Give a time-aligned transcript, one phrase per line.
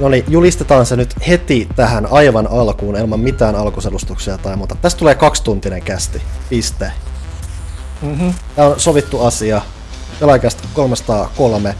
[0.00, 4.74] No niin, julistetaan se nyt heti tähän aivan alkuun ilman mitään alkuselustuksia tai muuta.
[4.74, 6.22] Tästä tulee kaksituntinen kästi.
[6.50, 6.92] Piste.
[8.02, 8.34] Mm-hmm.
[8.56, 9.62] Tämä on sovittu asia.
[10.20, 11.74] Pelaajakästä 303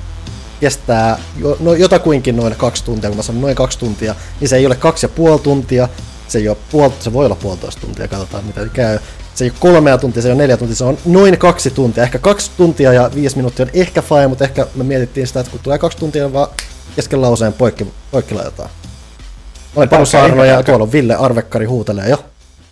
[0.61, 4.57] kestää jo, no, jotakuinkin noin kaksi tuntia, kun mä sanon noin kaksi tuntia, niin se
[4.57, 5.89] ei ole kaksi ja puoli tuntia,
[6.29, 8.99] se, ei ole puol, se voi olla puolitoista tuntia, katsotaan mitä käy.
[9.35, 12.03] Se ei ole kolmea tuntia, se ei ole neljä tuntia, se on noin kaksi tuntia.
[12.03, 15.51] Ehkä kaksi tuntia ja viisi minuuttia on ehkä fine, mutta ehkä me mietittiin sitä, että
[15.51, 16.49] kun tulee kaksi tuntia, vaan
[16.97, 18.71] kesken lauseen poikki, poikki laitetaan.
[19.77, 22.25] Olen Panu Saarno ja tuolla on Ville Arvekkari huutelee jo.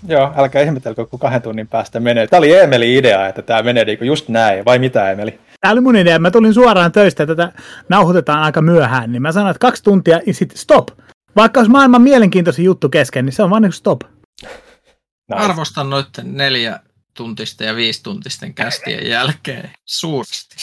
[0.08, 2.26] Joo, älkää ihmetelkö, kun kahden tunnin päästä menee.
[2.26, 5.38] Tämä oli Emeli idea, että tämä menee niinku just näin, vai mitä Emeli?
[5.60, 6.18] Tämä oli mun idea.
[6.18, 7.52] Mä tulin suoraan töistä, tätä
[7.88, 10.88] nauhoitetaan aika myöhään, niin mä sanoin, että kaksi tuntia ja sitten stop.
[11.36, 14.00] Vaikka olisi maailman mielenkiintoisin juttu kesken, niin se on vaan niin stop.
[14.42, 15.42] Nice.
[15.44, 16.80] Arvostan noiden neljä
[17.14, 20.56] tuntisten ja viisi tuntisten kästien jälkeen suuresti.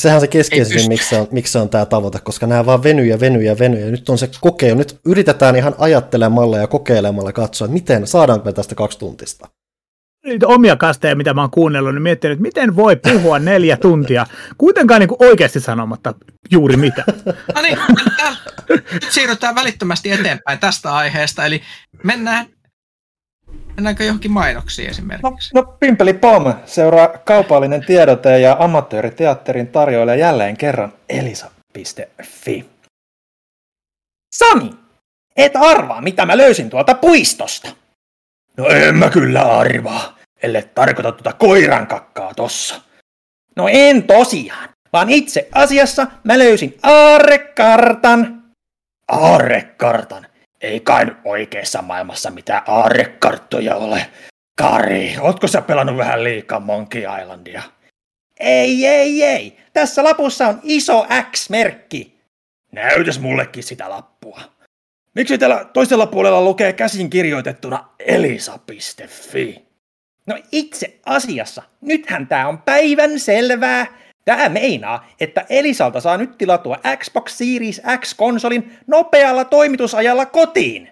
[0.00, 2.82] Sehän on se keskeisin, miksi se on, miksi se on tämä tavoite, koska nämä vaan
[2.82, 3.80] venyy ja venyy ja venyy.
[3.84, 4.78] Ja nyt on se kokeilu.
[4.78, 9.48] Nyt yritetään ihan ajattelemalla ja kokeilemalla katsoa, että miten saadaanko me tästä kaksi tuntista
[10.24, 14.26] niitä omia kasteja, mitä mä oon kuunnellut, niin miettinyt, että miten voi puhua neljä tuntia,
[14.58, 16.14] kuitenkaan niin kuin oikeasti sanomatta
[16.50, 17.04] juuri mitä.
[17.54, 17.78] No niin,
[18.68, 21.62] nyt siirrytään välittömästi eteenpäin tästä aiheesta, eli
[22.04, 22.46] mennään
[23.76, 25.54] Mennäänkö johonkin mainoksiin esimerkiksi?
[25.54, 32.70] No, no Pimpeli Pom seuraa kaupallinen tiedote ja amatööriteatterin tarjoilee jälleen kerran elisa.fi.
[34.34, 34.70] Sami,
[35.36, 37.68] et arvaa mitä mä löysin tuolta puistosta.
[38.56, 42.80] No en mä kyllä arvaa, ellei tarkoita tuota koiran kakkaa tossa.
[43.56, 48.42] No en tosiaan, vaan itse asiassa mä löysin aarrekartan.
[49.08, 50.26] Aarrekartan?
[50.60, 54.06] Ei kai oikeassa maailmassa mitään aarrekarttoja ole.
[54.58, 57.62] Kari, ootko sä pelannut vähän liikaa Monkey Islandia?
[58.40, 59.56] Ei, ei, ei.
[59.72, 62.20] Tässä lapussa on iso X-merkki.
[62.72, 64.40] Näytäs mullekin sitä lappua.
[65.14, 69.64] Miksi täällä toisella puolella lukee käsin kirjoitettuna elisa.fi?
[70.26, 73.86] No itse asiassa, nythän tää on päivän selvää.
[74.24, 80.88] Tää meinaa, että Elisalta saa nyt tilatua Xbox Series X-konsolin nopealla toimitusajalla kotiin.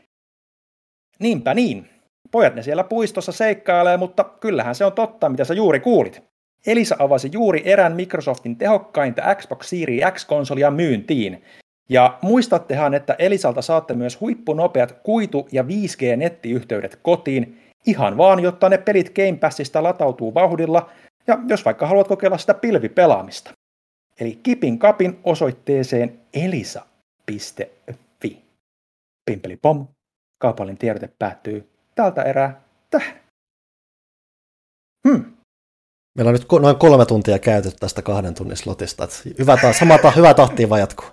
[1.18, 1.88] Niinpä niin.
[2.30, 6.22] Pojat ne siellä puistossa seikkailee, mutta kyllähän se on totta, mitä sä juuri kuulit.
[6.66, 11.44] Elisa avasi juuri erän Microsoftin tehokkainta Xbox Series X-konsolia myyntiin,
[11.88, 18.78] ja muistattehan, että Elisalta saatte myös huippunopeat kuitu- ja 5G-nettiyhteydet kotiin, ihan vaan, jotta ne
[18.78, 20.90] pelit Game Passista latautuu vauhdilla,
[21.28, 23.52] ja jos vaikka haluat kokeilla sitä pilvipelaamista.
[24.20, 27.68] Eli kipin kapin osoitteeseen elisa.fi.
[29.30, 29.88] Pimpeli pom,
[30.38, 33.20] kaupallinen tiedote päättyy tältä erää tähän.
[35.08, 35.36] Hmm.
[36.16, 39.08] Meillä on nyt noin kolme tuntia käytetty tästä kahden tunnin slotista.
[39.38, 41.06] Hyvä, taas, sama ta- hyvä tahtiin vaan jatkuu.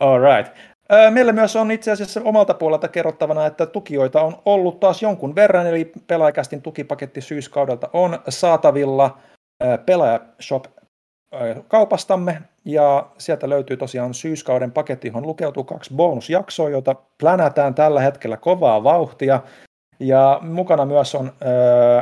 [0.00, 0.73] All right.
[1.10, 5.66] Meillä myös on itse asiassa omalta puolelta kerrottavana, että tukijoita on ollut taas jonkun verran,
[5.66, 9.18] eli pelaajakästin tukipaketti syyskaudelta on saatavilla
[9.86, 10.64] Pelaajashop
[11.68, 18.36] kaupastamme, ja sieltä löytyy tosiaan syyskauden paketti, johon lukeutuu kaksi bonusjaksoa, joita plänätään tällä hetkellä
[18.36, 19.40] kovaa vauhtia,
[20.00, 22.00] ja mukana myös on ää,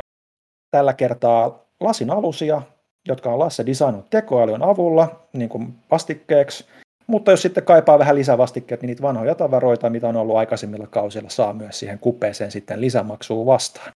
[0.71, 2.61] tällä kertaa lasin alusia,
[3.07, 6.65] jotka on Lasse designut tekoälyn avulla niin kuin vastikkeeksi,
[7.07, 11.29] mutta jos sitten kaipaa vähän lisävastikkeet, niin niitä vanhoja tavaroita, mitä on ollut aikaisemmilla kausilla,
[11.29, 13.91] saa myös siihen kupeeseen sitten lisämaksua vastaan.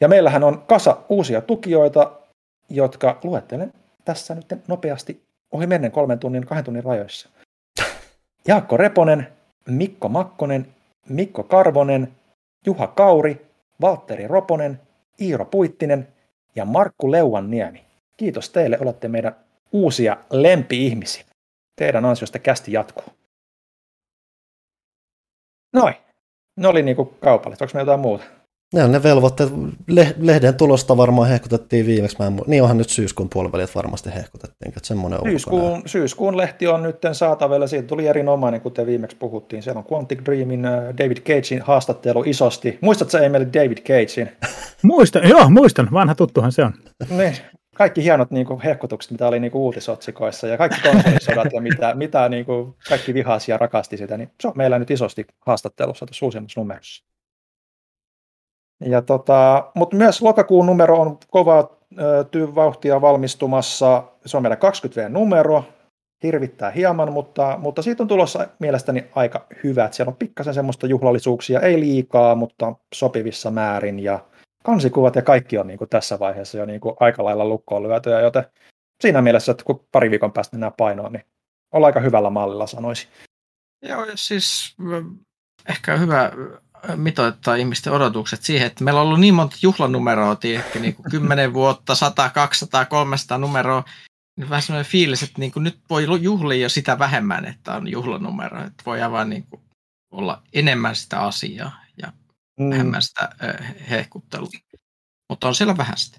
[0.00, 2.12] Ja meillähän on kasa uusia tukijoita,
[2.70, 3.72] jotka luettelen
[4.04, 5.22] tässä nyt nopeasti
[5.52, 7.28] ohi mennen kolmen tunnin, kahden tunnin rajoissa.
[8.46, 9.28] Jaakko Reponen,
[9.68, 10.66] Mikko Makkonen,
[11.08, 12.12] Mikko Karvonen,
[12.66, 13.46] Juha Kauri,
[13.80, 14.80] Valtteri Roponen,
[15.20, 16.08] Iiro Puittinen
[16.56, 17.84] ja Markku Leuanniemi.
[18.16, 19.36] Kiitos teille, olette meidän
[19.72, 21.27] uusia lempi-ihmisiä
[21.78, 23.04] teidän ansiosta kästi jatkuu.
[25.74, 25.94] Noin.
[26.56, 27.62] Ne oli niinku kaupalliset.
[27.62, 28.24] Onko meillä jotain muuta?
[28.74, 29.50] Ne on ne velvoitteet.
[30.18, 32.16] lehden tulosta varmaan hehkutettiin viimeksi.
[32.18, 34.68] Mä en, niin onhan nyt syyskuun puolivälit varmasti hehkutettiin.
[34.68, 37.66] Että semmoinen syyskuun, syyskuun lehti on nyt saatavilla.
[37.66, 39.62] Siitä tuli erinomainen, kuten viimeksi puhuttiin.
[39.62, 42.78] Siellä on Quantic Dreamin äh, David Cagein haastattelu isosti.
[42.80, 44.30] Muistatko Emeli David Cagein?
[44.82, 45.88] Muistan, joo, muistan.
[45.92, 46.74] Vanha tuttuhan se on.
[47.10, 47.36] niin,
[47.78, 51.94] kaikki hienot niin kuin, hehkutukset, mitä oli niin kuin, uutisotsikoissa ja kaikki konsolisodat ja mitä,
[52.04, 56.06] mitä niin kuin, kaikki vihasi ja rakasti sitä, niin se on meillä nyt isosti haastattelussa
[56.06, 57.04] tuossa uusimmassa numerossa.
[58.80, 61.78] Ja tota, mutta myös lokakuun numero on kova
[62.30, 64.04] tyy vauhtia valmistumassa.
[64.26, 65.64] Se on meidän 20V-numero,
[66.22, 69.84] hirvittää hieman, mutta, mutta siitä on tulossa mielestäni aika hyvä.
[69.84, 73.98] Että siellä on pikkasen semmoista juhlallisuuksia, ei liikaa, mutta sopivissa määrin.
[73.98, 74.18] Ja
[74.64, 78.20] kansikuvat ja kaikki on niin kuin tässä vaiheessa jo niin kuin aika lailla lukkoon lyötyä,
[78.20, 78.44] joten
[79.00, 81.24] siinä mielessä, että kun pari viikon päästä mennään painoon, niin
[81.72, 83.08] ollaan aika hyvällä mallilla sanoisin.
[83.82, 84.76] Joo, siis
[85.68, 86.32] ehkä hyvä
[86.96, 91.54] mitoittaa ihmisten odotukset siihen, että meillä on ollut niin monta juhlanumeroa, ehkä niin kuin 10
[91.54, 93.84] vuotta, 100, 200, 300 numeroa,
[94.36, 97.88] niin vähän sellainen fiilis, että niin kuin nyt voi juhlia jo sitä vähemmän, että on
[97.88, 99.62] juhlanumero, että voi aivan niin kuin
[100.12, 101.80] olla enemmän sitä asiaa
[102.58, 102.70] mm.
[102.70, 103.28] vähemmän sitä
[103.90, 104.48] hehkuttelua.
[105.28, 106.18] Mutta on siellä vähän sitä.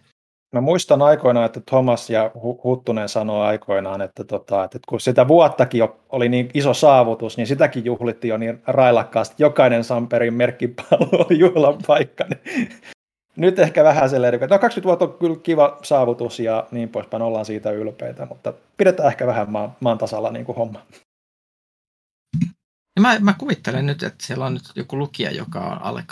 [0.56, 2.32] Mä muistan aikoinaan, että Thomas ja
[2.64, 7.86] Huttunen sanoi aikoinaan, että, tota, että kun sitä vuottakin oli niin iso saavutus, niin sitäkin
[7.86, 9.36] juhlittiin jo niin railakkaasti.
[9.40, 12.26] Jokainen Samperin merkkipallo oli juhlan paikka.
[12.30, 12.70] Niin
[13.36, 17.24] nyt ehkä vähän silleen, että no 20 vuotta on kyllä kiva saavutus ja niin poispäin,
[17.24, 20.82] ollaan siitä ylpeitä, mutta pidetään ehkä vähän maan, maan tasalla niin kuin homma.
[23.00, 26.04] Ja mä, mä kuvittelen nyt, että siellä on nyt joku lukija, joka on alle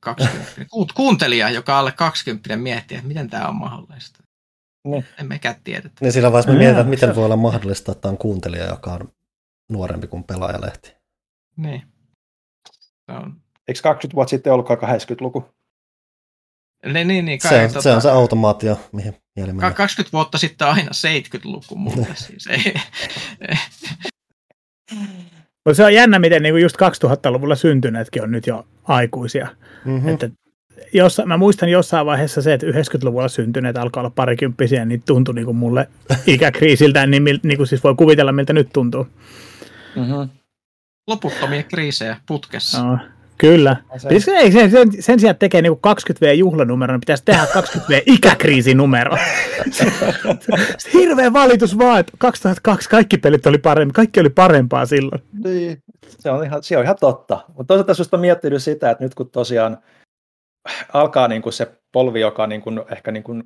[0.00, 0.52] 20,
[0.94, 4.22] kuuntelija, joka on alle 20 miettiä, että miten tämä on mahdollista.
[4.84, 5.04] Niin.
[5.18, 5.90] En mekään tiedä.
[6.00, 9.12] Niin sillä vaiheessa me mietitään, että miten voi olla mahdollista, että on kuuntelija, joka on
[9.70, 10.94] nuorempi kuin pelaajalehti.
[11.56, 11.82] Niin.
[13.06, 13.40] Se on.
[13.68, 15.44] Eikö 20 vuotta sitten ollutkaan 80-luku?
[16.92, 19.72] Niin, niin, niin, kai, se, tota, se on se automaatio, mihin mieli menee.
[19.72, 22.06] 20 vuotta sitten aina 70-luku mulle.
[22.14, 22.74] siis ei,
[25.64, 29.48] Mutta se on jännä, miten niinku just 2000-luvulla syntyneetkin on nyt jo aikuisia.
[29.84, 30.08] Mm-hmm.
[30.08, 30.30] Että
[30.92, 35.52] jos, mä muistan jossain vaiheessa se, että 90-luvulla syntyneet alkaa olla parikymppisiä, niin tuntui niinku
[35.52, 35.88] mulle
[36.26, 39.08] ikäkriisiltä, niin, niin kuin siis voi kuvitella, miltä nyt tuntuu.
[39.96, 40.28] Mm-hmm.
[41.06, 42.84] Loputtomia kriisejä putkessa.
[42.84, 42.98] No,
[43.38, 43.76] Kyllä.
[43.96, 44.08] Se...
[44.32, 49.16] Ei, sen, sen, sen sijaan tekee niin 20V-juhlanumero, niin pitäisi tehdä 20V-ikäkriisinumero.
[50.94, 55.22] Hirveä valitus vaan, että 2002 kaikki pelit oli paremmin, kaikki oli parempaa silloin.
[55.44, 55.78] Niin,
[56.18, 57.44] se on ihan, se on ihan totta.
[57.48, 59.78] Mutta toisaalta just on miettinyt sitä, että nyt kun tosiaan
[60.92, 63.42] alkaa niin kuin se polvi, joka on niin kuin, ehkä niin kuin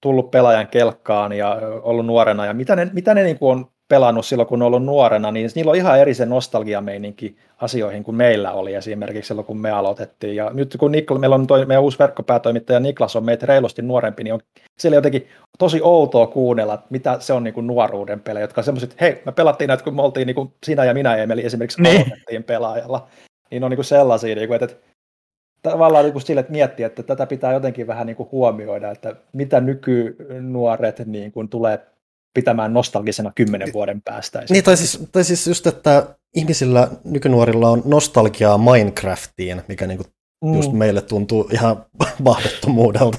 [0.00, 4.26] tullut pelaajan kelkkaan ja ollut nuorena, ja mitä ne, mitä ne niin kuin on pelannut
[4.26, 8.52] silloin, kun on ollut nuorena, niin niillä on ihan eri se nostalgiameininki asioihin kuin meillä
[8.52, 10.36] oli esimerkiksi silloin, kun me aloitettiin.
[10.36, 14.24] Ja nyt kun Nikla, meillä on toi, meidän uusi verkkopäätoimittaja Niklas on meitä reilusti nuorempi,
[14.24, 14.40] niin on
[14.78, 15.28] siellä jotenkin
[15.58, 19.04] tosi outoa kuunnella, että mitä se on niin kuin nuoruuden pelejä, jotka on semmoiset, että
[19.04, 21.96] hei, me pelattiin näitä, kun me oltiin niin kuin sinä ja minä Emeli esimerkiksi niin.
[21.96, 23.08] aloitettiin pelaajalla.
[23.50, 24.76] Niin on niin kuin sellaisia, niin kuin, että
[25.62, 29.16] tavallaan niin kuin sille, että miettiä, että tätä pitää jotenkin vähän niin kuin huomioida, että
[29.32, 31.89] mitä nykynuoret niin kuin tulee
[32.34, 34.42] pitämään nostalgisena kymmenen vuoden päästä.
[34.50, 36.06] Niin, tai siis, tai siis just, että
[36.36, 40.04] ihmisillä, nykynuorilla on nostalgiaa Minecraftiin, mikä niinku
[40.44, 40.54] mm.
[40.54, 41.86] just meille tuntuu ihan
[42.24, 43.18] mahdottomuudelta.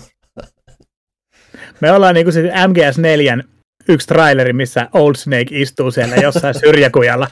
[1.79, 3.43] Me ollaan niinku se MGS4
[3.89, 7.27] yksi traileri, missä Old Snake istuu siellä jossain syrjäkujalla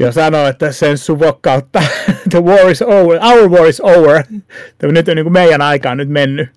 [0.00, 1.82] ja sanoo, että sen suvokkautta,
[2.30, 4.22] the war is over, our war is over.
[4.82, 6.48] Nyt on niinku meidän aika on nyt mennyt.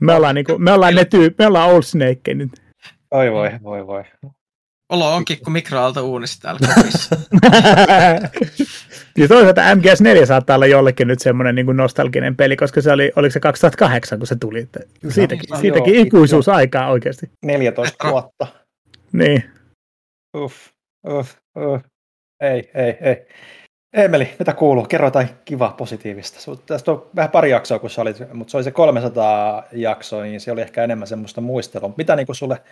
[0.00, 2.50] Me ollaan, niinku, me ollaan, ne tyy, me ollaan Old Snake nyt.
[3.10, 4.04] Oi voi, voi voi.
[4.88, 6.60] Olo onkin kuin mikroaalto uunista täällä
[9.18, 13.32] ja toisaalta MGS4 saattaa olla jollekin nyt semmoinen niin nostalginen peli, koska se oli, oliko
[13.32, 14.60] se 2008, kun se tuli.
[14.60, 16.56] Että siitäkin, no, siitäkin joo, ikuisuus joo.
[16.56, 17.30] aikaa oikeasti.
[17.44, 18.46] 14 vuotta.
[19.12, 19.50] Niin.
[20.36, 20.56] Uff,
[21.08, 21.84] uff, uff.
[22.40, 23.26] Ei, ei, ei.
[23.92, 24.84] Emeli, mitä kuuluu?
[24.84, 26.56] Kerro jotain kivaa positiivista.
[26.66, 30.40] Tästä on vähän pari jaksoa, kun sä olit, mutta se oli se 300 jaksoa, niin
[30.40, 31.94] se oli ehkä enemmän semmoista muistelua.
[31.96, 32.62] Mitä niin kuin sulle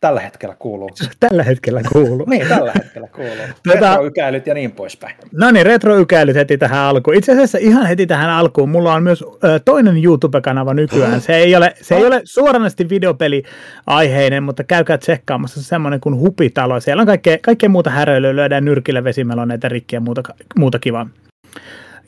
[0.00, 0.90] tällä hetkellä kuuluu?
[1.20, 2.26] Tällä hetkellä kuuluu.
[2.30, 3.34] niin, tällä hetkellä kuuluu.
[3.64, 5.16] Tuota, retroykäilyt ja niin poispäin.
[5.32, 7.16] No niin, retroykäilyt heti tähän alkuun.
[7.16, 8.68] Itse asiassa ihan heti tähän alkuun.
[8.68, 11.20] Mulla on myös ö, toinen YouTube-kanava nykyään.
[11.20, 16.80] Se ei ole, se ei ole suoranaisesti videopeli-aiheinen, mutta käykää tsekkaamassa se semmoinen kuin Hupitalo.
[16.80, 20.22] Siellä on kaikkea, kaikkea muuta häröilyä, lyödään nyrkillä vesimeloneita rikkiä ja muuta,
[20.58, 21.08] muuta kivaa.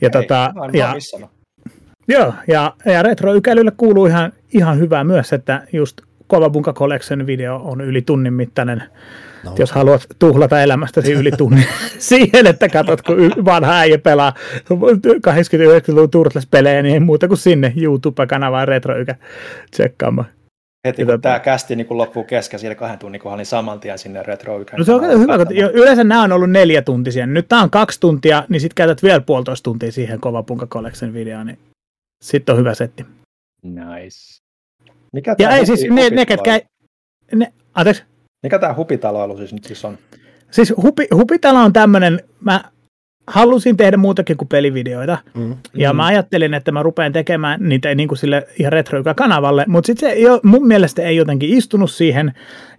[0.01, 0.95] Ja, ei, tota, ja,
[2.09, 7.57] Joo, ja, ja retroykäilylle kuuluu ihan, ihan hyvää myös, että just Kova Bunka Collection video
[7.57, 8.83] on yli tunnin mittainen.
[9.45, 9.55] No.
[9.59, 11.67] Jos haluat tuhlata elämästäsi yli tunnin
[11.99, 14.33] siihen, että katsot, kun vanha äijä pelaa
[14.71, 19.15] 89-luvun Turtles-pelejä, niin ei muuta kuin sinne YouTube-kanavaan Retroykä
[19.71, 20.29] tsekkaamaan.
[20.87, 23.99] Heti kun tämä kästi niin kun loppuu kesken siinä kahden tunnin kohdalla, niin saman tien
[23.99, 27.27] sinne retro No se on hyvä, kun yleensä nämä on ollut neljä tuntisia.
[27.27, 31.13] Nyt tämä on kaksi tuntia, niin sitten käytät vielä puolitoista tuntia siihen Kova Punka Collection
[31.15, 31.59] videoon, niin
[32.23, 33.07] sitten on hyvä setti.
[33.63, 34.48] Nice.
[35.13, 36.61] Mikä ja ei siis ne, ne ketkä...
[37.35, 38.03] Ne, anteeksi?
[38.43, 39.99] Mikä tämä hupitaloilu siis nyt siis on?
[40.51, 42.65] Siis hupi, hupitalo on tämmöinen, mä
[43.27, 45.19] halusin tehdä muutakin kuin pelivideoita.
[45.35, 45.57] Mm.
[45.75, 45.97] Ja mm.
[45.97, 50.15] mä ajattelin, että mä rupean tekemään niitä niin kuin sille ihan retro-kanavalle, mutta sitten se
[50.15, 52.33] ei ole, mun mielestä ei jotenkin istunut siihen.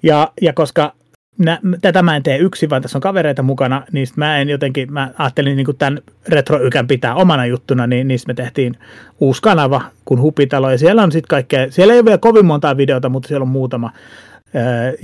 [0.03, 0.93] Ja, ja koska
[1.39, 4.93] nä, tätä mä en tee yksin, vaan tässä on kavereita mukana, niin mä en jotenkin,
[4.93, 8.75] mä ajattelin niin tämän retroykän pitää omana juttuna, niin niistä me tehtiin
[9.19, 12.77] uusi kanava kuin Hupitalo, ja siellä on sitten kaikkea, siellä ei ole vielä kovin montaa
[12.77, 13.91] videota, mutta siellä on muutama.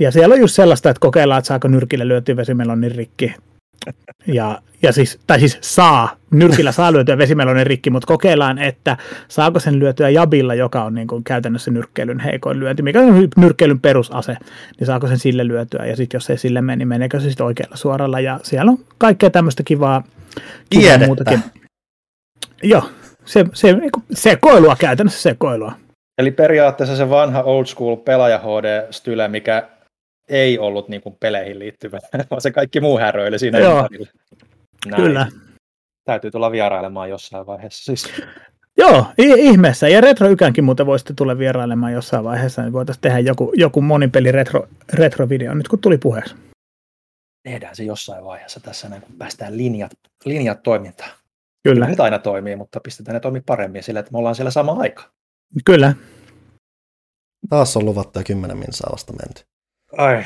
[0.00, 3.34] Ja siellä on just sellaista, että kokeillaan, että saako nyrkille lyötyä vesimelonin rikki,
[4.26, 8.96] Ja, ja siis, tai siis saa, nyrkillä saa lyötyä vesimelonen rikki, mutta kokeillaan, että
[9.28, 13.80] saako sen lyötyä jabilla, joka on niin kuin käytännössä nyrkkeilyn heikoin lyönti, mikä on nyrkkeilyn
[13.80, 14.36] perusase,
[14.78, 17.46] niin saako sen sille lyötyä, ja sitten jos ei sille mene, niin meneekö se sitten
[17.46, 20.02] oikealla suoralla, ja siellä on kaikkea tämmöistä kivaa,
[20.70, 21.40] kivaa muutakin.
[22.62, 22.82] Joo,
[23.24, 25.72] se, se, niinku sekoilua käytännössä sekoilua.
[26.18, 29.68] Eli periaatteessa se vanha old school pelaaja HD-style, mikä
[30.28, 31.98] ei ollut niin kuin peleihin liittyvä,
[32.30, 33.88] vaan se kaikki muu häröili siinä Joo.
[34.86, 35.02] Näin.
[35.02, 35.26] Kyllä.
[36.04, 37.84] Täytyy tulla vierailemaan jossain vaiheessa.
[37.84, 38.12] Siis.
[38.78, 39.88] Joo, ihmeessä.
[39.88, 44.32] Ja Retro Ykänkin muuten voisitte tulla vierailemaan jossain vaiheessa, niin voitaisiin tehdä joku, joku monipeli
[44.32, 46.34] retro, retrovideo, nyt kun tuli puheeksi.
[47.42, 49.90] Tehdään se jossain vaiheessa tässä, näin, kun päästään linjat,
[50.24, 51.10] linjat toimintaan.
[51.62, 54.72] Kyllä, Nyt aina toimii, mutta pistetään ne toimii paremmin sillä, että me ollaan siellä sama
[54.72, 55.10] aika.
[55.64, 55.94] kyllä.
[57.48, 59.42] Taas on luvattu ja kymmenen minsaa vasta menty.
[59.96, 60.24] Ai.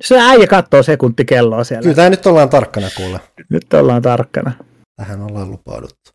[0.00, 1.82] Se äijä katsoo sekuntikelloa siellä.
[1.82, 3.20] Kyllä tää nyt ollaan tarkkana kuule.
[3.50, 4.52] Nyt ollaan tarkkana.
[4.96, 6.10] Tähän ollaan lupauduttu.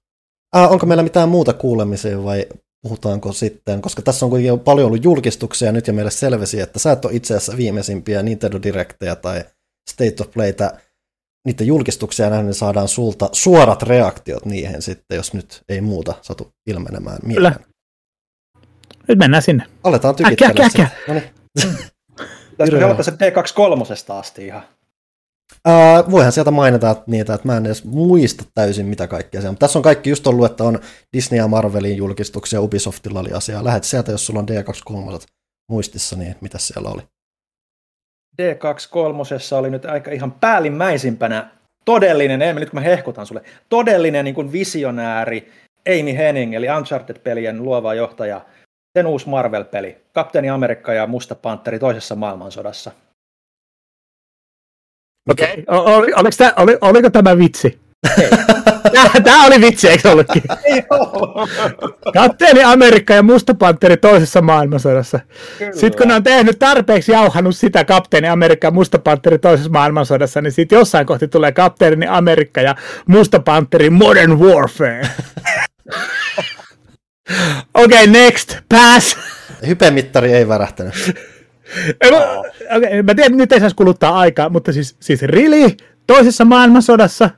[0.53, 2.45] Ah, onko meillä mitään muuta kuulemisia vai
[2.81, 6.79] puhutaanko sitten, koska tässä on kuitenkin jo paljon ollut julkistuksia nyt ja meille selvisi, että
[6.79, 9.43] sä et ole itse asiassa viimeisimpiä Nintendo Directeja tai
[9.89, 10.79] State of Playtä,
[11.47, 16.51] niiden julkistuksia nähden niin saadaan sulta suorat reaktiot niihin sitten, jos nyt ei muuta satu
[16.67, 17.27] ilmenemään Kyllä.
[17.27, 17.73] mieleen.
[19.07, 19.65] Nyt mennään sinne.
[19.83, 20.89] Aletaan Äkkiä, tykittää äkkiä.
[21.07, 21.29] No niin.
[22.53, 24.63] Pitäisikö se se D23 asti ihan?
[25.67, 29.57] Uh, voihan sieltä mainita niitä, että mä en edes muista täysin mitä kaikkea se on.
[29.57, 30.79] Tässä on kaikki just ollut, että on
[31.13, 33.63] Disney ja Marvelin julkistuksia, Ubisoftilla oli asiaa.
[33.63, 35.25] Lähet sieltä, jos sulla on D23
[35.69, 37.01] muistissa, niin mitä siellä oli?
[38.41, 41.49] D23 oli nyt aika ihan päällimmäisimpänä
[41.85, 45.51] todellinen, ei nyt kun mä hehkutan sulle, todellinen niin kuin visionääri
[45.87, 48.41] Amy Henning, eli Uncharted-pelien luova johtaja,
[48.93, 52.91] sen uusi Marvel-peli, Kapteeni Amerikka ja Musta Panteri toisessa maailmansodassa.
[55.29, 55.63] Okei.
[55.67, 55.95] Okay.
[55.95, 57.79] Oli, oliko tää, oli, oliko tämä vitsi?
[59.23, 60.43] Tämä oli vitsi, eikö ollutkin?
[62.17, 65.19] Kapteeni Amerikka ja Musta Panteri toisessa maailmansodassa.
[65.57, 65.71] Kyllä.
[65.71, 70.41] Sitten kun ne on tehnyt tarpeeksi jauhannut sitä Kapteeni Amerikka ja Musta Panteri toisessa maailmansodassa,
[70.41, 72.75] niin sitten jossain kohti tulee Kapteeni Amerikka ja
[73.07, 75.07] Musta Panteri Modern Warfare.
[77.73, 79.17] Okei, okay, next, pass.
[79.67, 80.93] Hypemittari ei värähtänyt.
[82.11, 82.17] Mä,
[82.77, 85.71] okay, mä tiedän, nyt ei saisi kuluttaa aikaa, mutta siis, siis really?
[86.07, 87.29] Toisessa maailmansodassa?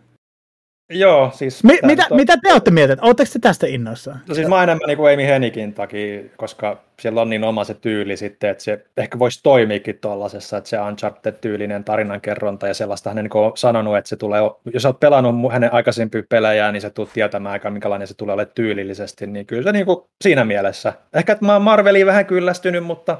[0.89, 1.63] Joo, siis...
[1.63, 2.97] Mi- mitä, on- mitä te olette mieltä?
[3.01, 4.19] Oletteko te tästä innoissaan?
[4.27, 7.73] No siis mä enemmän niin kuin Amy Hennikin takia, koska siellä on niin oma se
[7.73, 13.15] tyyli sitten, että se ehkä voisi toimiikin tuollaisessa, että se Uncharted-tyylinen tarinankerronta ja sellaista hän
[13.15, 14.41] niin on sanonut, että se tulee,
[14.73, 18.55] jos olet pelannut hänen aikaisempia pelejään, niin se tulet tietämään aika minkälainen se tulee olemaan
[18.55, 20.93] tyylillisesti, niin kyllä se niin kuin siinä mielessä.
[21.13, 23.17] Ehkä että mä oon Marveliin vähän kyllästynyt, mutta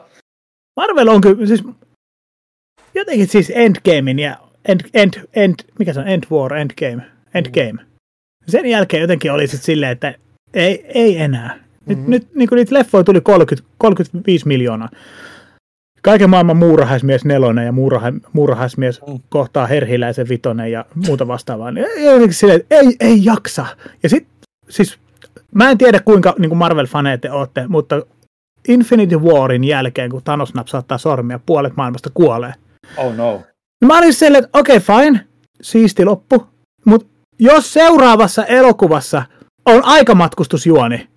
[0.75, 1.63] Marvel on kyllä, siis
[2.95, 7.86] jotenkin siis Endgamein ja end, end, end, mikä se on, End War, Endgame, Endgame.
[8.48, 10.13] Sen jälkeen jotenkin oli sitten silleen, että
[10.54, 11.60] ei, ei enää.
[11.86, 12.12] Nyt, mm-hmm.
[12.12, 14.89] nyt niin niitä leffoja tuli 30, 35 miljoonaa.
[16.01, 19.20] Kaiken maailman muurahaismies nelonen ja muuraha, muurahaismies Mm.
[19.30, 21.72] kohtaa herhiläisen vitonen ja muuta vastaavaa.
[21.72, 23.65] Niin ei- jotenkin silleen, että ei, ei jaksa.
[24.04, 24.34] Ja sitten,
[24.70, 25.00] siis
[25.51, 28.01] mä en tiedä kuinka niin kuin Marvel-faneet te olette, mutta
[28.68, 32.54] Infinity Warin jälkeen, kun Thanos napsauttaa sormia, puolet maailmasta kuolee.
[32.98, 33.42] oh no.
[33.86, 35.25] Mä olin silleen, että okei, okay, fine,
[35.62, 36.48] siisti loppu.
[36.86, 37.08] Mutta
[37.39, 39.24] jos seuraavassa elokuvassa
[39.65, 41.08] on aikamatkustusjuoni,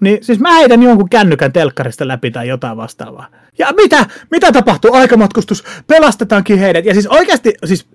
[0.00, 3.26] niin siis mä heitän jonkun kännykän telkkarista läpi tai jotain vastaavaa.
[3.58, 4.06] Ja mitä?
[4.30, 4.94] Mitä tapahtuu?
[4.94, 6.84] Aikamatkustus, pelastetaankin heidät.
[6.84, 7.86] Ja siis oikeasti, siis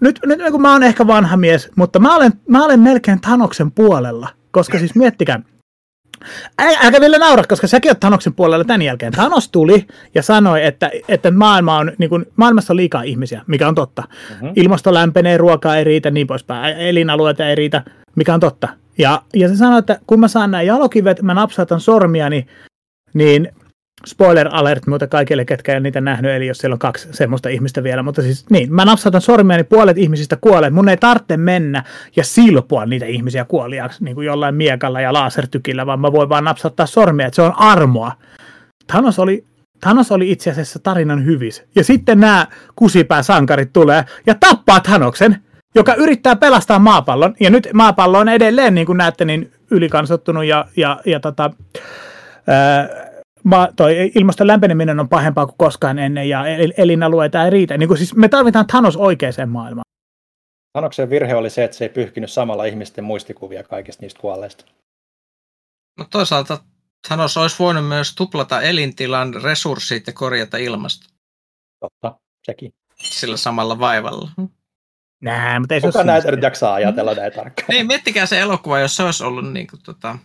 [0.00, 3.72] nyt, nyt kun mä oon ehkä vanha mies, mutta mä olen, mä olen melkein Thanoksen
[3.72, 4.28] puolella.
[4.50, 5.40] Koska siis miettikää,
[6.58, 9.12] Älkää vielä naura, koska säkin oot Thanoksen puolella tämän jälkeen.
[9.12, 13.68] Thanos tuli ja sanoi, että, että maailma on, niin kuin, maailmassa on liikaa ihmisiä, mikä
[13.68, 14.02] on totta.
[14.02, 14.52] Mm-hmm.
[14.56, 16.76] Ilmasto lämpenee, ruokaa ei riitä, niin poispäin.
[16.76, 17.82] Elinalueita ei riitä,
[18.16, 18.68] mikä on totta.
[18.98, 22.46] Ja, ja se sanoi, että kun mä saan nämä jalokivet, mä napsautan sormiani,
[23.14, 23.52] niin
[24.06, 27.48] spoiler alert muuten kaikille, ketkä ei ole niitä nähnyt, eli jos siellä on kaksi semmoista
[27.48, 30.70] ihmistä vielä, mutta siis niin, mä napsautan sormia, niin puolet ihmisistä kuolee.
[30.70, 31.84] Mun ei tarvitse mennä
[32.16, 36.44] ja silpoa niitä ihmisiä kuoliaaksi niin kuin jollain miekalla ja lasertykillä, vaan mä voin vaan
[36.44, 38.12] napsauttaa sormia, että se on armoa.
[38.86, 39.44] Thanos oli,
[39.80, 41.64] Thanos oli itse asiassa tarinan hyvis.
[41.74, 45.36] Ja sitten nämä kusipääsankarit tulee ja tappaa Thanoksen,
[45.74, 47.34] joka yrittää pelastaa maapallon.
[47.40, 51.50] Ja nyt maapallo on edelleen, niin kuin näette, niin ylikansottunut ja, ja, ja tota,
[52.46, 53.09] ää,
[53.44, 57.78] ma, toi ilmaston lämpeneminen on pahempaa kuin koskaan ennen ja el- elinalueita ei riitä.
[57.78, 59.84] Niin kuin siis me tarvitaan Thanos oikeaan maailmaan.
[60.72, 64.64] Tanoksen virhe oli se, että se ei pyyhkinyt samalla ihmisten muistikuvia kaikista niistä kuolleista.
[65.98, 66.58] No toisaalta
[67.08, 71.06] Thanos olisi voinut myös tuplata elintilan resurssit ja korjata ilmasto
[71.80, 72.74] Totta, sekin.
[72.96, 74.30] sillä samalla vaivalla.
[75.22, 77.66] Nää, mutta ei se Kuka näitä jaksaa ajatella näin tarkkaan?
[77.68, 80.18] Niin, miettikää se elokuva, jos se olisi ollut niin kuin, tota,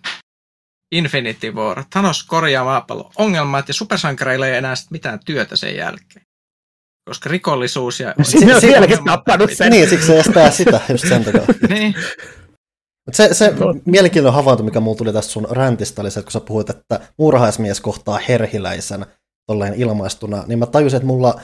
[0.97, 1.83] Infinity War.
[1.89, 6.25] Thanos korjaa maapallon ongelmat ja supersankareilla ei enää sit mitään työtä sen jälkeen.
[7.09, 8.13] Koska rikollisuus ja...
[8.23, 9.71] Siinä on vieläkin tappanut sen.
[9.71, 11.41] Niin, siksi se estää sitä just sen takia.
[11.69, 11.95] Niin,
[13.07, 13.75] Mut se, se No.
[13.85, 16.99] mielenkiintoinen havainto, mikä mulla tuli tästä sun räntistä, oli se, että kun sä puhuit, että
[17.17, 19.05] muurahaismies kohtaa herhiläisen
[19.47, 21.41] tolleen ilmaistuna, niin mä tajusin, että mulla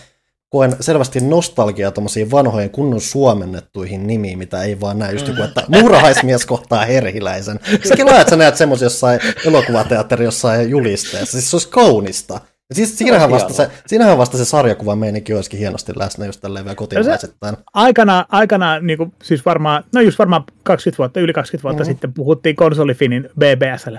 [0.52, 5.64] koen selvästi nostalgiaa tommosiin vanhojen kunnon suomennettuihin nimiin, mitä ei vaan näe just joku, että
[5.68, 7.60] muurahaismies kohtaa herhiläisen.
[7.84, 12.42] Sekin laajat sä näet semmoisia jossain elokuvateatteri jossain julisteessa, siis se olisi kaunista.
[12.72, 16.66] Ja siis siinähän vasta, se, siinähän vasta se sarjakuva meininki olisikin hienosti läsnä just tälleen
[16.66, 17.58] vielä kotimaisittain.
[17.74, 21.82] aikana, aikana niin kuin, siis varmaan, no just varmaan 20 vuotta, yli 20 vuotta Mhm.
[21.82, 21.94] mm-hmm.
[21.94, 23.96] sitten puhuttiin konsolifinin BBSL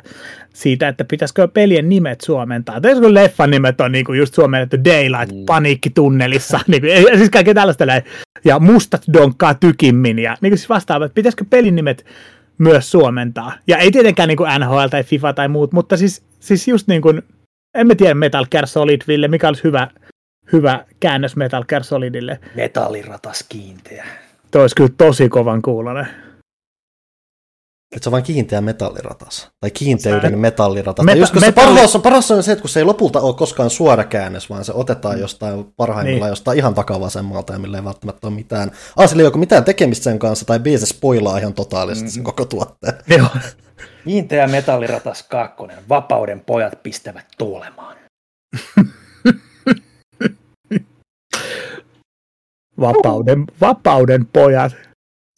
[0.54, 2.80] siitä, että pitäisikö pelien nimet suomentaa.
[2.80, 5.44] Tai kun leffan nimet on niin kuin just suomennettu Daylight, mm.
[5.46, 8.02] Paniikki tunnelissa, niin kuin, siis kaikkea tällaista näin.
[8.44, 12.04] Ja mustat donkkaa tykimmin ja niin kuin siis vastaava, että pitäisikö pelin nimet
[12.58, 13.52] myös suomentaa.
[13.66, 17.02] Ja ei tietenkään niin kuin NHL tai FIFA tai muut, mutta siis, siis just niin
[17.02, 17.22] kuin,
[17.74, 19.88] en mä tiedä Metal Gear Solid, Ville, mikä olisi hyvä,
[20.52, 22.40] hyvä käännös Metal Gear Solidille.
[22.54, 24.06] Metalliratas kiinteä.
[24.50, 26.06] Toi olisi kyllä tosi kovan kuulonen.
[27.92, 29.48] Että se on vain kiinteä metalliratas.
[29.60, 31.04] Tai kiinteyden Sä- metalliratas.
[31.04, 33.20] Meta- just, kun se metalli- parhaus, on, paras on se, että kun se ei lopulta
[33.20, 36.32] ole koskaan suora käännös, vaan se otetaan jostain parhaimmillaan Niin.
[36.32, 38.70] jostain ihan takavasemmalta ja millä ei välttämättä ole mitään.
[38.96, 42.44] Ah, sillä ei ole mitään tekemistä sen kanssa, tai biisi spoilaa ihan totaalisesti sen koko
[42.44, 42.94] tuotteen.
[43.18, 43.26] Joo.
[44.04, 45.78] Kiinteä metalliratas kakkonen.
[45.88, 47.96] Vapauden pojat pistävät tuulemaan.
[52.80, 54.72] Vapauden, vapauden pojat.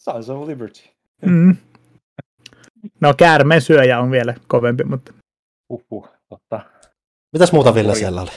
[0.03, 0.81] Sons of Liberty.
[1.25, 1.55] Mm.
[3.01, 5.13] No käärmeen syöjä on vielä kovempi, mutta
[5.69, 6.59] Uhuh, totta.
[7.33, 8.31] Mitäs muuta Ville siellä oli?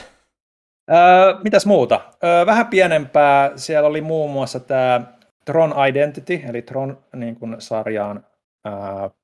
[0.91, 2.01] Öö, mitäs muuta?
[2.23, 3.51] Öö, vähän pienempää.
[3.55, 5.01] Siellä oli muun muassa tämä
[5.45, 8.25] Tron Identity, eli Tron niin kuin sarjaan
[8.67, 8.73] öö,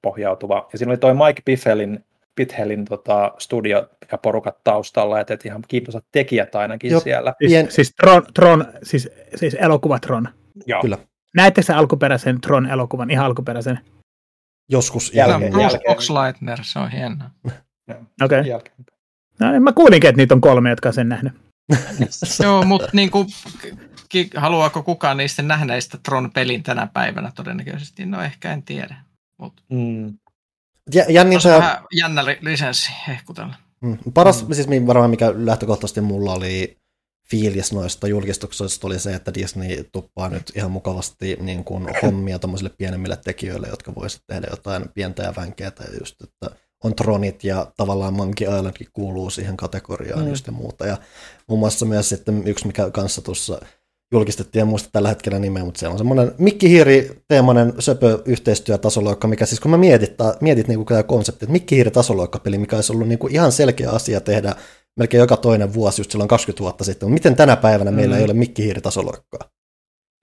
[0.01, 0.69] pohjautuva.
[0.71, 5.63] Ja siinä oli toi Mike Piffelin, Pithelin tota, studio ja porukat taustalla, että et ihan
[5.67, 6.99] kiintoisat tekijät ainakin Joo.
[6.99, 7.33] siellä.
[7.39, 10.27] siis, Pien- siis, Tron, Tron, siis, siis elokuva Tron.
[10.65, 10.81] Joo.
[10.81, 10.97] Kyllä.
[11.35, 13.79] Näettekö sä alkuperäisen Tron-elokuvan, ihan alkuperäisen?
[14.71, 15.31] Joskus Jälkeen.
[15.31, 15.51] jälkeen.
[15.51, 15.91] Bruce jälkeen.
[15.91, 17.29] Oxleitner, se on hienoa.
[18.21, 18.53] Okei.
[18.53, 18.69] Okay.
[19.39, 21.33] No, niin mä kuulinkin, että niitä on kolme, jotka on sen nähnyt.
[22.43, 23.25] Joo, mutta niinku,
[24.09, 28.05] ki- haluaako kukaan niistä nähneistä Tron-pelin tänä päivänä todennäköisesti?
[28.05, 28.95] No ehkä en tiedä.
[29.37, 30.13] Mutta Mm.
[30.93, 33.53] Ja, jännintä, vähän jännä li- lisenssi hehkutella.
[33.81, 33.97] Mm.
[34.13, 34.53] Paras, mm.
[34.53, 36.77] siis varmaan mikä lähtökohtaisesti mulla oli
[37.31, 42.71] fiilis noista julkistuksista oli se, että Disney tuppaa nyt ihan mukavasti niin kuin hommia tuommoisille
[42.77, 47.71] pienemmille tekijöille, jotka voisivat tehdä jotain pientä ja vänkeätä, ja just, että on Tronit ja
[47.77, 50.29] tavallaan Monkey Islandkin kuuluu siihen kategoriaan Mm.
[50.29, 50.85] just ja muuta.
[50.85, 50.97] Ja
[51.47, 53.61] muun muassa myös sitten yksi, mikä kanssa tuossa
[54.11, 59.27] julkistettiin, en muista tällä hetkellä nimeä, mutta siellä on semmoinen Mikki Hiiri teemainen söpö yhteistyötasoloikka,
[59.27, 62.93] mikä siis kun mä mietit, mietit niin tämä konsepti, että Mikki Hiiri tasoloikkapeli, mikä olisi
[62.93, 64.55] ollut niin kuin ihan selkeä asia tehdä
[64.99, 67.95] melkein joka toinen vuosi just silloin 20 vuotta sitten, mutta miten tänä päivänä mm.
[67.95, 69.54] meillä ei ole Mikki Hiiri tasoloikkaa?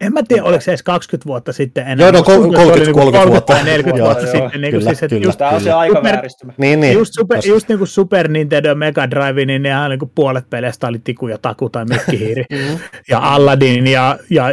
[0.02, 2.04] En mä tiedä, oliko se edes 20 vuotta sitten enää.
[2.06, 3.52] Joo, no, Musta tuntuu, että se oli 30 niinku 30 vuotta.
[3.54, 4.60] tai 40 Joo, vuotta sitten.
[4.60, 5.28] Niin kyllä, siis, että kyllä.
[5.28, 5.78] just, Tämä on se Kyllä.
[5.78, 6.52] aika Super- vääristymä.
[6.56, 6.92] Niin, niin.
[6.92, 10.10] just, super, Tos- just niin kuin Super Nintendo ja Mega Drive, niin nehän niin kuin
[10.14, 12.44] puolet peleistä oli Tiku ja Taku tai Mikkihiiri.
[13.10, 14.44] Ja Aladdin ja, ja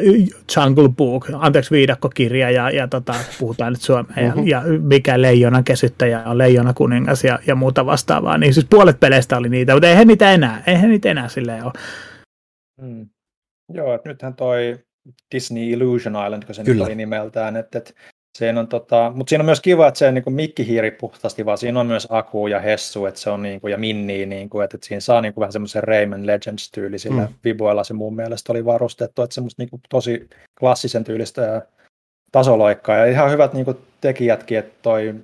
[0.58, 4.48] Jungle Book, anteeksi viidakkokirja ja, ja tota, puhutaan nyt suomea, Mhm.
[4.48, 9.00] ja, ja mikä leijonan kesyttäjä on leijona kuningas ja, ja muuta vastaavaa, niin siis puolet
[9.00, 11.72] peleistä oli niitä, mutta eihän niitä enää, eihän niitä enää silleen ole.
[12.82, 13.06] Mm.
[13.74, 14.80] Joo, että nythän toi
[15.36, 16.86] Disney Illusion Island, kun se Kyllä.
[16.86, 17.94] oli nimeltään, että, että
[18.38, 21.58] siinä on tota, mutta siinä on myös kiva, että se niin kuin mikkihiiri puhtaasti, vaan
[21.58, 24.64] siinä on myös Aku ja Hessu, että se on niin kuin, ja Minni, niin kuin,
[24.64, 27.34] että, että siinä saa niin kuin vähän semmoisen Rayman Legends-tyylisillä Mm.
[27.44, 30.28] viboilla se mun mielestä oli varustettu, että semmoista niin kuin tosi
[30.60, 31.62] klassisen tyylistä ja
[32.32, 35.16] tasoloikkaa, ja ihan hyvät niin kuin tekijätkin, että toi,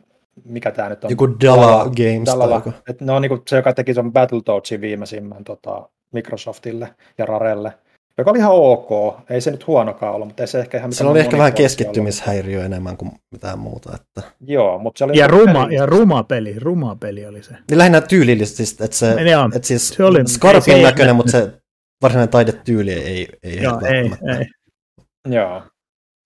[0.45, 1.09] mikä tämä nyt on?
[1.09, 2.73] Joku Dala Games joku.
[2.89, 7.73] Et ne on niinku se, joka teki sen Battletoadsin viimeisimmän tota, Microsoftille ja Rarelle,
[8.17, 8.89] joka oli ihan ok.
[9.29, 12.65] Ei se nyt huonokaan ollut, mutta ei se ehkä ihan Siellä oli ehkä vähän keskittymishäiriö
[12.65, 13.89] enemmän kuin mitään muuta.
[13.95, 14.21] Että...
[14.21, 14.33] ollut.
[14.41, 15.17] Joo, mutta se oli...
[15.17, 17.51] Ja niinku ruma, peli- ja ruma peli, ruma peli oli se.
[17.69, 21.31] Niin lähinnä tyylillisesti, että se, Joo, että siis se oli- ei Scarpin se- näköinen, mutta
[21.31, 21.51] se
[22.01, 24.45] varsinainen taidetyyli ei, ei Joo, ei, ei.
[25.33, 25.61] Joo.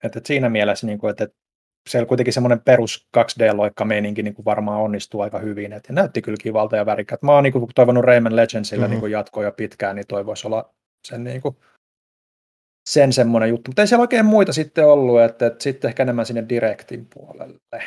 [0.04, 1.32] Et, et siinä mielessä, niinku, että et
[1.89, 5.73] siellä kuitenkin semmoinen perus 2D-loikka-meininki niinku varmaan onnistuu aika hyvin.
[5.73, 7.25] Et, ja näytti kyllä kivalta ja värikkäältä.
[7.25, 8.84] Mä oon niinku toivonut Rayman Legendsillä Mhm.
[8.84, 8.91] mm-hmm.
[8.93, 10.73] niinku jatkoa jo pitkään, niin toi voisi olla
[11.08, 11.56] sen, niinku,
[12.89, 13.71] sen semmoinen juttu.
[13.71, 17.84] Mutta ei siellä oikein muita sitten ollut, että, että sitten ehkä enemmän sinne Directin puolelle.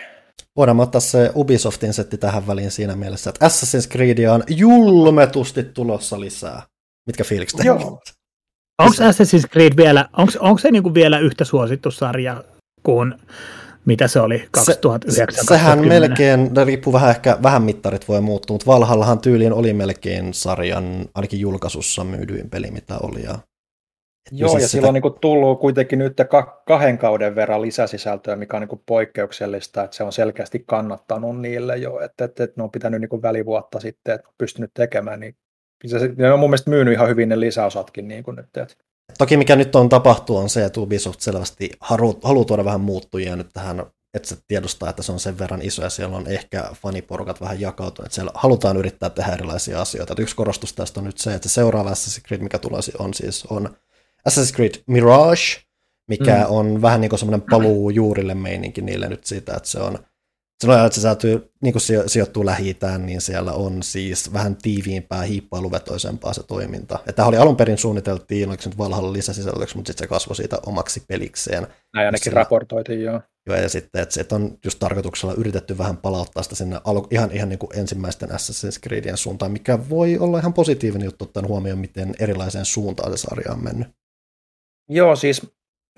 [0.57, 6.21] Voidaan ottaa se Ubisoftin setti tähän väliin siinä mielessä, että Assassin's Creedia on julmetusti tulossa
[6.21, 6.63] lisää.
[7.07, 7.77] Mitkä fiilikset Joo.
[7.77, 7.99] on?
[8.83, 12.45] Onko Assassin's Creed vielä, onko, onko se niinku vielä yhtä suosittu sarja
[12.83, 13.15] kuin
[13.85, 18.67] mitä se oli 2009 se, Sehän melkein, riippuu vähän ehkä, vähän mittarit voi muuttua, mutta
[18.67, 23.23] Valhallahan tyyliin oli melkein sarjan, ainakin julkaisussa myydyin peli, mitä oli.
[23.23, 23.39] Ja,
[24.31, 24.71] Joo, siis ja sitä...
[24.71, 26.17] silloin niin tullut kuitenkin nyt
[26.67, 32.01] kahden kauden verran lisäsisältöä, mikä on niin poikkeuksellista, että se on selkeästi kannattanut niille jo,
[32.01, 35.37] että, että, että ne on pitänyt niin välivuotta sitten, että on pystynyt tekemään, niin
[35.87, 38.57] se, ne on mun mielestä myynyt ihan hyvin ne lisäosatkin niin kuin nyt.
[38.57, 38.75] Että.
[39.19, 43.49] Toki mikä nyt on tapahtuu on se, että Ubisoft selvästi haluaa tuoda vähän muuttujia nyt
[43.53, 47.41] tähän, että se tiedostaa, että se on sen verran iso ja siellä on ehkä faniporukat
[47.41, 48.07] vähän jakautuneet.
[48.07, 50.13] Että siellä halutaan yrittää tehdä erilaisia asioita.
[50.13, 53.15] Että yksi korostus tästä on nyt se, että se seuraava Assassin's Creed, mikä tulee on
[53.15, 53.77] siis on
[54.29, 55.63] Assassin's Creed Mirage,
[56.09, 56.47] mikä mm.
[56.49, 59.99] on vähän niin kuin semmoinen paluu juurille meininki niille nyt siitä, että se on
[60.63, 66.33] silloin, että se säätyy, niin kuin sijoittuu lähi niin siellä on siis vähän tiiviimpää, hiippailuvetoisempaa
[66.33, 66.99] se toiminta.
[66.99, 70.37] Että tämä oli alun perin suunniteltiin, oliko se nyt Valhalla lisäsisällöksi, mutta sitten se kasvoi
[70.37, 71.67] siitä omaksi pelikseen.
[71.95, 73.21] Näin ainakin sillä, raportoitiin, joo.
[73.47, 77.31] Joo, ja sitten, että se on just tarkoituksella yritetty vähän palauttaa sitä sinne alu, ihan,
[77.33, 81.79] ihan niin kuin ensimmäisten Assassin's Creedien suuntaan, mikä voi olla ihan positiivinen juttu ottaen huomioon,
[81.79, 83.89] miten erilaiseen suuntaan se sarja on mennyt.
[84.95, 85.53] Joo, siis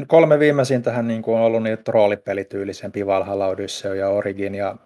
[0.07, 4.77] kolme viimeisintähän niin kuin on ollut niitä roolipelityylisempi Valhalla, Odyssey ja Origin, ja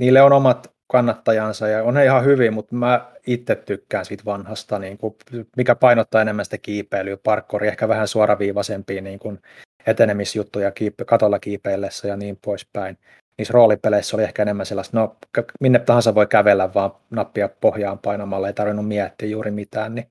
[0.00, 4.98] niille on omat kannattajansa ja on ihan hyvin, mutta mä itse tykkään siitä vanhasta, niin
[4.98, 5.16] kuin,
[5.56, 9.38] mikä painottaa enemmän sitä kiipeilyä, parkkori, ehkä vähän suoraviivaisempia niin kuin
[9.86, 12.98] etenemisjuttuja kiipe, katolla kiipeillessä ja niin poispäin.
[13.38, 15.16] Niissä roolipeleissä oli ehkä enemmän sellaista, no
[15.60, 20.06] minne tahansa voi kävellä vaan nappia pohjaan painamalla, ei tarvinnut miettiä juuri mitään, niin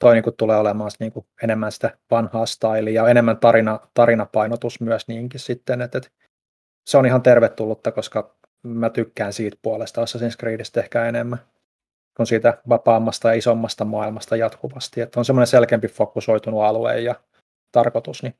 [0.00, 4.80] toi niin kuin tulee olemaan niin kuin enemmän sitä vanhaa stylia ja enemmän tarina, tarinapainotus
[4.80, 6.10] myös niinkin sitten, että, että
[6.86, 11.38] se on ihan tervetullutta, koska mä tykkään siitä puolesta Assassin's Creedistä ehkä enemmän
[12.16, 17.14] kuin siitä vapaammasta ja isommasta maailmasta jatkuvasti, että on semmoinen selkeämpi fokusoitunut alue ja
[17.72, 18.34] tarkoitus, niin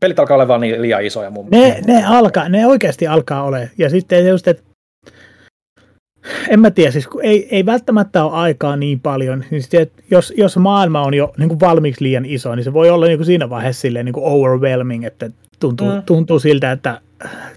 [0.00, 3.70] pelit alkaa olla niin liian isoja mun ne, ne, alkaa, ne oikeasti alkaa ole.
[3.78, 4.62] Ja sitten just, että
[6.48, 10.02] en mä tiedä, siis kun ei, ei välttämättä ole aikaa niin paljon, niin sitten, että
[10.10, 13.18] jos, jos maailma on jo niin kuin valmiiksi liian iso, niin se voi olla niin
[13.18, 16.02] kuin siinä vaiheessa silleen niin kuin overwhelming, että tuntuu, mm.
[16.02, 17.00] tuntuu siltä, että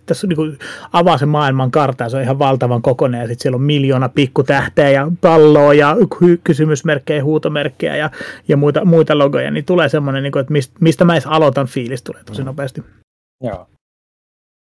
[0.05, 0.57] tässä niin kuin
[0.93, 4.89] avaa se maailman kartta, se on ihan valtavan kokoinen, ja sitten siellä on miljoona pikkutähteä
[4.89, 5.97] ja palloa ja
[6.43, 8.09] kysymysmerkkejä, huutomerkkejä ja,
[8.47, 11.67] ja muita, muita logoja, niin tulee semmoinen, niin kuin, että mistä, mistä mä edes aloitan
[11.67, 12.45] fiilis tulee tosi mm.
[12.45, 12.83] nopeasti.
[13.43, 13.67] Joo.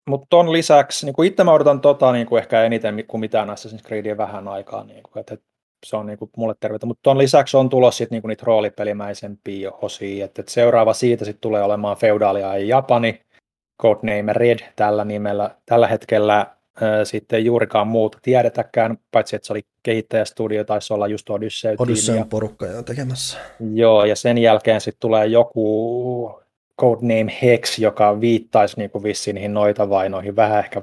[0.09, 3.49] Mutta ton lisäksi, niin kuin itse mä odotan tota niin kuin ehkä eniten kuin mitään
[3.49, 5.37] Assassin's Creedia vähän aikaa, niin kuin, että
[5.85, 6.85] se on niin kuin mulle tervetä.
[6.85, 11.25] Mutta ton lisäksi on tulossa sit, niin kuin niitä roolipelimäisempiä osia, että, että seuraava siitä
[11.25, 13.21] sitten tulee olemaan Feudaalia ja Japani,
[13.81, 15.55] Codename Red tällä nimellä.
[15.65, 16.47] Tällä hetkellä äh,
[17.03, 21.75] sitten juurikaan muuta tiedetäkään, paitsi että se oli kehittäjästudio, taisi olla just Odyssey.
[21.79, 23.37] Odyssey porukka jo tekemässä.
[23.73, 26.44] Joo, ja sen jälkeen sitten tulee joku
[26.81, 30.81] codename Hex, joka viittaisi niin kuin vissiin niihin noita vainoihin, vähän ehkä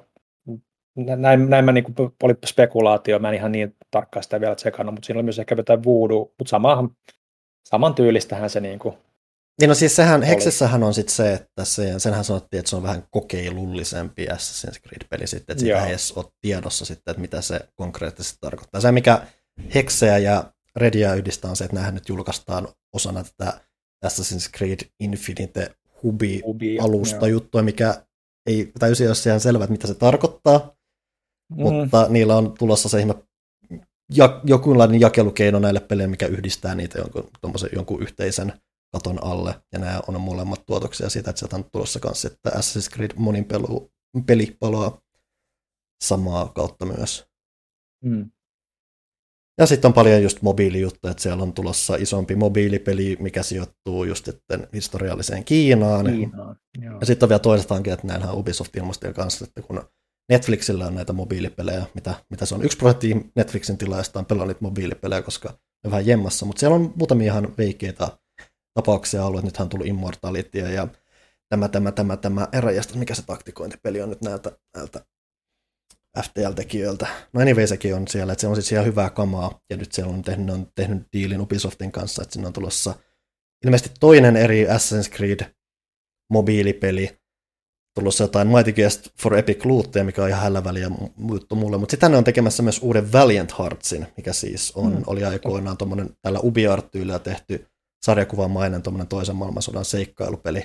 [0.97, 4.95] näin, näin mä niin kuin, oli spekulaatio, mä en ihan niin tarkkaan sitä vielä tsekannut,
[4.95, 6.91] mutta siinä oli myös ehkä jotain voodoo, mutta samahan,
[7.69, 8.95] saman tyylistähän se niin kuin
[9.61, 12.83] niin no siis sehän, Hexessähän on sitten se, että se, senhän sanottiin, että se on
[12.83, 17.61] vähän kokeilullisempi Assassin's Creed-peli sitten, että sitä ei edes ole tiedossa sitten, että mitä se
[17.75, 18.81] konkreettisesti tarkoittaa.
[18.81, 19.23] Se, mikä
[19.75, 23.61] Hexeä ja Redia yhdistää on se, että nämähän nyt julkaistaan osana tätä
[24.07, 25.71] Assassin's Creed Infinite
[26.03, 28.05] hubi-alusta juttua, mikä
[28.47, 30.77] ei täysin ole ihan selvä, että mitä se tarkoittaa,
[31.51, 31.63] mm.
[31.63, 33.15] mutta niillä on tulossa se ihme
[34.15, 37.31] ja, jokinlainen jakelukeino näille peleille, mikä yhdistää niitä jonkun,
[37.73, 38.53] jonkun yhteisen
[38.93, 42.95] katon alle, ja nämä on molemmat tuotoksia siitä, että sieltä on tulossa kanssa, että Assassin's
[42.95, 43.93] Creed monin pelu,
[44.27, 45.01] peli palaa
[46.05, 47.27] samaa kautta myös.
[48.05, 48.31] Mm.
[49.59, 54.25] Ja sitten on paljon just mobiilijuttuja, että siellä on tulossa isompi mobiilipeli, mikä sijoittuu just
[54.25, 56.07] sitten historialliseen Kiinaan.
[56.07, 56.57] Kiinaan
[57.01, 59.83] ja sitten on vielä toisestaankin, että näinhän Ubisoft ilmoisti kanssa, että kun
[60.29, 65.23] Netflixillä on näitä mobiilipelejä, mitä, mitä se on, yksi prosentti Netflixin tilaista on pelannut mobiilipelejä,
[65.23, 68.09] koska ne on vähän jemmassa, mutta siellä on muutamia ihan veikeitä
[68.75, 70.89] tapauksia ollut, että nythän on tullut Immortalitia ja
[71.49, 75.05] tämä, tämä, tämä, tämä, eräjästä, mikä se taktikointipeli on nyt näiltä, näiltä
[76.19, 77.07] FTL-tekijöiltä.
[77.33, 80.13] No anyway, sekin on siellä, että se on siis ihan hyvää kamaa, ja nyt siellä
[80.15, 82.95] on tehnyt, on tehnyt diilin Ubisoftin kanssa, että sinne on tulossa
[83.65, 85.41] ilmeisesti toinen eri Assassin's Creed
[86.33, 87.11] mobiilipeli,
[87.95, 90.91] tulossa jotain Mighty Guest for Epic Lootia, mikä on ihan hällä väliä
[91.29, 95.03] juttu mulle, mutta sitten ne on tekemässä myös uuden Valiant Heartsin, mikä siis on, mm.
[95.07, 97.67] oli aikoinaan tuommoinen tällä UbiArt-tyylillä tehty
[98.05, 100.65] sarjakuvamainen tuommoinen toisen maailmansodan seikkailupeli,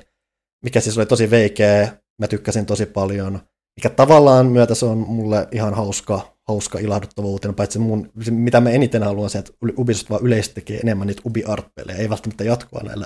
[0.63, 3.39] mikä siis oli tosi veikeä, mä tykkäsin tosi paljon,
[3.77, 8.69] mikä tavallaan myötä se on mulle ihan hauska, hauska ilahduttava uutinen, paitsi mun, mitä mä
[8.69, 12.81] eniten haluan se, että Ubisoft vaan yleisesti tekee enemmän niitä Ubi Art-pelejä, ei välttämättä jatkoa
[12.83, 13.05] näille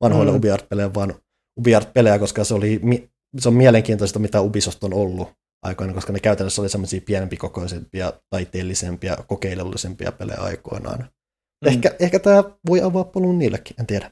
[0.00, 0.36] vanhoille Mm.
[0.36, 1.14] UbiArt-pelejä, vaan
[1.60, 2.80] UbiArt-pelejä, koska se, oli,
[3.38, 5.28] se on mielenkiintoista, mitä Ubisoft on ollut
[5.62, 10.98] aikoina, koska ne käytännössä oli semmoisia pienempi kokoisempia, taiteellisempia, kokeilullisempia pelejä aikoinaan.
[10.98, 11.68] Mm.
[11.68, 14.10] Ehkä, ehkä tämä voi avaa polun niillekin, en tiedä.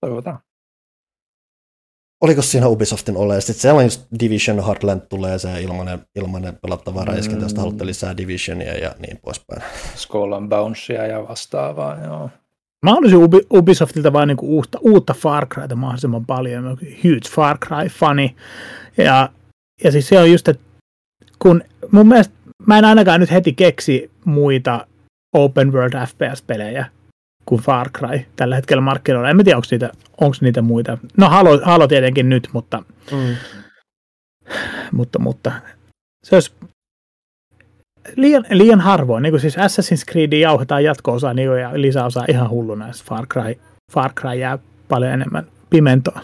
[0.00, 0.38] Toivotaan.
[2.20, 3.40] Oliko siinä Ubisoftin ole?
[3.40, 7.42] Sitten siellä on just Division Heartland tulee se ilmanen, ilmanen pelattava räiskintä, mm.
[7.42, 9.62] josta haluatte lisää Divisionia ja niin poispäin.
[9.96, 12.30] Skull and Bouncea ja vastaavaa, joo.
[12.84, 16.78] Mä haluaisin Ubi- Ubisoftilta vaan niinku uutta, uutta Far Cryta mahdollisimman paljon.
[16.80, 18.36] Huge Far Cry-fani.
[18.96, 19.28] Ja,
[19.84, 20.62] ja siis se on just, että
[21.38, 22.34] kun mun mielestä
[22.66, 24.86] mä en ainakaan nyt heti keksi muita
[25.32, 26.86] open world FPS-pelejä
[27.46, 29.30] kuin Far Cry tällä hetkellä markkinoilla.
[29.30, 30.98] En mä tiedä, onko niitä, onko niitä muita.
[31.16, 33.36] No Halo, Halo tietenkin nyt, mutta, Mm.
[34.92, 35.52] mutta, mutta
[36.24, 36.52] se olisi
[38.16, 39.22] liian, liian harvoin.
[39.22, 42.86] Niin kuin siis Assassin's Creed jauhetaan jatko-osaa niin ja lisäosaa ihan hulluna.
[42.86, 43.54] Ja Far Cry,
[43.92, 46.20] Far Cry jää paljon enemmän pimentoa.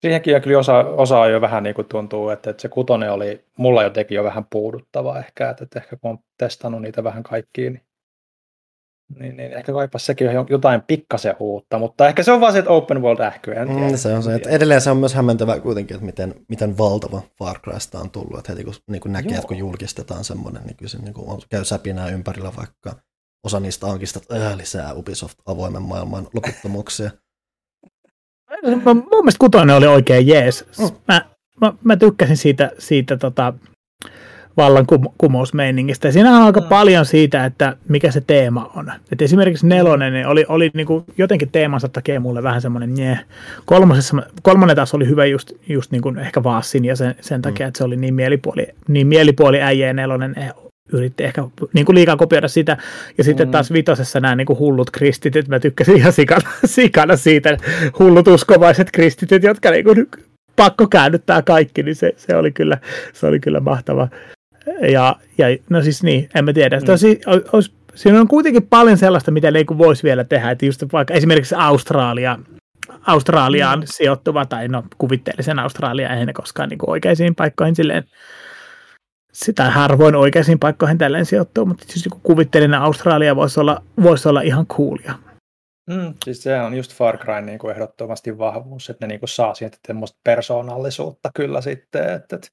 [0.00, 3.82] Siihenkin kyllä osa, osa jo vähän niin kuin tuntuu, että, että se kutonen oli mulla
[3.82, 7.85] jotenkin jo vähän puuduttava ehkä, että, että ehkä kun on testannut niitä vähän kaikkiin, niin,
[9.18, 12.58] niin, niin ehkä kaipas sekin on jotain pikkasen uutta, mutta ehkä se on vaan se,
[12.58, 13.50] että open world ähky.
[13.50, 17.22] Mm, se on se, että edelleen se on myös hämmentävää kuitenkin, että miten, miten valtava
[17.38, 19.38] Far Crysta on tullut, että heti kun, niin kun näkee, Joo.
[19.38, 22.96] että kun julkistetaan semmoinen, niin kyllä se niin kuin on, käy säpinää ympärillä, vaikka
[23.44, 27.10] osa niistä onkin sitä, että äh, lisää Ubisoft avoimen maailman loputtomuuksia.
[28.84, 30.64] Mä- Mun mielestä kutonen oli oikein jees.
[30.78, 30.96] Mm.
[31.08, 31.24] Mä,
[31.60, 33.52] mä, mä tykkäsin siitä, siitä tota,
[34.56, 36.10] vallankumousmeiningistä.
[36.10, 36.66] Siinä on aika Mm.
[36.66, 38.92] paljon siitä, että mikä se teema on.
[39.12, 43.18] Et esimerkiksi nelonen niin oli, oli niinku jotenkin teemansa takia mulle vähän semmoinen nye.
[43.64, 47.78] Kolmosessa, kolmonen taas oli hyvä just, just niinku ehkä Vaassin ja sen, sen takia, että
[47.78, 50.34] se oli niin mielipuoli, niin mielipuoli äijä nelonen
[50.92, 52.76] yritti ehkä niin kuin liikaa kopioida sitä.
[53.18, 53.52] Ja sitten Mm.
[53.52, 57.56] taas vitosessa nämä niin kuin hullut kristityt, mä tykkäsin ihan sikana, sikana siitä,
[57.98, 60.06] hullut uskovaiset kristityt, jotka niin kuin
[60.56, 62.78] pakko käännyttää kaikki, niin se, se, oli, kyllä,
[63.12, 64.08] se oli kyllä mahtava.
[64.92, 66.78] Ja, ja no siis niin, en mä tiedä.
[66.78, 66.84] Mm.
[66.86, 67.20] Tosi,
[67.52, 71.14] olis, siinä on kuitenkin paljon sellaista, mitä niin kuin voisi vielä tehdä, että just vaikka
[71.14, 72.38] esimerkiksi Australia,
[73.06, 73.86] Australiaan Mm.
[73.90, 78.04] sijoittuva, tai no kuvitteellisen Australia, eihän ne koskaan niin kuin oikeisiin paikkoihin silleen
[79.32, 84.40] sitä harvoin oikeisiin paikkoihin tälleen sijoittuu, mutta siis joku kuvitteellinen Australia voisi olla, voisi olla
[84.40, 85.14] ihan coolia.
[85.90, 89.28] Mm, siis se on just Far Cry niin kuin ehdottomasti vahvuus, että ne niin kuin
[89.28, 92.48] saa siitä semmoista persoonallisuutta kyllä sitten, että, että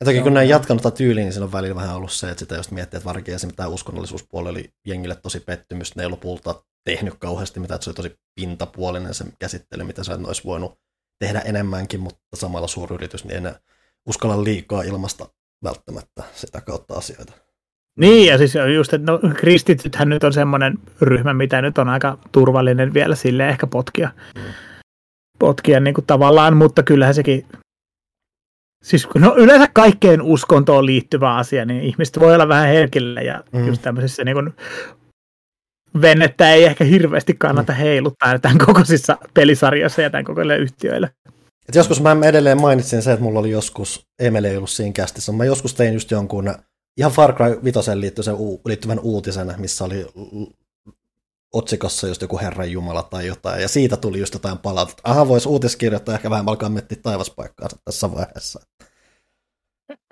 [0.00, 2.38] Ja toki kun on jatkanut tätä tyyliä, niin siinä on välillä vähän ollut se, että
[2.38, 6.62] sitä just miettii, että varsinkin esimerkiksi tämä uskonnollisuuspuoli oli jengille tosi pettymys, ne ei lopulta
[6.84, 10.78] tehnyt kauheasti mitä, että se oli tosi pintapuolinen se käsittely, mitä se olisi voinut
[11.18, 13.54] tehdä enemmänkin, mutta samalla suuryritys, niin ei ne
[14.06, 15.28] uskalla liikaa ilmasta
[15.64, 17.32] välttämättä sitä kautta asioita.
[17.98, 22.18] Niin, ja siis just, että no, kristitythän nyt on semmoinen ryhmä, mitä nyt on aika
[22.32, 24.10] turvallinen vielä sille ehkä potkia,
[25.38, 27.46] potkia niin kuin tavallaan, mutta kyllähän sekin,
[28.84, 33.44] siis kun no, yleensä kaikkeen uskontoon liittyvä asia, niin ihmiset voi olla vähän herkillä ja
[33.52, 33.60] Mm.
[33.60, 33.66] mm.
[33.66, 34.54] just tämmöisissä niin kuin,
[36.00, 41.10] vennettä ei ehkä hirveästi kannata heiluttaa tämän kokoisissa pelisarjoissa ja tämän kokoisille yhtiöille.
[41.68, 45.32] Et joskus mä edelleen mainitsin se, että mulla oli joskus, Emeli ei ollut siinä kästissä,
[45.32, 46.54] mä joskus tein just jonkun,
[46.98, 50.06] ihan Far Cry 5 liittyvän, liittyvän uutisen, missä oli
[51.52, 55.02] otsikossa just joku Herran Jumala tai jotain, ja siitä tuli just jotain palautetta.
[55.04, 58.60] Aha, voisi uutiskirjoittaa ehkä vähän alkaa miettiä taivaspaikkaansa tässä vaiheessa.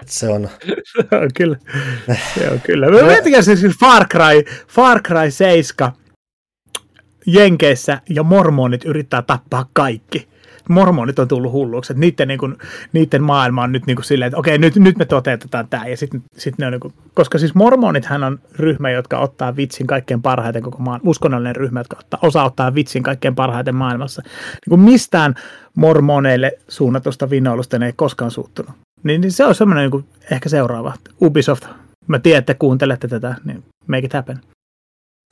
[0.03, 0.49] Et se on,
[0.93, 1.57] Se on kyllä.
[2.35, 2.91] Se on kyllä.
[2.91, 5.93] Mä mietin se siis Far Cry, Far Cry 7
[7.27, 10.29] Jenkeissä ja mormonit yrittää tappaa kaikki.
[10.69, 12.57] Mormonit on tullut hulluksi, että niiden, niin kuin,
[12.93, 15.87] niiden maailma on nyt niin kuin silleen, että okei, nyt, nyt me toteutetaan tämä.
[15.87, 19.87] Ja sitten sit ne on niin kuin, koska siis mormonithan on ryhmä, jotka ottaa vitsin
[19.87, 24.23] kaikkein parhaiten koko maan, uskonnollinen ryhmä, jotka ottaa, osa ottaa vitsin kaikkein parhaiten maailmassa.
[24.25, 25.35] Niin kuin mistään
[25.77, 28.73] mormoneille suunnatusta vinoilusta ne ei koskaan suuttunut.
[29.03, 30.95] Niin, niin se on semmoinen niin kuin, ehkä seuraava.
[31.23, 31.65] Ubisoft,
[32.07, 34.41] mä tiedän, että kuuntelette tätä, niin make it happen.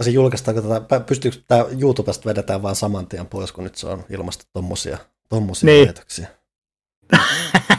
[0.02, 4.04] se julkaistaanko tätä, pystyykö tämä YouTubesta vedetään vaan saman tien pois, kun nyt se on
[4.10, 5.88] ilmasto tommosia, tommosia Niin.
[5.88, 6.26] ajatuksia.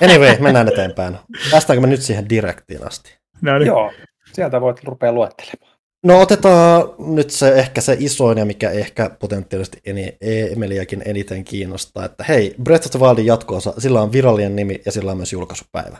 [0.03, 1.17] Anyway, mennään eteenpäin.
[1.51, 3.17] Päästäänkö me nyt siihen direktiin asti?
[3.41, 3.67] No niin.
[3.67, 3.91] joo,
[4.33, 5.77] sieltä voit rupea luettelemaan.
[6.05, 10.17] No otetaan nyt se ehkä se isoin ja mikä ehkä potentiaalisesti eni,
[10.51, 14.91] Emeliäkin eniten kiinnostaa, että hei, Breath of the Wildin jatkoosa, sillä on virallinen nimi ja
[14.91, 15.97] sillä on myös julkaisupäivä.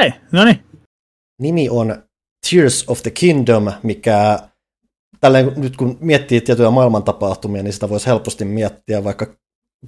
[0.00, 0.64] Hei, no niin.
[1.40, 2.02] Nimi on
[2.50, 4.38] Tears of the Kingdom, mikä
[5.20, 9.26] tälleen nyt kun miettii tiettyjä maailmantapahtumia, niin sitä voisi helposti miettiä vaikka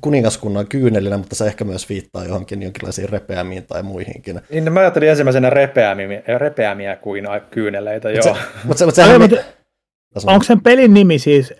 [0.01, 4.41] kuningaskunnan kyynelillä, mutta se ehkä myös viittaa johonkin jonkinlaisiin repeämiin tai muihinkin.
[4.51, 8.23] Niin, no mä ajattelin ensimmäisenä repeämiä, repeämiä kuin kyyneleitä, joo.
[8.23, 8.31] Se,
[8.65, 9.37] mutta se, mutta Ai, sehän, mutta
[10.15, 11.55] Tässä on- onko sen pelin nimi siis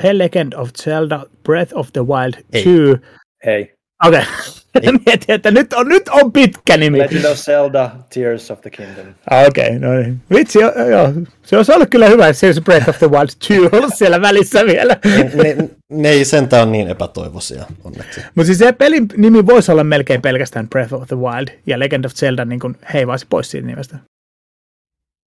[0.00, 2.64] The Legend of Zelda Breath of the Wild Ei.
[2.64, 3.06] 2.
[3.46, 3.74] Ei.
[4.06, 4.20] Okei.
[4.20, 4.60] Okay.
[5.06, 6.98] Mietin, että nyt on, nyt on pitkä nimi.
[6.98, 9.06] Legend of Zelda, Tears of the Kingdom.
[9.30, 10.20] Ah, Okei, okay, no niin.
[10.34, 11.12] Vitsi, joo, joo.
[11.42, 14.66] Se olisi ollut kyllä hyvä, se olisi Breath of the Wild 2 ollut siellä välissä
[14.66, 14.96] vielä.
[15.04, 18.20] Ne, ne, ne ei sentään ole niin epätoivoisia, onneksi.
[18.34, 22.04] Mutta siis se pelin nimi voisi olla melkein pelkästään Breath of the Wild, ja Legend
[22.04, 23.96] of Zelda niin kuin heivaisi pois siitä nimestä.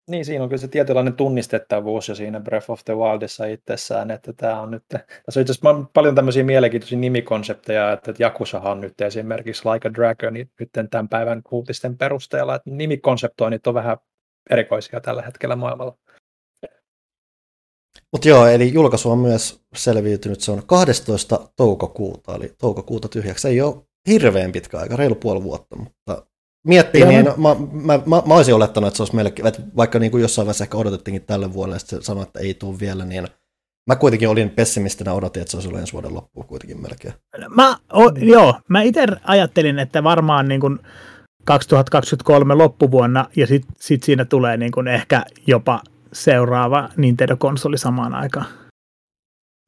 [0.09, 4.33] Niin, siinä on kyllä se tietynlainen tunnistettavuus jo siinä Breath of the Wildissa itsessään, että
[4.33, 9.01] tämä on nyt, tässä on itse asiassa paljon tämmöisiä mielenkiintoisia nimikonsepteja, että, Jakusahan on nyt
[9.01, 10.49] esimerkiksi Like a Dragon nyt
[10.89, 13.97] tämän päivän uutisten perusteella, että nimikonseptoinnit on vähän
[14.49, 15.97] erikoisia tällä hetkellä maailmalla.
[18.11, 21.49] Mutta joo, eli julkaisu on myös selviytynyt, se on 12.
[21.55, 23.47] toukokuuta, eli toukokuuta tyhjäksi.
[23.47, 23.75] Ei ole
[24.07, 26.27] hirveän pitkä aika, reilu puoli vuotta, mutta
[26.65, 27.09] miettii, Joo.
[27.09, 30.21] niin mä, mä, mä, mä, olisin olettanut, että se olisi melkein, että vaikka niin kuin
[30.21, 33.27] jossain vaiheessa ehkä odotettiinkin tälle vuodelle, ja se sanoi, että ei tule vielä, niin
[33.87, 37.13] mä kuitenkin olin pessimistinä, odotin, että se olisi ollut ensi vuoden loppuun kuitenkin melkein.
[37.49, 40.79] Mä, o, joo, mä itse ajattelin, että varmaan niin kuin
[41.45, 45.81] 2023 loppuvuonna, ja sitten sit siinä tulee niin kuin ehkä jopa
[46.13, 48.45] seuraava Nintendo-konsoli samaan aikaan.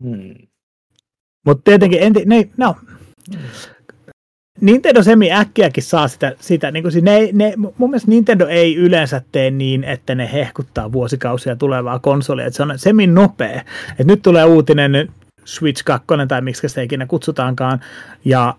[0.04, 0.36] Hmm.
[1.46, 2.76] Mutta tietenkin, enti, ne, no,
[4.62, 8.76] Nintendo semi äkkiäkin saa sitä, sitä niin kuin, ne, ei- ne, mun mielestä Nintendo ei
[8.76, 13.62] yleensä tee niin, että ne hehkuttaa vuosikausia tulevaa konsolia, että se on semi nopea.
[14.00, 15.12] Et nyt tulee uutinen
[15.46, 17.80] Switch 2 tai miksi sitä ikinä kutsutaankaan,
[18.26, 18.56] ja,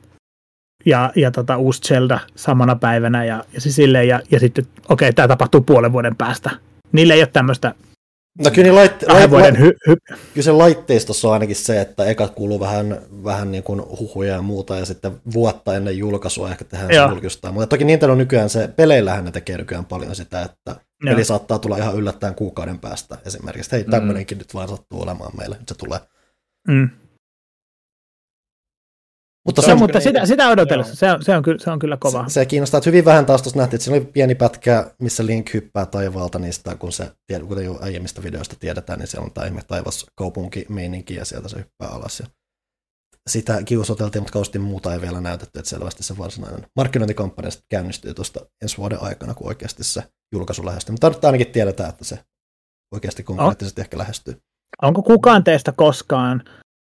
[0.86, 5.12] ja, ja tota, uusi Zelda samana päivänä, ja, ja, siis silleen, ja, ja sitten, okei,
[5.12, 6.50] tämä tapahtuu puolen vuoden päästä.
[6.92, 7.74] Niillä ei ole tämmöistä
[8.44, 12.04] No kyllä, laitte- kahden lait- vuoden hy, hy, kyllä se laitteistossa on ainakin se, että
[12.04, 16.64] eka kuuluu vähän, vähän niin kuin huhuja ja muuta, ja sitten vuotta ennen julkaisua ehkä
[16.64, 17.08] tehdään se Joo.
[17.10, 17.52] julkistaa.
[17.52, 21.14] Mutta toki Nintendo nykyään se, peleillähän ne tekee nykyään paljon sitä, että Joo.
[21.14, 23.72] peli saattaa tulla ihan yllättäen kuukauden päästä esimerkiksi.
[23.72, 25.98] Hei, tämmöinenkin nyt vaan sattuu olemaan meille, nyt se tulee.
[26.68, 26.88] mm.
[29.46, 31.12] Mutta Se se, on mutta sitä, sitä odotellessa, Joo.
[31.12, 32.28] se on, se, on kyllä, se on kyllä kova.
[32.28, 35.26] se, se kiinnostaa, että hyvin vähän taas tuossa nähtiin, että siinä oli pieni pätkä, missä
[35.26, 37.10] Link hyppää taivaalta niistä, kun se,
[37.48, 41.56] kuten jo aiemmista videoista tiedetään, niin siellä on tämä ihme taivas kaupunkimeininki ja sieltä se
[41.56, 42.20] hyppää alas.
[42.20, 42.26] Ja
[43.28, 48.40] sitä kiusoteltiin, mutta kauheasti muuta ei vielä näytetty, että selvästi se varsinainen markkinointikampanja käynnistyy tuosta
[48.62, 50.92] ensi vuoden aikana, kun oikeasti se julkaisu lähestyy.
[50.92, 52.18] Mutta nyt ainakin tiedetään, että se
[52.94, 54.36] oikeasti konkreettisesti ehkä lähestyy.
[54.82, 56.42] Onko kukaan teistä koskaan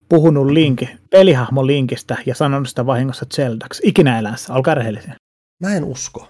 [0.09, 4.53] puhunut Link, pelihahmo Linkistä ja sanonut sitä vahingossa Zeldaksi ikinä elämässä?
[4.53, 5.15] Olkaa rehellisiä.
[5.59, 6.27] Mä en usko.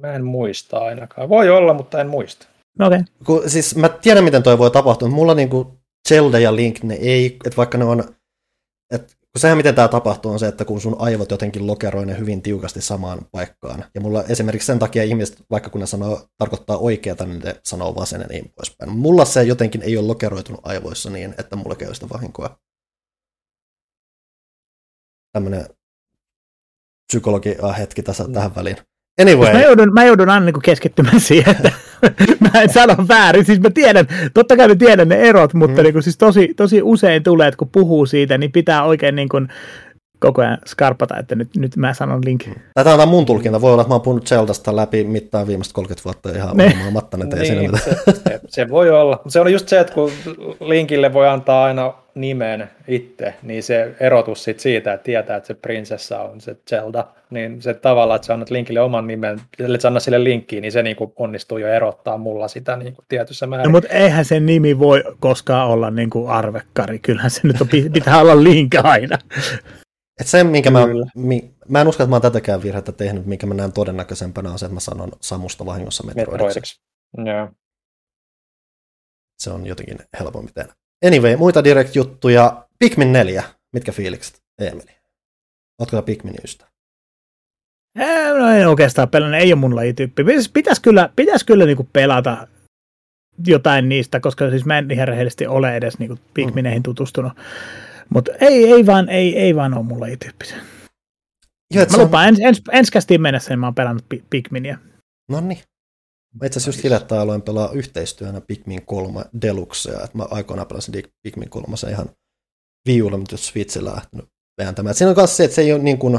[0.00, 1.28] Mä en muista ainakaan.
[1.28, 2.46] Voi olla, mutta en muista.
[2.78, 2.98] No okei.
[2.98, 3.14] Okay.
[3.26, 6.94] Kun, siis mä tiedän, miten toi voi tapahtua, mutta mulla niinku Zelda ja Link, ne
[6.94, 8.04] ei, että vaikka ne on,
[8.92, 12.18] että kun sehän miten tämä tapahtuu on se, että kun sun aivot jotenkin lokeroi ne
[12.18, 13.84] hyvin tiukasti samaan paikkaan.
[13.94, 17.94] Ja mulla esimerkiksi sen takia ihmiset, vaikka kun ne sanoo, tarkoittaa oikeata, niin ne sanoo
[17.94, 18.90] vasen ja niin poispäin.
[18.90, 22.58] Mulla se jotenkin ei ole lokeroitunut aivoissa niin, että mulla käy sitä vahinkoa.
[25.32, 25.66] Tämmönen
[27.12, 28.76] psykologi hetki tässä, tähän väliin.
[29.20, 29.52] Anyway.
[29.52, 31.72] Mä joudun, mä joudun aina niin keskittymään siihen, että
[32.40, 33.44] mä en sano väärin.
[33.44, 35.82] Siis mä tiedän, totta kai mä tiedän ne erot, mutta Mm.
[35.82, 39.28] niin kuin, siis tosi, tosi usein tulee, että kun puhuu siitä, niin pitää oikein niin
[39.28, 39.48] kuin
[40.18, 42.44] koko ajan skarpata, että nyt, nyt mä sanon Link.
[42.74, 43.60] Tai tämä on mun tulkinta.
[43.60, 46.64] Voi olla, että mä oon puhunut Zeldasta läpi mittaan viimeiset 30 vuotta ihan Ne.
[46.64, 47.96] ei siinä Niin, mitään.
[47.96, 49.16] se, se, se, voi olla.
[49.16, 50.10] Mutta se on just se, että kun
[50.60, 55.54] Linkille voi antaa aina nimen itse, niin se erotus sit siitä, että tietää, että se
[55.54, 59.88] prinsessa on se Zelda, niin se tavalla, että sä annat Linkille oman nimen, ellei sä
[59.88, 63.64] anna sille linkkiin, niin se niinku onnistuu jo erottaa mulla sitä niinku tietyssä määrin.
[63.64, 66.98] No, mutta eihän sen nimi voi koskaan olla niin kuin arvekkari.
[66.98, 69.18] Kyllähän se nyt on, pitää olla Link aina.
[70.20, 70.80] Et se, minkä mä,
[71.16, 74.58] mi, mä en usko, että mä oon tätäkään virhettä tehnyt, minkä mä näen todennäköisempänä on
[74.58, 76.32] se, että mä sanon Samusta vahingossa Metroidiksi.
[76.32, 76.80] Metroidiksi.
[77.16, 77.48] Joo.
[79.38, 80.74] Se on jotenkin helpompi tehdä.
[81.06, 82.66] Anyway, muita direct-juttuja.
[82.78, 83.44] Pikmin 4.
[83.72, 84.96] Mitkä fiilikset, Emeli?
[85.80, 86.70] Ootko sä Pikmin ystävä?
[87.98, 90.24] Eh, No en oikeastaan pelannut, ei ole mun lajityyppi.
[90.24, 92.48] Pitäisi pitäis kyllä, pitäis kyllä niinku pelata
[93.46, 97.32] jotain niistä, koska siis mä en ihan rehellisesti ole edes niinku Pikmineihin tutustunut.
[98.10, 100.56] Mutta ei, ei, vaan, ei, ei vaan ole mun lajityyppisiä.
[101.74, 104.04] Joo, et Mä se on- lupaan, ens, ens, ensi kästiin mennessä niin mä oon pelannut
[104.08, 104.78] Pi- Pikminia.
[105.30, 105.58] No niin.
[106.40, 111.02] Mä itse asiassa just hiljattain aloin pelaa yhteistyönä Pikmin 3 Deluxea, että mä aikoinaan pelasin
[111.22, 112.08] Pikmin 3 ihan
[112.88, 114.26] viulla, mutta jos Switchillä lähtenyt
[114.62, 114.90] vääntämään.
[114.90, 116.18] Et Siinä on myös se, että se ei ole niin kuin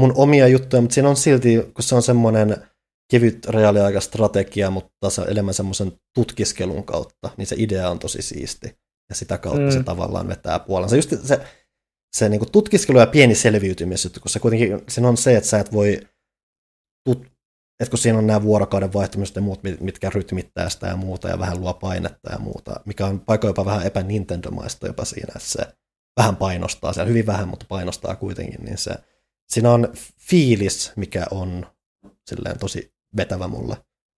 [0.00, 2.56] mun omia juttuja, mutta siinä on silti, kun se on semmoinen
[3.12, 8.76] kevyt reaaliaikastrategia, mutta se on enemmän semmoisen tutkiskelun kautta, niin se idea on tosi siisti.
[9.08, 9.70] Ja sitä kautta mm.
[9.70, 10.96] se tavallaan vetää puolensa.
[10.96, 11.40] Just se,
[12.16, 15.58] se niin kuin tutkiskelu ja pieni selviytymisjuttu, kun se kuitenkin, siinä on se, että sä
[15.58, 16.00] et voi
[17.04, 17.26] tut,
[17.80, 21.38] että kun siinä on nämä vuorokauden vaihtumiset ja muut, mitkä rytmittää sitä ja muuta ja
[21.38, 25.48] vähän luo painetta ja muuta, mikä on paikoin jopa vähän epä Nintendo-maista jopa siinä, että
[25.48, 25.66] se
[26.16, 28.94] vähän painostaa, siellä hyvin vähän, mutta painostaa kuitenkin, niin se,
[29.48, 31.66] siinä on fiilis, mikä on
[32.30, 33.76] silleen tosi vetävä mulle,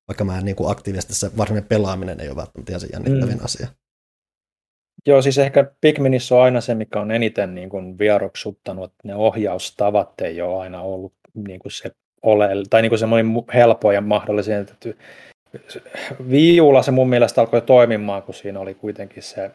[0.09, 3.39] vaikka mä en niin kuin aktiivisesti se varsinainen pelaaminen ei ole välttämättä ihan se jännittävin
[3.39, 3.45] mm.
[3.45, 3.69] asia.
[5.07, 9.15] Joo, siis ehkä Pikminissä on aina se, mikä on eniten niin kuin vieroksuttanut, että ne
[9.15, 11.91] ohjaustavat ei ole aina ollut niin kuin se
[12.23, 14.89] ole, tai niin kuin semmoinen helppo ja mahdollisen, että
[16.31, 19.51] viiulla se mun mielestä alkoi toimimaan, kun siinä oli kuitenkin se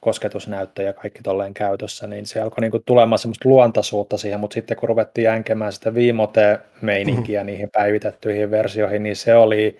[0.00, 4.76] kosketusnäyttö ja kaikki tolleen käytössä, niin se alkoi niinku tulemaan semmoista luontaisuutta siihen, mutta sitten
[4.76, 7.46] kun ruvettiin jänkemään sitä viimote-meininkiä mm-hmm.
[7.46, 9.78] niihin päivitettyihin versioihin, niin se oli,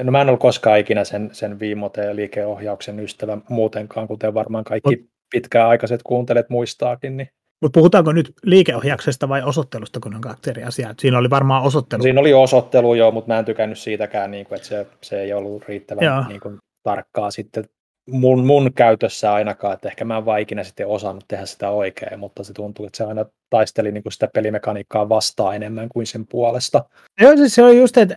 [0.00, 6.00] no mä en ollut koskaan ikinä sen, sen viimote-liikeohjauksen ystävä muutenkaan, kuten varmaan kaikki pitkäaikaiset
[6.02, 7.28] kuuntelet muistaakin, niin
[7.62, 10.94] mutta puhutaanko nyt liikeohjauksesta vai osoittelusta, kun on kaksi eri asiaa?
[10.98, 12.02] Siinä oli varmaan osoittelu.
[12.02, 15.32] Siinä oli osoittelu, joo, mutta mä en tykännyt siitäkään, niin kuin, että se, se ei
[15.32, 17.64] ollut riittävän niin kuin, tarkkaa sitten
[18.10, 22.20] mun, mun käytössä ainakaan, että ehkä mä en vaan ikinä sitten osannut tehdä sitä oikein,
[22.20, 26.26] mutta se tuntuu, että se aina taisteli niin kuin sitä pelimekaniikkaa vastaan enemmän kuin sen
[26.26, 26.84] puolesta.
[27.20, 28.16] Joo, siis se oli just, että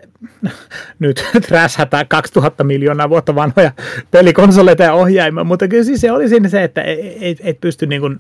[1.00, 3.72] nyt träshätään 2000 miljoonaa vuotta vanhoja
[4.12, 7.88] pelikonsoleita ja ohjaimia, mutta kyllä siis se oli siinä se, että ei, ei, ei pysty
[7.88, 8.20] niin kuin,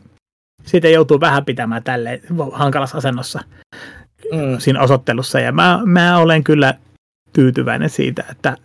[0.64, 3.40] siitä joutuu vähän pitämään tälle hankalassa asennossa
[4.32, 4.60] mm.
[4.60, 6.74] siinä osoittelussa, ja mä, mä olen kyllä
[7.36, 8.58] tyytyväinen siitä, että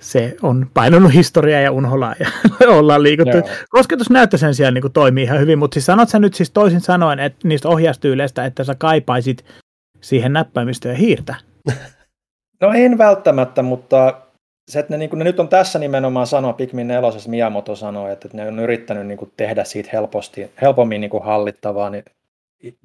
[0.00, 2.28] se on painanut historiaa ja unholaa ja
[2.78, 3.36] ollaan liikuttu.
[3.36, 3.48] Joo.
[3.68, 7.20] Kosketusnäyttö sen sijaan niin toimii ihan hyvin, mutta siis sanot sä nyt siis toisin sanoen
[7.20, 9.44] että niistä ohjaustyyleistä, että sä kaipaisit
[10.00, 11.34] siihen näppäimistöön hiirtä?
[12.60, 14.14] No en välttämättä, mutta
[14.68, 18.12] se, että ne, niin kuin, ne nyt on tässä nimenomaan sanoa, Pikmin nelosessa Miyamoto sanoi,
[18.12, 22.04] että ne on yrittänyt niin kuin, tehdä siitä helposti, helpommin niin kuin, hallittavaa, niin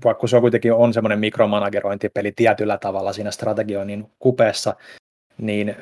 [0.04, 4.76] vaikka se on kuitenkin on semmoinen mikromanagerointipeli tietyllä tavalla siinä strategioinnin kupeessa,
[5.38, 5.76] niin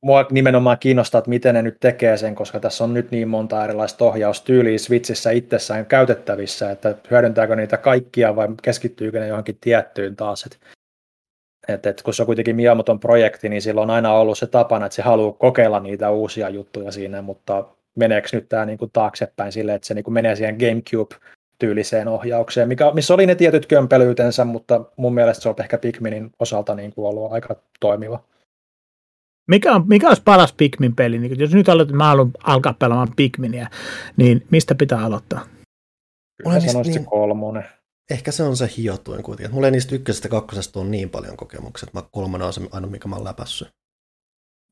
[0.00, 3.64] mua nimenomaan kiinnostaa, että miten ne nyt tekee sen, koska tässä on nyt niin monta
[3.64, 10.46] erilaista ohjaustyyliä Switchissä itsessään käytettävissä, että hyödyntääkö niitä kaikkia vai keskittyykö ne johonkin tiettyyn taas.
[10.46, 10.58] Et,
[11.68, 14.86] et, et, kun se on kuitenkin Miyamoton projekti, niin sillä on aina ollut se tapana,
[14.86, 17.64] että se haluaa kokeilla niitä uusia juttuja siinä, mutta
[17.96, 23.14] meneekö nyt tämä niinku taaksepäin sille, että se niinku menee siihen GameCube-tyyliseen ohjaukseen, mikä, missä
[23.14, 27.56] oli ne tietyt kömpelyytensä, mutta mun mielestä se on ehkä Pikminin osalta niinku ollut aika
[27.80, 28.29] toimiva.
[29.50, 31.18] Mikä, on, mikä olisi paras Pikmin-peli?
[31.18, 33.68] Niin jos nyt aloitat, mä haluan alkaa pelaamaan Pikminia,
[34.16, 35.40] niin mistä pitää aloittaa?
[36.42, 37.64] Kyllä sanoisin niin, kolmonen.
[38.10, 39.54] Ehkä se on se hiotuin kuitenkin.
[39.54, 42.60] Mulla ei niistä ykkösestä ja kakkosesta ole niin paljon kokemuksia, että mä kolmonen on se
[42.72, 43.68] aina, mikä mä oon läpässyt.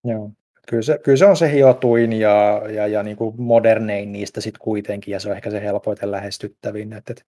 [0.05, 0.31] Joo.
[0.69, 4.61] Kyllä se, kyllä se on se hiotuin ja, ja, ja niin kuin modernein niistä sitten
[4.61, 6.93] kuitenkin, ja se on ehkä se helpoiten lähestyttävin.
[6.93, 7.25] Että, että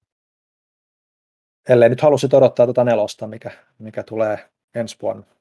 [1.69, 4.39] ellei nyt halusit odottaa tuota nelosta, mikä, mikä tulee
[4.75, 5.40] ensi vuonna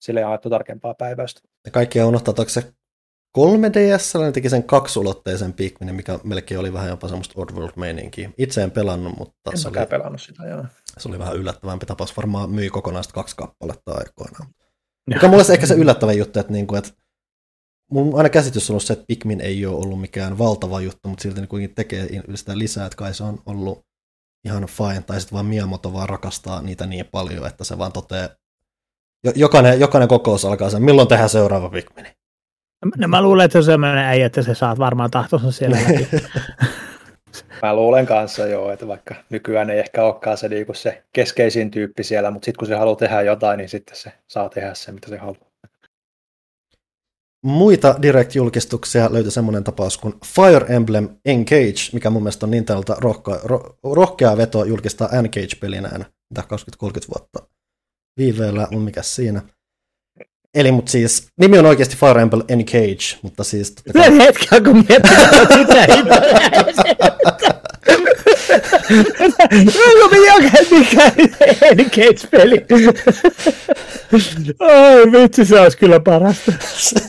[0.00, 1.40] sille ei alettu tarkempaa päivästä.
[1.64, 2.72] Ja kaikki on unohtaa, että se
[3.38, 8.30] 3DS ne teki sen kaksulotteisen Pikminin, mikä melkein oli vähän jopa semmoista Oddworld-meininkiä.
[8.38, 10.64] Itse en pelannut, mutta en se oli, pelannut sitä, joo.
[10.98, 12.16] se oli vähän yllättävämpi tapaus.
[12.16, 14.54] Varmaan myi kokonaista kaksi kappaletta aikoinaan.
[15.06, 16.90] Mikä on mulle ehkä se yllättävä juttu, että, niinku, että
[17.90, 21.22] mun aina käsitys on ollut se, että Pikmin ei ole ollut mikään valtava juttu, mutta
[21.22, 23.86] silti ne kuitenkin tekee sitä lisää, että kai se on ollut
[24.44, 28.28] ihan fine, tai sitten vaan Miyamoto vaan rakastaa niitä niin paljon, että se vaan toteaa,
[29.34, 32.08] jokainen, jokainen kokous alkaa sen, milloin tehdään seuraava Pikmini?
[32.98, 35.78] No mä luulen, että se on sellainen äijä, että se saat varmaan tahtonsa siellä
[37.62, 42.04] Mä luulen kanssa joo, että vaikka nykyään ei ehkä olekaan se, niin se keskeisin tyyppi
[42.04, 45.08] siellä, mutta sitten kun se haluaa tehdä jotain, niin sitten se saa tehdä se, mitä
[45.08, 45.50] se haluaa.
[47.44, 53.38] Muita Direct-julkistuksia löytyi semmoinen tapaus kuin Fire Emblem Engage, mikä mun mielestä on Nintendeltä rohkea,
[53.44, 56.44] roh, rohkea veto julkistaa Engage-pelinään, mitä 20-30
[56.84, 57.46] vuotta
[58.20, 59.42] viiveellä on mikä siinä.
[60.54, 63.74] Eli mut siis, nimi on oikeasti Fire Emblem Engage, mutta siis...
[63.92, 64.18] Kai...
[64.18, 65.16] hetken, kun miettii
[65.58, 65.86] mitä
[69.86, 70.18] Onko me
[70.70, 71.12] mikä
[71.62, 72.66] Engage-peli?
[74.60, 76.52] Oi vitsi, se olisi kyllä parasta.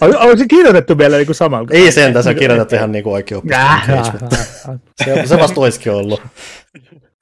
[0.02, 1.68] Onko se kirjoitettu vielä niin kuin samalla?
[1.72, 3.42] Ei sen, se on kirjoitettu ihan niin kuin oikein
[5.06, 6.22] se, se vasta olisikin ollut.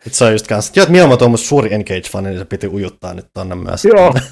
[0.06, 3.28] Et se on just kanssa, että Miyamoto on suuri Engage-fani, niin se piti ujuttaa nyt
[3.34, 3.86] tonne myös.
[3.86, 4.14] Joo.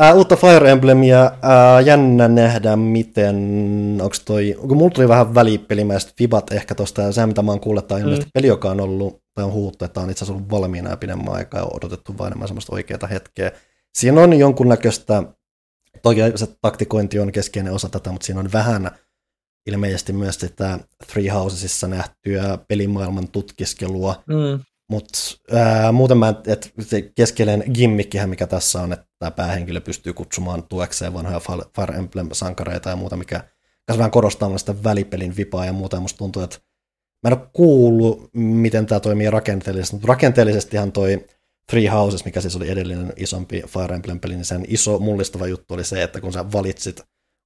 [0.00, 3.36] Uh, uutta Fire Emblemia, uh, jännä nähdä miten,
[4.02, 7.60] onko toi, kun mulla tuli vähän välipelimäistä fibat ehkä tosta, ja se mitä mä oon
[7.60, 8.30] kuullut, että mm.
[8.34, 11.34] peli, joka on ollut, tai on huuttu, että on itse asiassa ollut valmiina ja pidemmän
[11.34, 13.52] aikaa ja odotettu vain enemmän semmoista oikeaa hetkeä.
[13.94, 15.22] Siinä on jonkunnäköistä,
[16.02, 18.90] toki se taktikointi on keskeinen osa tätä, mutta siinä on vähän
[19.66, 20.78] ilmeisesti myös sitä
[21.12, 24.64] Three Housesissa nähtyä pelimaailman tutkiskelua, mm.
[24.90, 25.18] Mutta
[25.92, 31.14] muuten mä, että se keskeinen gimmikkihän, mikä tässä on, että tämä päähenkilö pystyy kutsumaan tuekseen
[31.14, 31.40] vanhoja
[31.76, 33.38] Fire Emblem-sankareita ja muuta, mikä
[33.86, 36.58] kanssa vähän korostaa sitä välipelin vipaa ja muuta, ja musta tuntuu, että
[37.22, 41.26] mä en ole kuullut, miten tämä toimii rakenteellisesti, mutta rakenteellisestihan toi
[41.70, 45.84] Three Houses, mikä siis oli edellinen isompi Fire Emblem-peli, niin sen iso mullistava juttu oli
[45.84, 47.00] se, että kun sä valitsit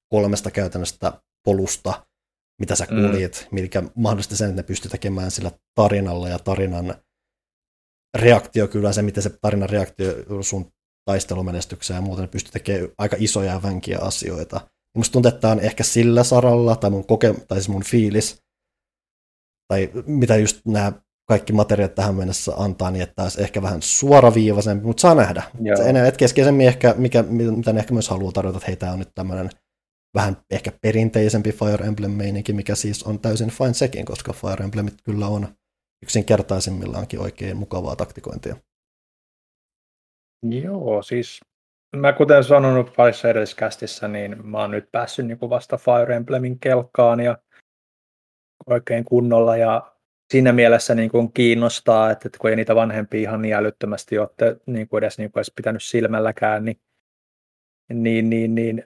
[0.09, 1.13] kolmesta käytännöstä
[1.47, 2.05] polusta,
[2.61, 3.59] mitä sä kuljit, mm.
[3.61, 6.95] mikä mahdollisti sen, että ne pystyi tekemään sillä tarinalla ja tarinan
[8.17, 10.71] reaktio kyllä, se miten se tarinan reaktio sun
[11.05, 14.55] taistelumenestykseen ja muuten ne pystyi tekemään aika isoja ja vänkiä asioita.
[14.55, 17.83] Ja musta tuntuu, että tämä on ehkä sillä saralla, tai mun, koke, tai siis mun
[17.83, 18.41] fiilis,
[19.67, 20.91] tai mitä just nämä
[21.27, 25.43] kaikki materiaalit tähän mennessä antaa, niin että olisi ehkä vähän suoraviivaisempi, mutta saa nähdä.
[25.85, 28.99] Enää, et keskeisemmin ehkä, mikä, mitä ne ehkä myös haluaa tarjota, että hei, tämä on
[28.99, 29.49] nyt tämmöinen
[30.17, 35.27] vähän ehkä perinteisempi Fire Emblem-meininki, mikä siis on täysin fine sekin, koska Fire Emblemit kyllä
[35.27, 35.47] on
[36.03, 38.55] yksinkertaisimmillaankin oikein mukavaa taktikointia.
[40.63, 41.41] Joo, siis
[41.95, 47.19] mä kuten sanonut parissa edelliskästissä, niin mä oon nyt päässyt niin vasta Fire Emblemin kelkkaan
[47.19, 47.37] ja
[48.65, 49.95] oikein kunnolla ja
[50.33, 54.29] siinä mielessä niin kuin kiinnostaa, että, että kun ei niitä vanhempia ihan niin älyttömästi ole
[54.65, 56.77] niin kuin edes, niin kuin edes pitänyt silmälläkään, niin,
[57.93, 58.83] niin, niin, niin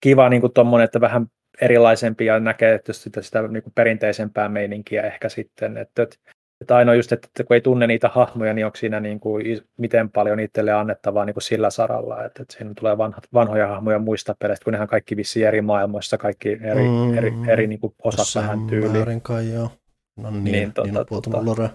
[0.00, 1.26] kiva niin kuin tommonen, että vähän
[1.60, 6.16] erilaisempi ja näkee että sitä, sitä niin kuin perinteisempää meininkiä ehkä sitten, että, että
[6.60, 10.10] että ainoa just, että kun ei tunne niitä hahmoja, niin onko siinä niin kuin, miten
[10.10, 14.36] paljon itselle annettavaa niin kuin sillä saralla, että, että siinä tulee vanhat, vanhoja hahmoja muista
[14.38, 18.42] peleistä, kun nehän kaikki vissi eri maailmoissa, kaikki eri, mm, eri, eri niin kuin osat
[18.42, 19.20] tähän tyyliin.
[19.20, 19.70] Kai, joo.
[20.16, 21.70] No niin, niin, tota, niin tota, lore.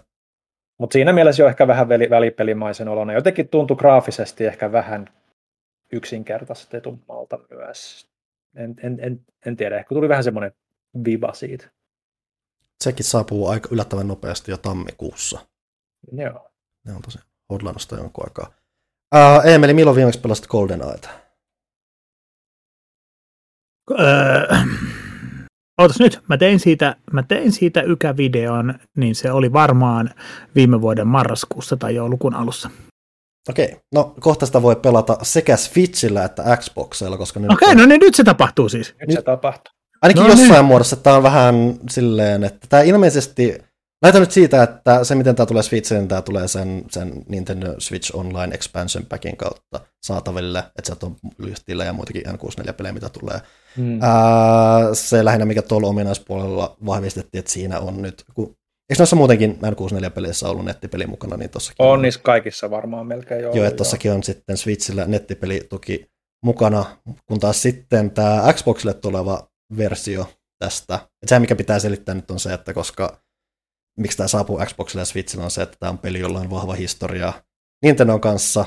[0.80, 3.14] Mutta siinä mielessä jo ehkä vähän välipelimaisen olona.
[3.14, 5.10] Jotenkin tuntui graafisesti ehkä vähän
[5.92, 8.08] yksinkertaistetummalta myös.
[8.56, 10.52] En, en, en, en tiedä, ehkä tuli vähän semmoinen
[11.06, 11.72] viva siitä.
[12.84, 15.48] Sekin saapuu aika yllättävän nopeasti jo tammikuussa.
[16.12, 16.52] Joo.
[16.86, 18.54] Ne on tosi hodlannasta jonkun aikaa.
[19.16, 21.10] Uh, Emeli, milloin viimeksi pelasit Golden Eyeta?
[23.92, 24.58] Öö,
[25.82, 30.10] Ootas nyt, mä tein siitä, mä tein siitä ykävideon, niin se oli varmaan
[30.56, 32.70] viime vuoden marraskuussa tai joulukuun alussa.
[33.50, 37.52] Okei, no kohta sitä voi pelata sekä Switchillä että Xboxilla, koska nyt...
[37.52, 37.78] Okei, on...
[37.78, 38.96] no niin nyt se tapahtuu siis.
[39.08, 39.74] Nyt se tapahtuu.
[40.02, 40.66] Ainakin no jossain niin.
[40.66, 43.58] muodossa tämä on vähän silleen, että tämä ilmeisesti,
[44.02, 47.76] näytä nyt siitä, että se miten tämä tulee Switchiin, niin tämä tulee sen, sen Nintendo
[47.78, 53.42] Switch Online Expansion Packin kautta saataville, että sieltä on lyhtillä ja muitakin N64-pelejä, mitä tulee.
[53.78, 54.00] Hmm.
[54.02, 58.56] Ää, se lähinnä, mikä tuolla ominaispuolella vahvistettiin, että siinä on nyt, kun
[58.90, 61.92] Eikö noissa muutenkin N64-peleissä ollut nettipeli mukana, niin tossakin on.
[61.92, 63.52] On niissä kaikissa varmaan melkein jo.
[63.54, 66.06] Joo, että tossakin on sitten Switchillä nettipelituki
[66.44, 66.86] mukana,
[67.26, 70.30] kun taas sitten tämä Xboxille tuleva versio
[70.60, 71.00] tästä.
[71.24, 73.22] Et se, mikä pitää selittää nyt on se, että koska
[74.00, 76.74] miksi tämä saapuu Xboxille ja Switchille on se, että tämä on peli, jolla on vahva
[76.74, 77.34] historia
[77.84, 78.66] Nintendon kanssa,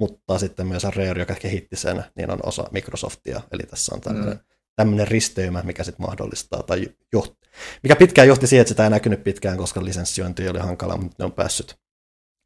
[0.00, 3.40] mutta sitten myös Rare, joka kehitti sen, niin on osa Microsoftia.
[3.52, 4.40] Eli tässä on tämmöinen, mm.
[4.78, 7.36] Tämmöinen risteymä, mikä sitten mahdollistaa, tai johti,
[7.82, 11.24] mikä pitkään johti siihen, että sitä ei näkynyt pitkään, koska lisenssiointi oli hankala, mutta ne
[11.24, 11.76] on päässyt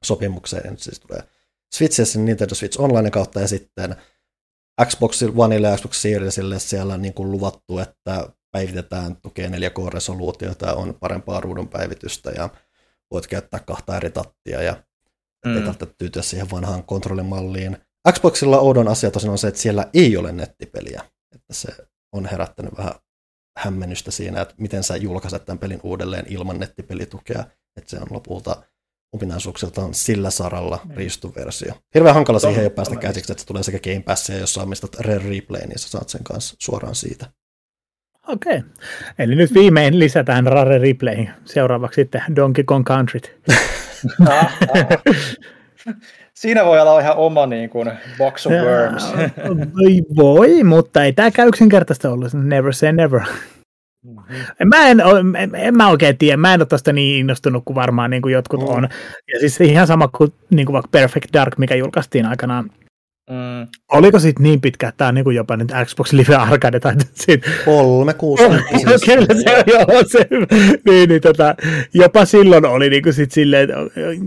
[0.05, 0.71] sopimukseen.
[0.71, 1.23] Nyt siis tulee
[1.75, 3.97] Switchissä Nintendo Switch Online kautta ja sitten
[4.85, 10.75] Xbox Oneille ja Xbox Seriesille siellä on niin kuin luvattu, että päivitetään, tukee 4K-resoluutiota ja
[10.75, 12.49] on parempaa ruudun päivitystä ja
[13.11, 14.83] voit käyttää kahta eri tattia ja
[15.47, 15.57] mm.
[15.57, 17.79] ei tarvitse tyytyä siihen vanhaan kontrollimalliin.
[18.13, 21.03] Xboxilla oudon asia tosin on se, että siellä ei ole nettipeliä.
[21.35, 21.69] Että se
[22.13, 22.95] on herättänyt vähän
[23.59, 27.45] hämmennystä siinä, että miten sä julkaiset tämän pelin uudelleen ilman nettipelitukea.
[27.77, 28.63] Että se on lopulta
[29.13, 30.95] ominaisuuksiltaan sillä saralla mm.
[30.95, 31.75] riistuversio.
[31.95, 34.67] Hirveän hankala Tom, siihen ei päästä käsiksi, että se tulee sekä Game Passia, jos saa
[34.67, 37.27] mistä Rare Replay, niin sä saat sen kanssa suoraan siitä.
[38.29, 38.59] Okei.
[38.59, 38.71] Okay.
[39.19, 41.27] Eli nyt viimein lisätään Rare Replay.
[41.45, 43.21] Seuraavaksi sitten Donkey Kong Country.
[46.35, 49.13] Siinä voi olla ihan oma niin kuin, box of worms.
[49.77, 52.35] voi, voi, mutta ei käy yksinkertaista ollut.
[52.35, 53.21] Never say never.
[54.05, 54.69] Mm-hmm.
[54.69, 55.01] Mä en,
[55.39, 58.33] en, en mä oikein tiedä, mä en ole tosta niin innostunut kuin varmaan niin kuin
[58.33, 58.67] jotkut mm.
[58.67, 58.89] on.
[59.33, 62.71] Ja siis ihan sama kuin, niin kuin vaikka Perfect Dark, mikä julkaistiin aikanaan
[63.31, 63.69] Mm.
[63.93, 66.95] Oliko sitten niin pitkä, että tämä on niinku jopa nyt Xbox Live Arcade tai.
[67.65, 68.45] Kolme, kuusi.
[69.05, 70.29] Kyllä se, joo, se,
[70.87, 71.55] niin, niin, tota,
[71.95, 73.77] jopa silloin oli niinku sit silleen, että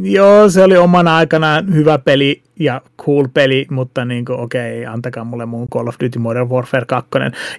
[0.04, 5.46] joo, se oli omana aikanaan hyvä peli ja cool peli, mutta niinku, okei, antakaa mulle
[5.46, 7.10] mun Call of Duty Modern Warfare 2.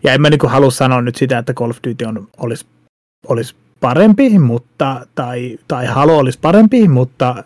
[0.04, 2.66] Ja en mä niinku halua sanoa nyt sitä, että Call of Duty on, olisi,
[3.28, 7.44] olisi parempi, mutta, tai, tai Halo olisi parempi, mutta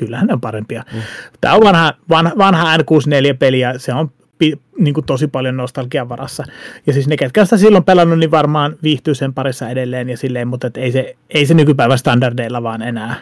[0.00, 0.84] kyllähän ne on parempia.
[0.92, 1.00] Mm.
[1.40, 6.08] Tämä on vanha, vanha, vanha N64-peli ja se on pi, niin kuin tosi paljon nostalgian
[6.08, 6.44] varassa.
[6.86, 10.48] Ja siis ne, ketkä sitä silloin pelannut, niin varmaan viihtyy sen parissa edelleen ja silleen,
[10.48, 13.14] mutta et ei, se, ei se nykypäivän standardeilla vaan enää.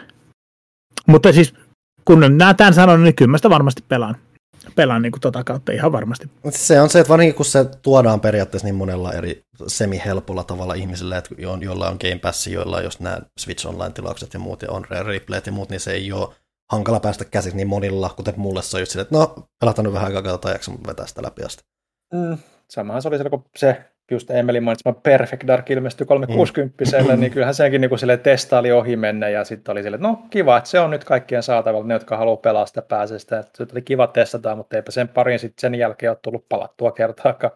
[1.07, 1.53] Mutta siis
[2.05, 4.15] kun nämä tämän sanon, niin kyllä mä sitä varmasti pelaan.
[4.75, 6.29] Pelaan niin kuin tota kautta ihan varmasti.
[6.49, 11.17] Se on se, että varsinkin kun se tuodaan periaatteessa niin monella eri semi-helpolla tavalla ihmisille,
[11.17, 14.71] että jo- joilla on Game Pass, joilla on just nämä Switch Online-tilaukset ja muut, ja
[14.71, 16.29] on Rare Replayt ja muut, niin se ei ole
[16.71, 19.93] hankala päästä käsiksi niin monilla, kuten mulle se on just silleen, että no, pelataan nyt
[19.93, 21.63] vähän aikaa, katsotaan, jaksa vetää sitä läpi asti.
[22.13, 22.37] Mm.
[22.69, 26.83] Samahan se oli silloin, kun se just Emelin mainitsema Perfect Dark ilmestyi 360
[27.15, 27.19] mm.
[27.19, 30.57] niin kyllähän senkin niin sille testaili ohi mennä ja sitten oli silleen, että no kiva,
[30.57, 33.67] että se on nyt kaikkien saatavilla, ne jotka haluaa pelaa sitä pääsee sitä, että se
[33.73, 37.53] oli kiva testata, mutta eipä sen parin sitten sen jälkeen ole tullut palattua kertaakaan.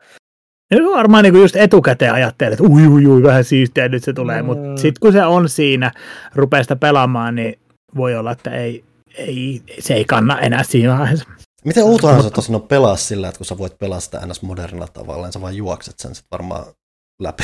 [0.72, 4.42] Ja varmaan niin just etukäteen ajattelee, että ui, ui, ui, vähän siistiä, nyt se tulee,
[4.42, 4.46] mm.
[4.46, 5.92] mutta sitten kun se on siinä,
[6.36, 7.60] rupeaa sitä pelaamaan, niin
[7.96, 8.84] voi olla, että ei,
[9.18, 11.30] ei, se ei kanna enää siinä vaiheessa.
[11.66, 14.42] Miten outohan se tosiaan on pelaa sillä, että kun sä voit pelaa sitä ns.
[14.42, 16.66] modernilla tavalla, niin sä vaan juokset sen sitten varmaan
[17.22, 17.44] läpi.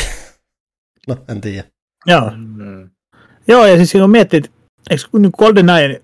[1.07, 1.63] no, en tiedä.
[2.05, 2.31] Joo.
[2.37, 2.89] Mm.
[3.47, 4.49] Joo, ja siis silloin miettii, että
[4.89, 6.01] eikö niin GoldenEye,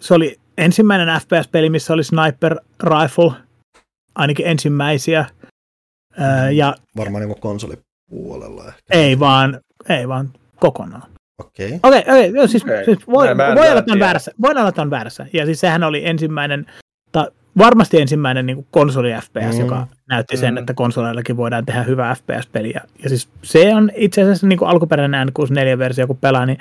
[0.00, 3.32] se oli ensimmäinen FPS-peli, missä oli sniper rifle,
[4.14, 5.26] ainakin ensimmäisiä.
[6.18, 8.80] Ää, ja Varmaan niin konsolipuolella ehkä.
[8.90, 11.10] ei vaan, ei vaan kokonaan.
[11.38, 11.66] Okei.
[11.66, 11.78] Okay.
[12.00, 12.84] Okei, okei, joo, siis, Okei.
[12.84, 14.00] siis voi, Mä- mä voi olla tämän tiedä.
[14.00, 14.32] väärässä.
[14.42, 15.26] Voidaan olla tämän väärässä.
[15.32, 16.66] Ja siis sehän oli ensimmäinen,
[17.12, 17.26] tai
[17.58, 19.60] varmasti ensimmäinen niin konsoli FPS, Mm.
[19.60, 20.58] joka näytti sen, Mm.
[20.58, 22.72] että konsoleillakin voidaan tehdä hyvä FPS-peli.
[22.74, 26.58] Ja, ja siis se on itse asiassa niin kuin alkuperäinen N64-versio, kun pelaa, niin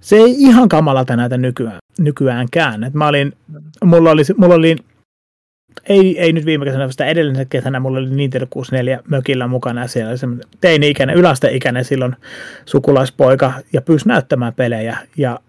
[0.00, 2.84] se ei ihan kamalalta näytä nykyään, nykyäänkään.
[2.84, 3.32] Et mä olin,
[3.84, 4.76] mulla oli, mulla oli
[5.88, 9.80] ei, ei nyt viime kesänä, vaan sitä edellisenä kesänä mulla oli Nintendo 64 mökillä mukana
[9.80, 12.16] ja siellä oli semmoinen teini-ikäinen, yläasteikäinen silloin
[12.66, 15.40] sukulaispoika ja pyysi näyttämään pelejä ja,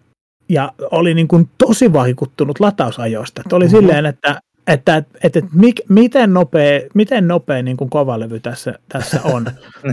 [0.50, 3.42] ja oli niin kuin tosi vaikuttunut latausajoista.
[3.46, 3.76] Että oli Mhm.
[3.76, 9.20] silleen, että että, että, että mik, miten nopea, miten nopea niin kuin kovalevy tässä, tässä
[9.24, 9.46] on,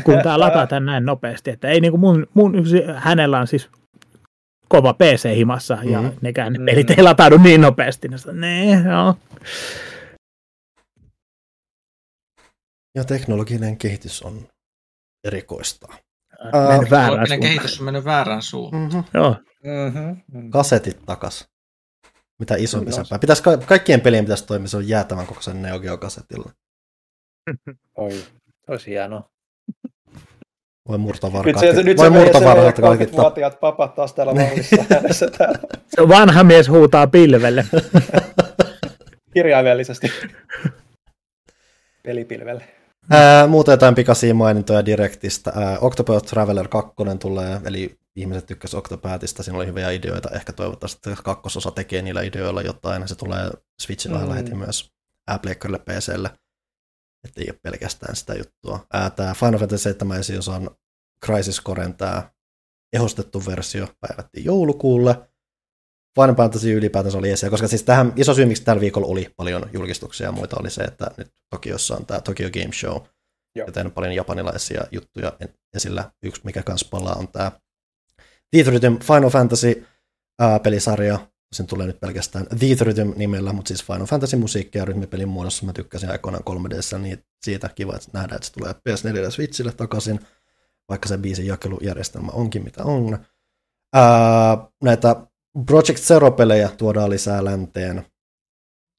[0.05, 1.51] kun tämä latataan näin nopeasti.
[1.51, 2.55] Että ei niin kuin mun, mun,
[2.95, 3.69] hänellä on siis
[4.69, 6.11] kova PC himassa ja Mhm.
[6.21, 8.09] nekään ne pelit ei lataudu niin nopeasti.
[8.33, 9.15] Ne joo.
[12.95, 14.49] Ja teknologinen kehitys on
[15.25, 15.87] erikoista.
[16.53, 18.83] Ää, väärään kehitys on mennyt väärään suuntaan.
[18.83, 19.05] mm-hmm.
[19.15, 19.37] Joo.
[19.65, 20.17] Mm-hmm.
[20.33, 20.51] Mm.
[20.51, 21.49] Kasetit takas.
[22.39, 25.99] Mitä isompi se Pitäisi, ka- kaikkien pelien pitäisi toimia, se on jäätävän kokoisen Neo Geo
[25.99, 26.51] kasetilla.
[27.97, 28.25] Oi,
[28.69, 29.29] olisi hienoa.
[30.89, 31.61] Voi murtaa Nyt varkaat.
[31.77, 33.17] se, nyt voi se murtaa meidän varkaat kaikki.
[33.17, 34.33] 30-vuotiaat papat taas täällä
[34.89, 35.59] äänessä täällä
[35.97, 37.65] Se vanha mies huutaa pilvelle.
[39.35, 40.13] kirjaimellisesti.
[42.03, 42.74] Pelipilvelle.
[43.11, 45.53] Ää, muuta jotain pikaisia mainintoja Directistä.
[45.57, 50.31] Ää, Octopath Traveler 2 tulee, eli ihmiset tykkäsivät Octopathista, siinä oli hyviä ideoita.
[50.31, 53.09] Ehkä toivottavasti että kakkososa tekee niillä ideoilla jotain.
[53.09, 53.51] Se tulee
[53.83, 54.33] Switchillä Mm.
[54.33, 54.93] heti myös
[55.27, 56.31] Applekerille PClle.
[57.25, 58.87] Että ei ole pelkästään sitä juttua.
[59.17, 60.71] Tää Final Fantasy 7 esiosa on
[61.25, 62.31] Crisis Coren tää
[62.93, 65.29] ehostettu versio päivättiin joulukuulle.
[66.21, 69.71] Final Fantasy ylipäätänsä oli esiin, koska siis tähän iso syy, miksi tällä viikolla oli paljon
[69.73, 73.03] julkistuksia ja muita, oli se, että nyt Tokiossa on tämä Tokyo Game Show,
[73.57, 73.67] Joo.
[73.67, 75.33] joten on paljon japanilaisia juttuja
[75.77, 76.11] esillä.
[76.23, 77.53] Yksi, mikä kans palaa, on tämä
[78.51, 79.87] Teeth Rhythm Final Fantasy
[80.41, 81.19] ää, pelisarja.
[81.53, 85.67] Sen tulee nyt pelkästään Teeth Rhythm nimellä, mutta siis Final Fantasy musiikkia ja rytmipelin muodossa.
[85.67, 89.73] Mä tykkäsin aikoinaan 3Dssä, niin siitä kiva, että nähdään, että se tulee PS4 ja Switchille
[89.73, 90.21] takaisin,
[90.89, 93.19] vaikka se biisin jakelujärjestelmä onkin mitä on.
[93.95, 95.17] Ää, näitä
[95.67, 98.07] Project Zero-pelejä tuodaan lisää länteen.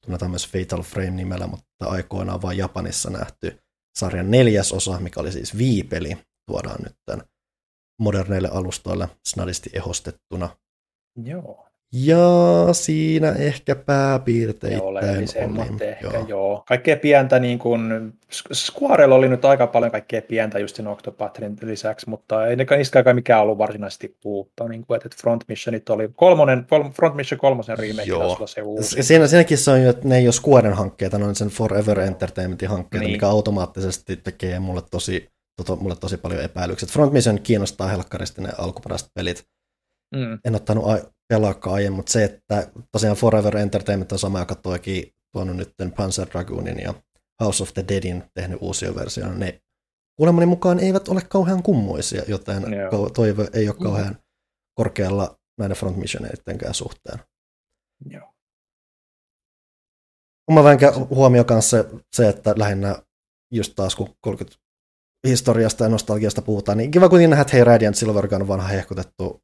[0.04, 3.58] Tunnetaan myös Fatal Frame nimellä, mutta aikoinaan vain Japanissa nähty
[3.98, 6.16] sarjan neljäs osa, mikä oli siis viipeli,
[6.50, 6.96] tuodaan nyt
[8.00, 10.56] moderneille alustoille snadisti ehostettuna.
[11.24, 11.65] Joo.
[11.92, 12.18] Ja
[12.72, 15.84] siinä ehkä Ne pääpiirteittäin oleellisemmat oli.
[15.84, 16.26] ehkä, joo.
[16.28, 16.64] joo.
[16.68, 18.12] Kaikkea pientä, niin kuin,
[18.54, 23.16] Squarella oli nyt aika paljon kaikkea pientä just sen Octopathin lisäksi, mutta ei ne- niistäkään
[23.16, 24.68] mikään ollut varsinaisesti uutta.
[24.68, 28.46] Niin kuin, että Front Missionit oli kolmonen, kol- Front Mission kolmosen remake Joo.
[28.46, 29.02] se uusi.
[29.02, 32.00] Siinä, siinäkin se on jo, että ne ei ole Squaren hankkeita, ne on sen Forever
[32.00, 33.06] Entertainmentin hankkeita, Niin.
[33.08, 33.16] niin.
[33.16, 36.88] mikä automaattisesti tekee mulle tosi, toto, mulle tosi paljon epäilyksiä.
[36.92, 39.44] Front Mission kiinnostaa helkkaristi ne alkuperäiset pelit.
[40.16, 40.38] Mm.
[40.44, 40.84] En ottanut
[41.70, 46.80] aiemmin, mutta se, että tosiaan Forever Entertainment on sama, joka toikin tuonut nyt Panzer Dragoonin
[46.80, 46.94] ja
[47.40, 49.62] House of the Deadin tehnyt uusia versioita, ne
[50.16, 52.90] kuulemani mukaan eivät ole kauhean kummoisia, joten Joo.
[52.90, 54.18] ko- toive ei ole kauhean
[54.74, 57.18] korkealla näiden Front Missioneittenkään suhteen.
[58.10, 58.32] Joo.
[60.50, 63.02] Oma vänkä huomio kanssa se, se, että lähinnä
[63.52, 64.58] just taas kun 30
[65.28, 69.42] historiasta ja nostalgiasta puhutaan, niin kiva kuitenkin nähdä, että hei Radiant Silvergun vanha hehkutettu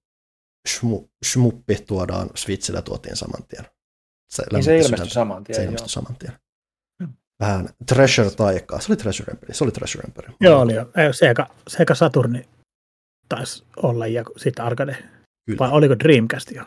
[0.68, 3.64] shmu, shmuppi tuodaan Switchillä ja tuotiin saman tien.
[4.32, 5.56] Se, Niin se ilmestyi saman tien.
[5.56, 5.66] Se joo.
[5.66, 6.32] ilmestyi saman tien.
[7.00, 7.08] Joo.
[7.40, 8.80] Vähän Treasure-taikaa.
[8.80, 9.54] Se oli Treasure Empire.
[9.54, 10.32] Se oli Treasure Empire.
[10.40, 10.90] Joo, oli jo.
[10.96, 12.48] Ei, Sega, Sega Saturni
[13.28, 14.96] taisi olla ja sitten Arcade.
[15.46, 15.58] Kyllä.
[15.58, 16.64] Vai oliko Dreamcast jo?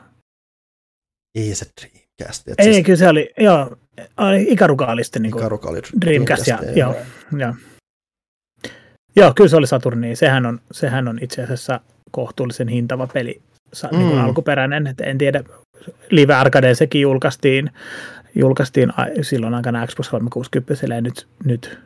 [1.36, 2.48] Ei se Dreamcast.
[2.48, 3.78] Et Ei, siis kyllä se oli, joo,
[4.18, 6.96] oli Ikaruka oli sitten niin Ikaruga oli Dreamcast, ja, Dreamcast, joo,
[7.38, 7.56] joo.
[9.16, 10.16] Joo, kyllä se oli Saturni.
[10.16, 11.82] Sehän on, sehän on itse asiassa
[12.12, 13.42] kohtuullisen hintava peli,
[13.84, 13.98] mm.
[13.98, 14.26] niin kuin Mm.
[14.26, 14.88] alkuperäinen.
[14.88, 15.44] Et en tiedä,
[16.10, 17.72] Live Arcade sekin julkaistiin,
[18.36, 21.80] julkaistiin a- silloin aikana Xbox 360 ja nyt, nyt,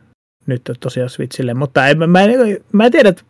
[0.46, 2.32] nyt tosiaan Switchille, mutta en, mä, mä, en,
[2.72, 3.24] mä en tiedä, että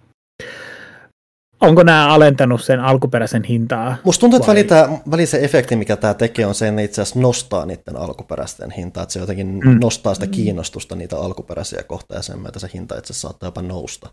[1.62, 3.95] onko nämä alentanut sen alkuperäisen hintaa.
[4.03, 6.76] Musta tuntuu, että Vai- väli, tää, väli se efekti, mikä tämä tekee, on se, että
[6.76, 9.03] ne itse asiassa nostaa niiden alkuperäisten hintaa.
[9.03, 9.70] Että se jotenkin Mm.
[9.70, 9.80] mm.
[9.82, 13.62] nostaa sitä kiinnostusta niitä alkuperäisiä kohtaan ja sen myötä se hinta itse asiassa saattaa jopa
[13.62, 14.10] nousta.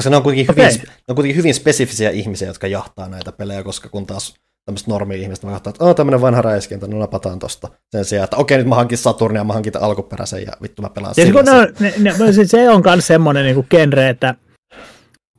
[0.00, 0.64] Koska ne on kuitenkin, Okei.
[0.66, 4.34] hyvin, ne on kuitenkin hyvin spesifisiä ihmisiä, jotka jahtaa näitä pelejä, koska kun taas
[4.64, 7.68] tämmöiset normi-ihmiset mä katsotaan, että oh, tämmöinen vanha räiskintä, no napataan tosta.
[7.96, 11.14] Sen sijaan, että okei, nyt mä hankin Saturnia, mä hankin alkuperäisen ja vittu mä pelaan
[11.16, 11.42] Ja sillä.
[11.42, 14.34] ne, on- ne, ne, se- se on myös semmoinen niin genre, että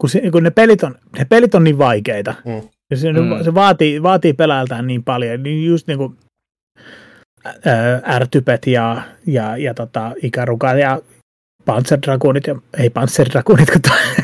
[0.01, 2.61] kun, se, kun ne, pelit on, ne pelit on niin vaikeita, Mm.
[2.91, 3.43] ja se, Mm.
[3.43, 6.17] se vaatii, vaatii pelaajaltaan niin paljon, niin just niin kuin
[8.09, 11.01] ärtypet ja, ja, ja tota, Ikaruka ja
[11.65, 13.81] Panzer Dragoonit, ja, ei Panzer Dragoonit, kun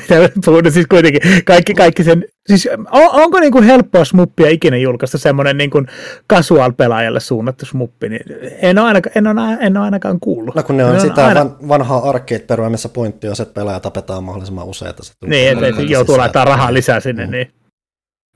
[0.45, 5.18] puhun siis kuitenkin kaikki, kaikki sen, siis on, onko niin kuin helppoa smuppia ikinä julkaista
[5.18, 5.88] semmoinen niin kuin
[6.34, 8.22] casual-pelaajalle suunnattu smuppi, niin
[8.62, 10.55] en ole ainakaan, en ole, en ole ainakaan kuullut.
[10.55, 13.53] No kun ne on, Ne sitä aina- van, vanhaa arcade-perua, missä pointti on se, että
[13.53, 14.89] pelaaja tapetaan mahdollisimman usein.
[14.89, 17.26] Että se tulee Niin, että et joutuu laittaa rahaa lisää sinne.
[17.26, 17.32] Mm.
[17.32, 17.51] Niin.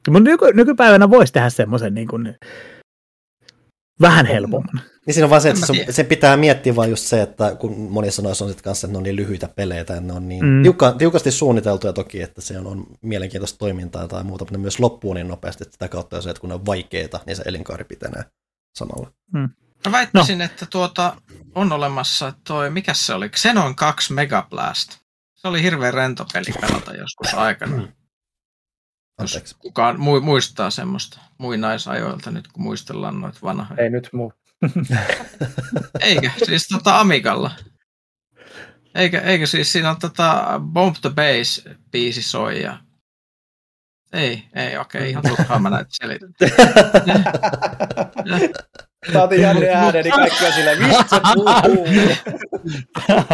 [0.09, 2.35] Mutta nyky, nykypäivänä voisi tehdä semmoisen niin kuin,
[4.01, 4.81] vähän helpomman.
[5.05, 7.87] Niin siinä on vaan se, että mä se, pitää miettiä vaan just se, että kun
[7.91, 10.45] monissa noissa on sitten kanssa, että ne on niin lyhyitä pelejä tai ne on niin
[10.45, 10.51] Mm.
[10.51, 10.63] mm.
[10.63, 14.79] tiukka, tiukasti suunniteltuja toki, että se on, on mielenkiintoista toimintaa tai muuta, mutta ne myös
[14.79, 17.43] loppuu niin nopeasti, että sitä kautta on se, että kun ne on vaikeita, niin se
[17.45, 18.23] elinkaari pitenee
[18.75, 19.11] samalla.
[19.85, 20.45] Mä väittäisin, no.
[20.45, 21.15] että tuota,
[21.55, 24.97] on olemassa toi, mikä se oli, Xenon 2 Megablast.
[25.35, 27.87] Se oli hirveän rento peli pelata joskus aikana.
[29.19, 29.55] Jos Anteeksi.
[29.59, 33.83] kukaan mu- muistaa semmoista muinaisajoilta nyt, kun muistellaan noita vanhoja.
[33.83, 34.33] Ei nyt muu.
[35.99, 36.29] Eikö?
[36.45, 37.51] Siis tota Amigalla.
[38.95, 42.77] Eikö, eikö siis siinä on tota Bomb the Base biisi soi ja...
[44.13, 46.33] Ei, ei, okei, ihan turhaa mä näitä selitän.
[49.13, 51.87] Saatiin Janne äänen, niin kaikki on silleen, mistä se puhuu?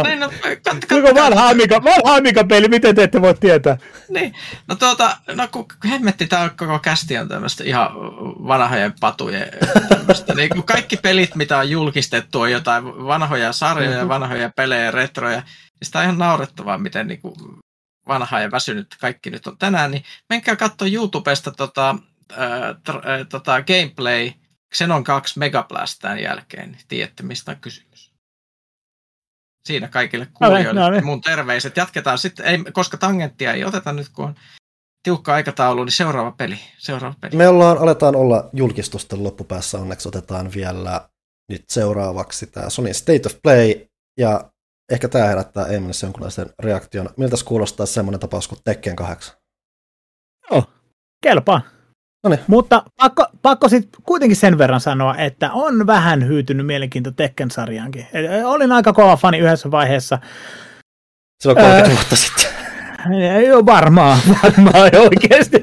[0.04, 3.76] Niin, no, kat, kat, Kuinka vanha Amiga, vanha Amiga-peli, miten te ette voi tietää?
[4.08, 4.34] Niin,
[4.68, 7.94] no tuota, no kun hemmetti tämä koko kästi on tämmöistä ihan
[8.48, 9.48] vanhojen patujen
[9.88, 10.34] tämmöistä.
[10.34, 15.40] niin kun kaikki pelit, mitä on julkistettu, on jotain vanhoja sarjoja, vanhoja pelejä, retroja.
[15.40, 15.46] Niin
[15.86, 17.34] sitä on ihan naurettavaa, miten niin kuin
[18.08, 19.90] vanha ja väsynyt kaikki nyt on tänään.
[19.90, 21.96] Niin menkää katsoa YouTubesta tota,
[22.36, 24.32] ää, tr- ää, tota gameplay
[24.74, 28.12] Xenon 2 Megablast tämän jälkeen, niin tiedätte mistä on kysymys.
[29.66, 31.06] Siinä kaikille kuulijoille no niin.
[31.06, 31.76] mun terveiset.
[31.76, 34.34] Jatketaan sitten, ei, koska tangenttia ei oteta nyt, kun on
[35.02, 36.58] tiukka aikataulu, niin seuraava peli.
[36.78, 37.36] Seuraava peli.
[37.36, 41.08] Me ollaan, aletaan olla julkistusten loppupäässä, onneksi otetaan vielä
[41.48, 43.86] nyt seuraavaksi tämä Sony State of Play,
[44.18, 44.52] ja
[44.92, 47.10] ehkä tämä herättää Emilissa jonkunlaisen reaktion.
[47.16, 49.36] Miltä kuulostaa semmoinen tapaus kuin Tekken 8?
[51.22, 51.60] Kelpaa.
[52.24, 52.40] Noniin.
[52.46, 58.06] Mutta pakko, pakko sitten kuitenkin sen verran sanoa, että on vähän hyytynyt mielenkiinto Tekken-sarjaankin.
[58.12, 60.18] Et Olin aika kova fani yhdessä vaiheessa.
[61.42, 61.96] Silloin 30 Ää.
[61.96, 62.46] vuotta sitten.
[63.36, 65.60] Ei ole varmaan, varmaan oikeasti.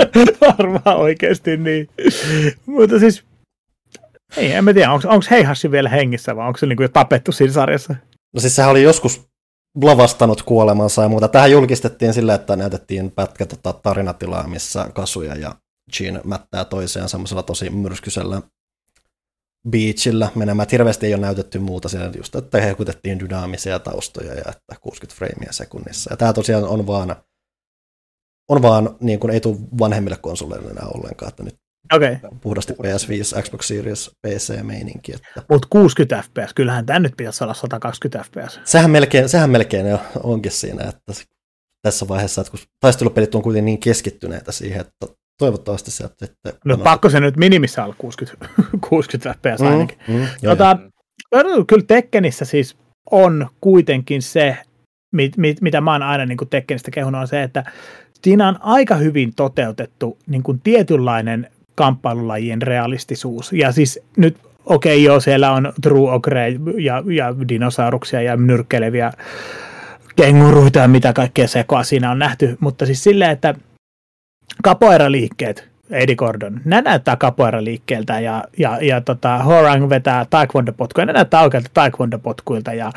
[0.58, 1.88] varmaan oikeasti niin.
[2.66, 3.24] Mutta siis,
[4.36, 7.52] ei, en mä tiedä, onko Heihashi vielä hengissä vai onko se niinku jo tapettu siinä
[7.52, 7.94] sarjassa?
[8.34, 9.28] No siis sehän oli joskus
[9.82, 11.28] lavastanut kuolemansa ja muuta.
[11.28, 15.54] Tähän julkistettiin sillä, että näytettiin pätkä tota, tarinatilaa, missä Kasuja ja
[16.00, 18.42] Jean mättää toisiaan semmoisella tosi myrskyisellä
[19.70, 20.68] beachillä menemään.
[20.72, 25.52] Hirveästi ei ole näytetty muuta siellä, just, että hehkutettiin dynaamisia taustoja ja että 60 freimiä
[25.52, 26.12] sekunnissa.
[26.12, 27.16] Ja tämä tosiaan on vaan,
[28.48, 31.56] on vaan niin kuin ei tule vanhemmille konsoleille enää ollenkaan, että nyt
[31.92, 32.16] okay.
[32.40, 35.12] puhdasti PS5, Xbox Series, PC-meininki.
[35.14, 38.60] Että mutta 60 fps, kyllähän tämä nyt pitäisi olla 120 fps.
[38.64, 41.12] sehän melkein, sehän melkein jo onkin siinä, että
[41.82, 45.06] tässä vaiheessa, että kun taistelupelit on kuitenkin niin keskittyneitä siihen, että
[45.38, 46.52] toivottavasti se, että sitten...
[46.64, 48.48] No pakko se nyt minimissä olla 60,
[48.88, 49.98] 60 fps ainakin.
[50.08, 50.78] Mm, mm, joo, Tota,
[51.66, 52.76] kyllä Tekkenissä siis
[53.10, 54.56] on kuitenkin se,
[55.12, 57.64] mit, mit, mitä mä oon aina niin kuin Tekkenistä kehunut, on se, että
[58.22, 63.52] siinä on aika hyvin toteutettu niin kuin tietynlainen kamppailulajien realistisuus.
[63.52, 69.12] Ja siis nyt, okei okay, joo, siellä on True Ogre ja, ja dinosauruksia ja nyrkkeleviä
[70.16, 73.54] kenguruita ja mitä kaikkea sekoa siinä on nähty, mutta siis silleen, että
[74.64, 81.42] capoeira-liikkeet, Eddie Gordon, nämä näyttää capoeira-liikkeeltä ja, ja, ja tota, Horang vetää taekwondo-potkuja, ne näyttää
[81.42, 82.92] oikealta taekwondo-potkuilta ja,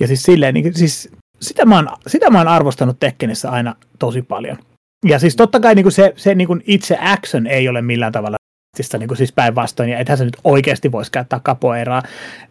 [0.00, 4.22] ja siis silleen, niin, siis sitä mä, oon, sitä mä oon arvostanut Tekkenissä aina tosi
[4.22, 4.58] paljon.
[5.04, 8.35] Ja siis totta kai niin se, se niin itse action ei ole millään tavalla
[8.76, 12.02] Siis, niin siis päinvastoin, ja ethän se nyt oikeasti voisi käyttää kapoeraa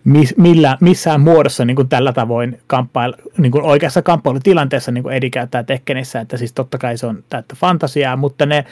[0.03, 5.15] miss, millä, missään muodossa niin kuin tällä tavoin kamppail, niin kuin oikeassa kamppailutilanteessa niin kuin
[5.15, 8.65] Edi käyttää Tekkenissä, että siis totta kai se on täyttä fantasiaa, mutta ne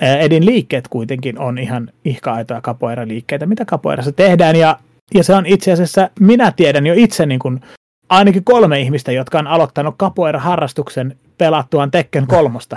[0.00, 4.78] Edin liikkeet kuitenkin on ihan ihka-aitoja kapoeira-liikkeitä, mitä kapoeirassa tehdään, ja,
[5.14, 7.60] ja se on itse asiassa, minä tiedän jo itse niin kuin,
[8.08, 12.76] ainakin kolme ihmistä, jotka on aloittanut kapoeira-harrastuksen pelattuaan Tekken kolmosta.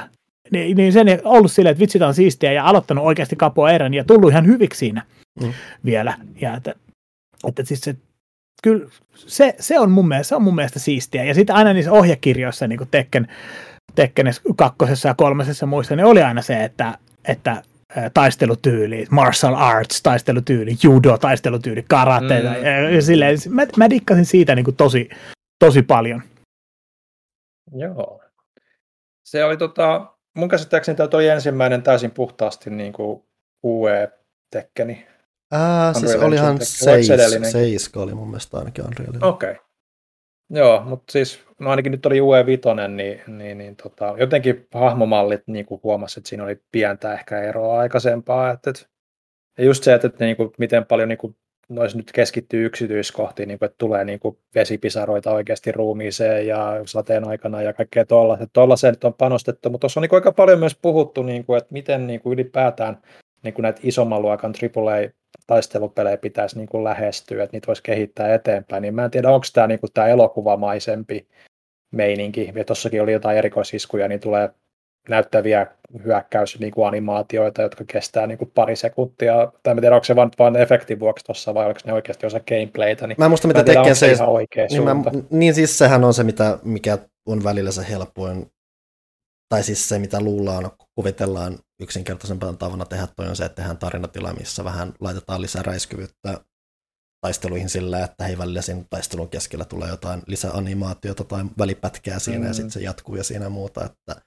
[0.51, 4.31] Niin, niin sen ollut silleen, että vitsi, on siistiä ja aloittanut oikeasti kapoeiran ja tullut
[4.31, 5.05] ihan hyviksi siinä
[5.41, 5.53] mm.
[5.85, 6.17] vielä.
[6.41, 6.75] Ja että,
[7.47, 7.95] että siis se,
[8.63, 11.23] kyllä se, se, on mun mielestä, se on mun mielestä siistiä.
[11.23, 13.27] Ja sitten aina niissä ohjekirjoissa, niin kuin Tekken,
[13.95, 16.97] Tekken kakkosessa ja kolmosessa muissa, niin oli aina se, että,
[17.27, 17.63] että
[18.13, 22.39] taistelutyyli, martial arts taistelutyyli, judo taistelutyyli, karate.
[22.39, 22.45] Mm.
[22.45, 25.09] Ja, ja silleen, mä, mä dikkasin siitä niin kuin tosi,
[25.59, 26.21] tosi paljon.
[27.71, 28.21] Joo.
[29.25, 33.23] Se oli tota, mun käsittääkseni tämä oli ensimmäinen täysin puhtaasti niin kuin
[33.63, 35.07] UE-tekkeni.
[35.51, 37.07] Ää, siis olihan seis,
[37.51, 39.23] Seiska oli mun mielestä ainakin Unrealin.
[39.23, 39.51] Okei.
[39.51, 39.63] Okay.
[40.49, 45.65] Joo, mutta siis no ainakin nyt oli UE5, niin, niin, niin tota, jotenkin hahmomallit niin
[45.65, 48.51] kuin huomasi, että siinä oli pientä ehkä eroa aikaisempaa.
[48.51, 48.81] Että, että,
[49.57, 51.35] ja just se, että, että niin kuin, miten paljon niin kuin,
[51.69, 57.27] noissa nyt keskittyy yksityiskohtiin, niin kuin, että tulee niin kuin vesipisaroita oikeasti ruumiiseen ja sateen
[57.27, 58.37] aikana ja kaikkea tuolla.
[58.53, 61.57] Tuollaiseen nyt on panostettu, mutta tuossa on niin kuin, aika paljon myös puhuttu, niin kuin,
[61.57, 62.97] että miten niin kuin ylipäätään
[63.43, 68.81] niin kuin näitä isomman luokan AAA-taistelupelejä pitäisi niin kuin lähestyä, että niitä voisi kehittää eteenpäin,
[68.81, 71.27] niin mä en tiedä, onko tämä, niin kuin tämä elokuvamaisempi
[71.91, 72.53] meininki,
[72.91, 74.49] ja oli jotain erikoisiskuja, niin tulee
[75.09, 75.67] näyttäviä
[76.05, 79.51] hyökkäysanimaatioita, jotka kestää niin kuin pari sekuntia.
[79.63, 82.39] Tai en tiedä, onko se vain, vain efektin vuoksi tuossa vai onko ne oikeasti osa
[82.39, 83.07] gameplaytä.
[83.07, 84.11] Niin mä en muista, mitä tekee se.
[84.11, 84.95] Ihan oikea niin, mä,
[85.29, 86.97] niin siis sehän on se, mitä, mikä
[87.27, 88.51] on välillä se helpoin,
[89.49, 94.33] tai siis se, mitä luullaan, kuvitellaan yksinkertaisempana tavana tehdä toi on se, että tehdään tarinatila,
[94.33, 96.39] missä vähän laitetaan lisää räiskyvyyttä
[97.21, 102.47] taisteluihin sillä, että hei välillä siinä taistelun keskellä tulee jotain lisäanimaatiota tai välipätkää siinä mm.
[102.47, 104.21] ja sitten se jatkuu ja siinä muuta, että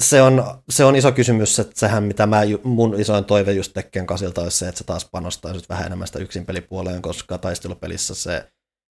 [0.00, 4.06] se on, se on iso kysymys, että sehän mitä mä, mun isoin toive just Tekken
[4.06, 8.48] kasilta olisi se, että se taas panostaa nyt vähän enemmän sitä yksinpelipuoleen, koska taistelupelissä se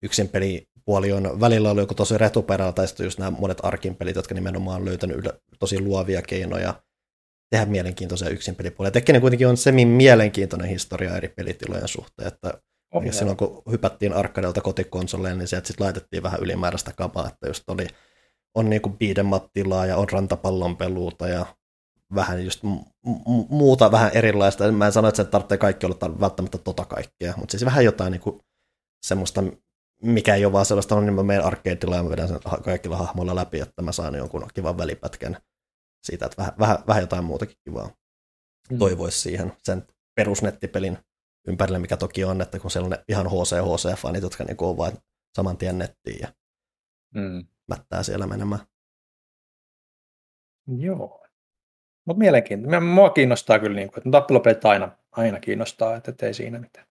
[0.02, 4.34] yksinpelipuoli on välillä ollut joku tosi retuperällä, tai sitten just nämä monet arkin pelit, jotka
[4.34, 5.28] nimenomaan on löytänyt
[5.58, 6.74] tosi luovia keinoja
[7.50, 8.90] tehdä mielenkiintoisia yksinpelipuolia.
[8.90, 12.60] Tekken kuitenkin on semin mielenkiintoinen historia eri pelitilojen suhteen, että
[12.94, 17.62] oh, silloin kun hypättiin arkkadelta kotikonsoleen, niin sieltä sitten laitettiin vähän ylimääräistä kamaa, että just
[17.68, 17.86] oli
[18.54, 21.46] on niinku biidemattilaa ja on rantapallon peluuta ja
[22.14, 22.84] vähän just m-
[23.48, 24.72] muuta vähän erilaista.
[24.72, 28.10] Mä en sano, että se tarvitsee kaikki olla välttämättä tota kaikkea, mutta siis vähän jotain
[28.10, 28.40] niinku
[29.06, 29.44] semmoista,
[30.02, 32.96] mikä ei ole vaan sellaista, on niin mä menen arcadeilla ja mä vedän sen kaikilla
[32.96, 35.36] hahmoilla läpi, että mä saan jonkun kivan välipätkän
[36.02, 37.90] siitä, että vähän, vähän, vähän jotain muutakin kivaa
[38.70, 38.78] mm.
[38.78, 39.86] toivoisi siihen sen
[40.16, 40.98] perusnettipelin
[41.48, 44.98] ympärille, mikä toki on, että kun siellä on ne ihan HC-HC-fanit, jotka niinku on vain
[45.36, 46.28] saman tien nettiin ja
[47.14, 48.60] mm mättää siellä menemään.
[50.78, 51.26] Joo.
[52.06, 52.80] Mutta mielenkiintoista.
[52.80, 56.86] Mua kiinnostaa kyllä, niin kuin, että tappelupelit aina, aina kiinnostaa, että ei siinä mitään.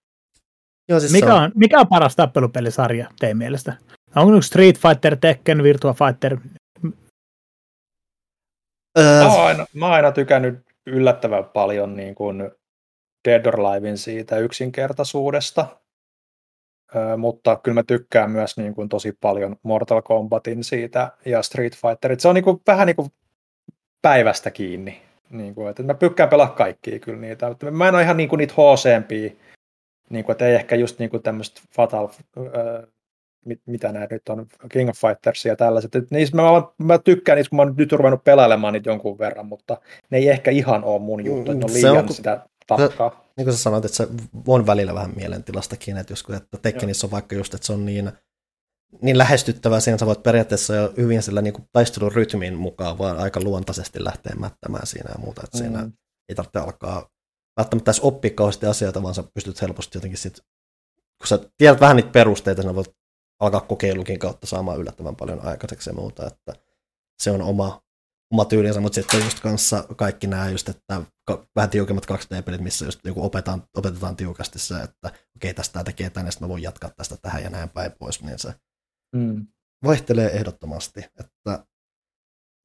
[0.88, 1.42] Joo, siis mikä, on...
[1.42, 3.76] on, mikä on paras tappelupelisarja teidän mielestä?
[4.16, 6.38] Onko Street Fighter, Tekken, Virtua Fighter?
[8.98, 9.24] Öö...
[9.24, 12.50] Mä, oon aina, mä oon aina tykännyt yllättävän paljon niin kuin
[13.28, 15.80] Dead or Alivein siitä yksinkertaisuudesta
[17.16, 22.20] mutta kyllä mä tykkään myös niin kuin tosi paljon Mortal Kombatin siitä ja Street Fighterit.
[22.20, 23.12] Se on niin kuin, vähän niin kuin
[24.02, 25.02] päivästä kiinni.
[25.30, 27.56] Niin kuin, että mä tykkään pelaa kaikkia kyllä niitä.
[27.70, 29.08] Mä en ole ihan niin kuin niitä hc
[30.10, 32.88] niin kuin, että ei ehkä just niin kuin tämmöistä Fatal, äh,
[33.44, 35.94] mit, mitä nämä nyt on, King of Fighters ja tällaiset.
[35.94, 36.42] Et niistä mä,
[36.78, 39.80] mä, tykkään niistä, kun mä oon nyt ruvennut pelailemaan niitä jonkun verran, mutta
[40.10, 43.44] ne ei ehkä ihan ole mun juttu, että ne on liian on, sitä takkaa niin
[43.44, 44.08] kuin sä sanoit, että se
[44.46, 48.12] on välillä vähän mielentilastakin, että, jos, että Tekkenissä on vaikka just, että se on niin,
[49.02, 53.18] niin lähestyttävää, siinä sä voit periaatteessa jo hyvin sillä niin kuin taistelun rytmin mukaan vaan
[53.18, 55.64] aika luontaisesti lähteä mättämään siinä ja muuta, että mm.
[55.64, 55.90] siinä
[56.28, 57.08] ei tarvitse alkaa
[57.56, 60.40] välttämättä edes oppia kauheasti asioita, vaan sä pystyt helposti jotenkin sit,
[61.18, 62.96] kun sä tiedät vähän niitä perusteita, niin voit
[63.40, 66.52] alkaa kokeilukin kautta saamaan yllättävän paljon aikaiseksi ja muuta, että
[67.22, 67.82] se on oma,
[68.32, 71.02] oma tyylinsä, mutta sitten just kanssa kaikki nämä just, että
[71.56, 75.84] vähän tiukemmat 2D-pelit, missä just joku opetetaan, opetetaan tiukasti se, että okei, okay, tästä tämä
[75.84, 78.54] tekee tänne, sitten mä voin jatkaa tästä tähän ja näin päin pois, niin se
[79.16, 79.46] mm.
[79.84, 81.64] vaihtelee ehdottomasti, että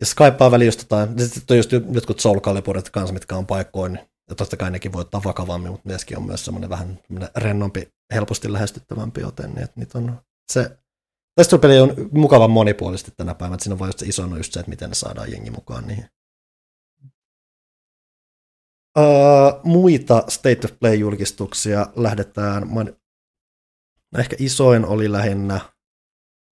[0.01, 3.45] jos kaipaa väliin just jotain, niin sitten on just jotkut Soul Caliburit kanssa, mitkä on
[3.45, 3.99] paikkoin,
[4.30, 6.99] ja totta kai nekin voi ottaa vakavammin, mutta myöskin on myös semmoinen vähän
[7.36, 10.78] rennompi, helposti lähestyttävämpi, joten niin, että niitä on se
[11.40, 14.60] Taistelupeli on mukavan monipuolisesti tänä päivänä, että siinä on vain just se iso just se,
[14.60, 16.06] että miten ne saadaan jengi mukaan niihin.
[18.98, 22.64] Uh, muita State of Play-julkistuksia lähdetään.
[24.18, 25.60] ehkä isoin oli lähinnä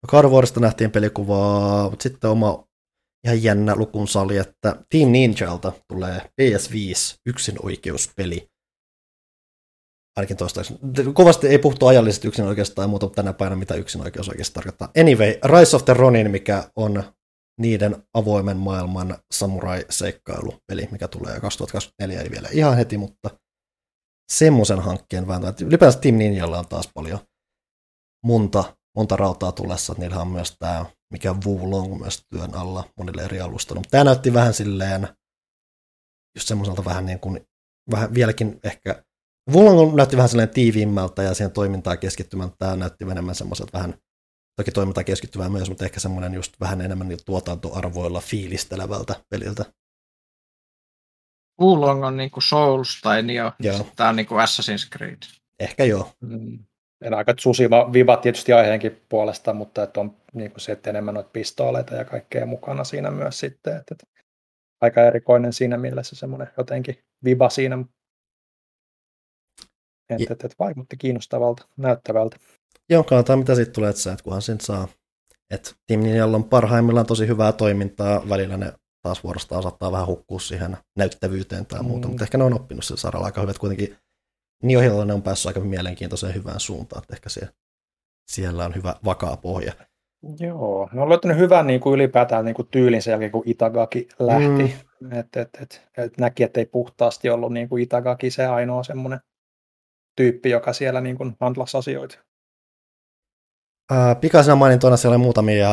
[0.08, 2.64] Carvorista nähtiin pelikuvaa, mutta sitten oma
[3.24, 8.47] ihan jännä lukun sali, että Team Ninjalta tulee PS5 yksin oikeuspeli.
[10.18, 10.82] Ainakin toistaiseksi.
[11.14, 14.90] Kovasti ei puhuttu ajallisesti yksin oikeastaan muuta tänä päivänä, mitä yksin oikeus oikeasti tarkoittaa.
[15.00, 17.04] Anyway, Rise of the Ronin, mikä on
[17.60, 23.30] niiden avoimen maailman samurai-seikkailupeli, mikä tulee 2024, ei vielä ihan heti, mutta
[24.32, 25.54] semmoisen hankkeen vääntää.
[25.60, 27.18] Ylipäänsä Team Ninjalla on taas paljon
[28.24, 33.22] monta, monta rautaa tulessa, että niillä on myös tämä, mikä Wulong myös työn alla monille
[33.22, 33.80] eri alustoilla.
[33.80, 35.08] Mutta tämä näytti vähän silleen,
[36.36, 37.40] just semmoiselta vähän niin kuin,
[37.90, 39.04] vähän vieläkin ehkä,
[39.52, 43.94] Wulong näytti vähän silleen tiiviimmältä ja siihen toimintaan keskittymältä, tämä näytti enemmän semmoiselta vähän
[44.56, 49.64] toki toimintaan keskittyvää myös, mutta ehkä semmoinen just vähän enemmän tuotantoarvoilla fiilistelevältä peliltä.
[51.60, 53.52] Wulong on niinku Souls tai Nio.
[53.96, 55.18] Tämä on niinku Assassin's Creed.
[55.60, 56.12] Ehkä joo.
[56.20, 56.58] Mm.
[57.04, 61.14] En aika susiva viva tietysti aiheenkin puolesta, mutta että on niin kuin se, että enemmän
[61.14, 63.76] noita pistooleita ja kaikkea mukana siinä myös sitten.
[63.76, 64.06] Että, että
[64.80, 67.78] aika erikoinen siinä mielessä semmoinen jotenkin viva siinä.
[70.10, 72.36] Että, että, vaikutti kiinnostavalta, näyttävältä.
[72.90, 74.88] Joo, katsotaan mitä siitä tulee, että, että kunhan sen saa.
[75.50, 80.40] Että Team Ninjalla on parhaimmillaan tosi hyvää toimintaa, välillä ne taas vuorostaan saattaa vähän hukkua
[80.40, 82.10] siihen näyttävyyteen tai muuta, mm.
[82.10, 83.96] mutta ehkä ne on oppinut sillä saralla aika hyvät kuitenkin.
[84.62, 87.52] Niohilla ne on päässyt aika mielenkiintoiseen hyvään suuntaan, että ehkä siellä,
[88.30, 89.72] siellä on hyvä vakaa pohja.
[90.40, 94.08] Joo, ne on löytänyt hyvän niin kuin ylipäätään niin kuin tyylin sen jälkeen, kun Itagaki
[94.18, 94.74] lähti.
[95.00, 95.12] Mm.
[95.12, 99.20] Et, et, et, et näki, että ei puhtaasti ollut niin kuin Itagaki se ainoa semmoinen
[100.18, 102.18] tyyppi, joka siellä niin kuin handlasi asioita.
[103.90, 105.68] Ää, pikaisena mainintona siellä oli muutamia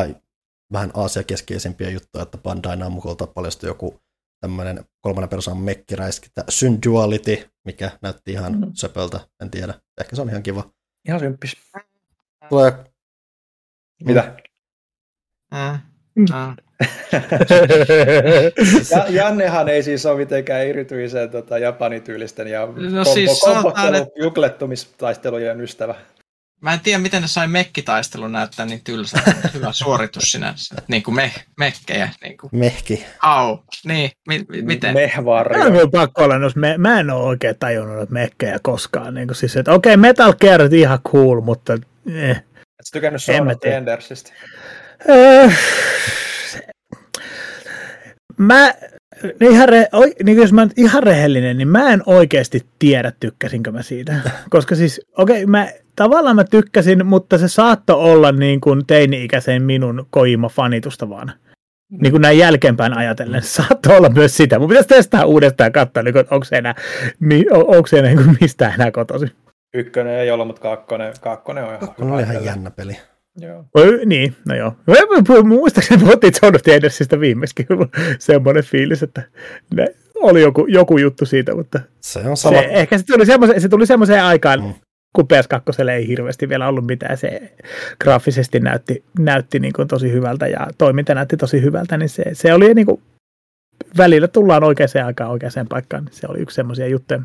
[0.72, 4.02] vähän Aasia-keskeisimpiä juttuja, että Bandai Namcolta paljastui joku
[4.42, 8.72] tämmöinen kolmannen persoonan mekkiräiskintä Synduality, mikä näytti ihan mm.
[8.74, 9.74] söpöltä, en tiedä.
[10.02, 10.72] Ehkä se on ihan kiva.
[11.08, 11.58] Ihan symppis.
[12.50, 12.72] Tulee...
[14.04, 14.36] Mitä?
[15.52, 15.80] Mm.
[16.16, 16.26] Mm.
[18.92, 24.10] Ja, Jannehan ei siis ole mitenkään erityisen tota, japanityylisten ja no siis, sanotaan, että...
[24.16, 25.96] juklettumistaistelujen ystävä.
[26.62, 29.20] Mä en tiedä, miten ne sai mekkitaistelun näyttää niin tylsä.
[29.54, 30.76] Hyvä suoritus sinänsä.
[30.88, 32.10] Niin kuin me, mekkejä.
[32.24, 32.50] Niin kuin.
[32.54, 33.06] Mehki.
[33.22, 33.58] Au.
[33.84, 34.94] Niin, mi- mi- miten?
[34.94, 35.70] Mehvarjo.
[35.70, 39.14] Mä en pakko olla, jos me, mä en ole oikein tajunnut että mekkejä koskaan.
[39.14, 41.74] Niin kuin siis, että okei, okay, Metal Gear ihan cool, mutta
[42.14, 42.38] eh.
[42.80, 44.32] Et tykännyt Shaun of Endersistä?
[45.10, 45.50] Öö,
[48.38, 48.74] mä,
[49.42, 49.88] ihan re,
[50.24, 54.16] niin jos mä olen ihan rehellinen, niin mä en oikeasti tiedä, tykkäsinkö mä siitä.
[54.50, 59.64] Koska siis, okei, okay, mä tavallaan mä tykkäsin, mutta se saattoi olla niin kuin teini-ikäisen
[59.64, 61.32] minun koima fanitusta vaan.
[62.02, 64.60] Niin kuin näin jälkeenpäin ajatellen, se saattoi olla myös sitä.
[64.60, 66.76] Mun pitäisi testaa uudestaan ja katsoa, niin kuin, onko se enää,
[67.54, 69.26] onko se enää niin mistään enää kotosi.
[69.74, 72.98] Ykkönen ei ollut, mutta kakkonen, kakkonen on ihan, kakkonen on ihan jännä peli.
[73.38, 73.66] Joo.
[74.06, 74.76] Niin, no joo.
[75.44, 77.68] Muistaakseni puhuttiin John of Andersista viimeiskin
[78.20, 79.22] semmoinen fiilis, että
[79.74, 82.60] ne, oli joku, joku juttu siitä, mutta se, on sama.
[82.60, 84.74] se ehkä se tuli, semmoiseen, se tuli semmoiseen aikaan, mm
[85.16, 87.56] kun PS2 ei hirveästi vielä ollut mitään, se
[88.02, 92.54] graafisesti näytti, näytti niin kuin tosi hyvältä ja toiminta näytti tosi hyvältä, niin se, se
[92.54, 93.02] oli niin kuin,
[93.98, 97.22] välillä tullaan oikeaan aikaan oikeaan paikkaan, niin se oli yksi semmoisia juttuja.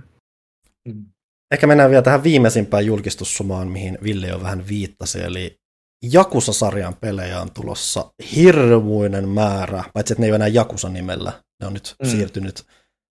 [0.88, 1.04] Mm.
[1.52, 5.59] Ehkä mennään vielä tähän viimeisimpään julkistussumaan, mihin Ville jo vähän viittasi, eli
[6.02, 11.66] Jakusa-sarjan pelejä on tulossa hirmuinen määrä, paitsi että ne ei ole enää Jakusa nimellä, ne
[11.66, 12.10] on nyt mm.
[12.10, 12.66] siirtynyt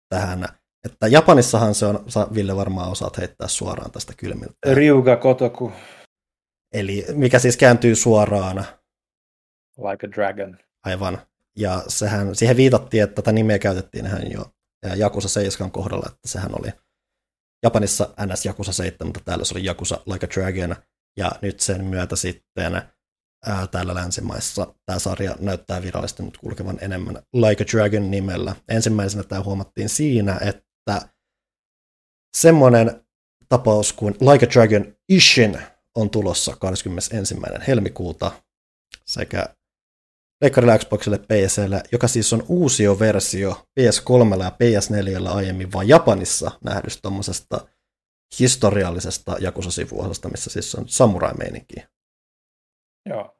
[0.08, 0.48] tähän
[0.86, 4.54] että Japanissahan se on, sä Ville varmaan osaat heittää suoraan tästä kylmiltä.
[4.72, 5.72] Ryuga Kotoku.
[6.74, 8.64] Eli mikä siis kääntyy suoraan.
[9.78, 10.58] Like a dragon.
[10.84, 11.18] Aivan.
[11.58, 14.44] Ja sehän, siihen viitattiin, että tätä nimeä käytettiin ihan jo
[14.96, 16.72] Jakusa 7 kohdalla, että sehän oli
[17.62, 20.76] Japanissa NS Jakusa 7, mutta täällä se oli Jakusa Like a Dragon.
[21.16, 22.82] Ja nyt sen myötä sitten
[23.46, 28.56] ää, täällä länsimaissa tämä sarja näyttää virallisesti nyt kulkevan enemmän Like a Dragon nimellä.
[28.68, 31.08] Ensimmäisenä tämä huomattiin siinä, että
[32.36, 33.06] semmoinen
[33.48, 35.58] tapaus kuin Like a Dragon Ishin
[35.94, 37.34] on tulossa 21.
[37.66, 38.32] helmikuuta
[39.06, 39.46] sekä
[40.40, 47.02] Leikkarille, Xboxille, PClle, joka siis on uusio versio PS3 ja PS4 aiemmin vain Japanissa nähdystä
[47.02, 47.68] tuommoisesta
[48.40, 51.74] historiallisesta Jakusa-sivuosasta, missä siis on samurai-meininki.
[53.06, 53.36] Joo.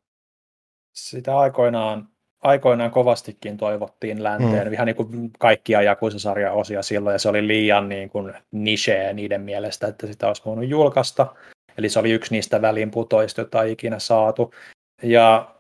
[0.93, 2.09] Sitä aikoinaan
[2.43, 4.72] aikoinaan kovastikin toivottiin länteen, mm.
[4.72, 9.41] ihan niin kuin kaikkia Jakuisa-sarjan osia silloin, ja se oli liian niin kuin niche niiden
[9.41, 11.34] mielestä, että sitä olisi voinut julkaista.
[11.78, 14.55] Eli se oli yksi niistä väliinputoista, joita ei ikinä saatu.
[15.03, 15.55] Ja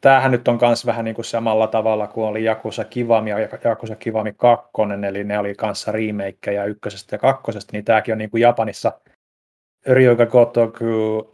[0.00, 3.96] tämähän nyt on myös vähän niin kuin samalla tavalla kuin oli Jakusa Kivami ja Jakusa
[3.96, 4.70] Kivami 2,
[5.08, 8.92] eli ne oli kanssa remakeja ykkösestä ja kakkosesta, niin tämäkin on niin kuin Japanissa
[9.86, 11.30] Ryoga Gotoku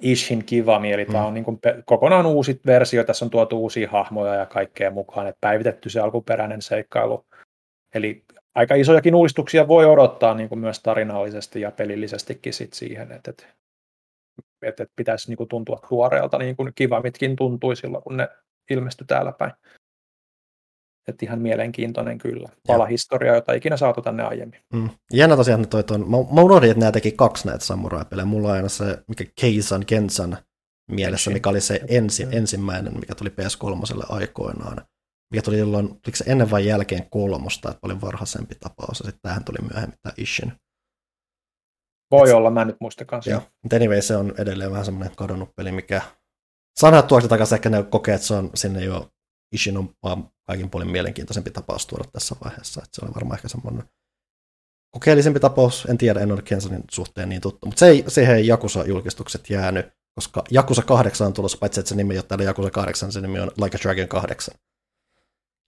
[0.00, 1.12] Ishin Kivami, eli mm.
[1.12, 5.26] tämä on niin kuin kokonaan uusi versio, tässä on tuotu uusia hahmoja ja kaikkea mukaan,
[5.26, 7.26] että päivitetty se alkuperäinen seikkailu.
[7.94, 8.24] Eli
[8.54, 13.46] aika isojakin uudistuksia voi odottaa niin kuin myös tarinallisesti ja pelillisestikin sit siihen, että, että,
[14.62, 18.28] että, että pitäisi niin kuin tuntua tuoreelta, niin kuin Kivamitkin tuntui silloin, kun ne
[18.70, 19.52] ilmestyi täällä päin.
[21.08, 22.48] Että ihan mielenkiintoinen kyllä.
[22.66, 24.60] Pala historiaa, jota ikinä saatu tänne aiemmin.
[24.72, 24.90] Mm.
[25.12, 28.26] Jännä tosiaan, että toi ton, mä, mä unohdin, että nämä teki kaksi näitä samurai-pelejä.
[28.26, 30.38] Mulla on aina se, mikä Keisan Gensan
[30.90, 34.86] mielessä, mikä oli se ensi, ensimmäinen, mikä tuli PS3 aikoinaan.
[35.30, 39.22] Mikä tuli jolloin, oliko se ennen vai jälkeen kolmosta, että paljon varhaisempi tapaus, ja sitten
[39.22, 40.52] tähän tuli myöhemmin tämä Ishin.
[42.10, 43.30] Voi olla, mä en nyt muista kanssa.
[43.30, 46.02] Joo, mutta anyway, se on edelleen vähän semmoinen kadonnut peli, mikä
[46.80, 49.10] sanat tuoksi takaisin, ehkä ne kokee, että se on sinne jo
[49.52, 52.80] Ishin on vaan kaikin puolin mielenkiintoisempi tapaus tuoda tässä vaiheessa.
[52.84, 53.84] Että se oli varmaan ehkä semmoinen
[54.90, 55.86] kokeellisempi tapaus.
[55.90, 57.66] En tiedä, en ole Kensonin suhteen niin tuttu.
[57.66, 61.94] Mutta se ei, siihen ei Jakusa-julkistukset jäänyt, koska Jakusa 8 on tulossa, paitsi että se
[61.94, 64.54] nimi ei ole täällä Jakusa 8, se nimi on Like a Dragon 8.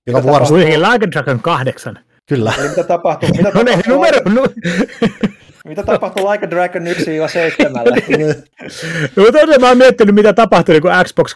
[0.07, 0.55] Joka vuorosta...
[0.55, 2.05] Like a Dragon 8.
[2.28, 2.55] Kyllä.
[2.59, 3.28] Eli mitä tapahtuu?
[3.28, 3.95] Mitä no tapahtuu?
[3.95, 4.43] numero, nu...
[5.69, 6.87] mitä tapahtuu Like a Dragon 1-7?
[9.16, 11.35] no, mutta mä oon miettinyt, mitä tapahtui niin kuin Xbox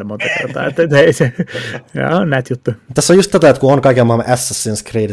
[0.00, 0.66] 2-359 monta kertaa.
[0.66, 1.32] Että, että ei se,
[1.94, 2.70] joo, näet juttu.
[2.94, 5.10] Tässä on just tätä, että kun on kaiken maailman Assassin's Creed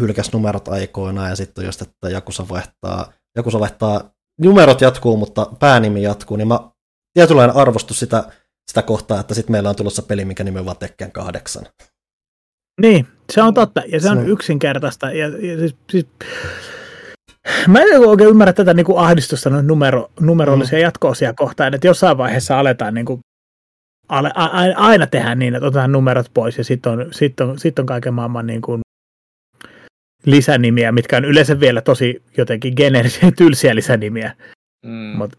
[0.00, 6.02] hylkäs numerot aikoinaan ja sitten just, että Jakusa vaihtaa, Jakusa vaihtaa, numerot jatkuu, mutta päänimi
[6.02, 6.60] jatkuu, niin mä
[7.14, 8.24] tietynlainen arvostus sitä,
[8.68, 11.66] sitä kohtaa, että sitten meillä on tulossa peli, mikä nimi on vaan Tekken 8.
[12.80, 14.22] Niin, se on totta, ja se on no.
[14.22, 15.12] yksinkertaista.
[15.12, 16.06] Ja, ja siis, siis,
[17.68, 20.82] mä en oikein ymmärrä tätä niin kuin ahdistusta noin numero, numerollisia mm.
[20.82, 23.20] jatko-osia kohtaan, että jossain vaiheessa aletaan niin kuin,
[24.08, 27.78] ale, a, aina tehdään niin, että otetaan numerot pois ja sitten on, sit on, sit
[27.78, 28.80] on kaiken maailman niin kuin,
[30.26, 34.36] lisänimiä, mitkä on yleensä vielä tosi jotenkin generisiä, tylsiä lisänimiä.
[34.86, 35.16] Mm.
[35.16, 35.38] Mut,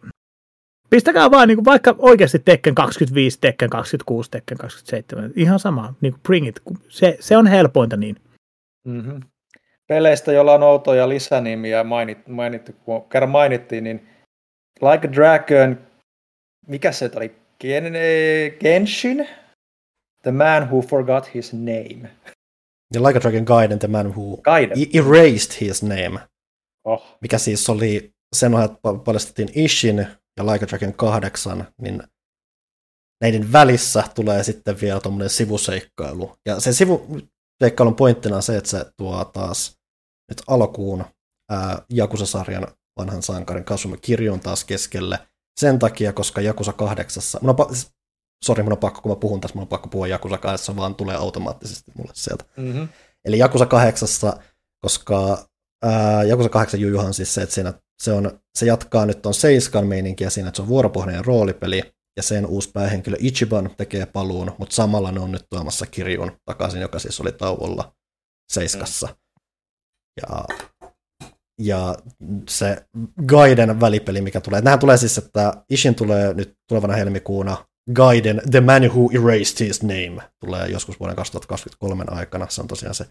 [0.89, 6.13] pistäkää vaan niin kuin, vaikka oikeasti Tekken 25, Tekken 26, Tekken 27, ihan sama, niin
[6.13, 6.61] kuin bring it.
[6.89, 8.15] Se, se on helpointa niin.
[8.87, 9.19] Mm-hmm.
[9.87, 14.09] Peleistä, joilla on outoja lisänimiä mainit, mainittu, kun kerran mainittiin, niin
[14.81, 15.87] Like a Dragon,
[16.67, 17.35] mikä se oli?
[17.61, 17.93] Gen,
[18.59, 19.27] Genshin?
[20.21, 22.09] The Man Who Forgot His Name.
[22.93, 24.77] Ja Like a Dragon Gaiden, The Man Who Gaiden.
[24.93, 26.19] Erased His Name.
[26.83, 27.17] Oh.
[27.21, 29.97] Mikä siis oli sen ohjelma, paljastettiin Ishin
[30.37, 32.03] ja Like a Dragon 8, niin
[33.21, 36.35] näiden välissä tulee sitten vielä tuommoinen sivuseikkailu.
[36.45, 36.73] Ja se
[37.59, 39.77] sivuseikkailun pointtina on se, että se tuo taas
[40.29, 41.05] nyt alkuun
[41.49, 42.67] ää, Jakusa-sarjan
[42.99, 45.19] vanhan sankarin Kasumi Kirjon taas keskelle.
[45.59, 47.23] Sen takia, koska Jakusa 8.
[47.41, 47.75] Mun on, pa-
[48.45, 50.95] sori, mun on pakko, kun mä puhun tässä, mun on pakko puhua Jakusa 8, vaan
[50.95, 52.45] tulee automaattisesti mulle sieltä.
[52.57, 52.87] Mm-hmm.
[53.25, 54.09] Eli Jakusa 8,
[54.81, 55.47] koska
[55.83, 57.73] ää, Jakusa 8 jujuhan siis se, että siinä
[58.03, 62.23] se, on, se jatkaa nyt on Seiskan meininkiä siinä, että se on vuoropohjainen roolipeli, ja
[62.23, 66.99] sen uusi päähenkilö Ichiban tekee paluun, mutta samalla ne on nyt tuomassa kirjun takaisin, joka
[66.99, 67.95] siis oli tauolla
[68.51, 69.07] Seiskassa.
[69.07, 69.15] Mm.
[70.21, 70.45] Ja,
[71.59, 71.95] ja
[72.49, 72.85] se
[73.25, 74.61] Gaiden välipeli, mikä tulee.
[74.61, 77.65] Nähän tulee siis, että Ishin tulee nyt tulevana helmikuuna.
[77.93, 82.47] Gaiden, The Man Who Erased His Name, tulee joskus vuoden 2023 aikana.
[82.49, 83.05] Se on tosiaan se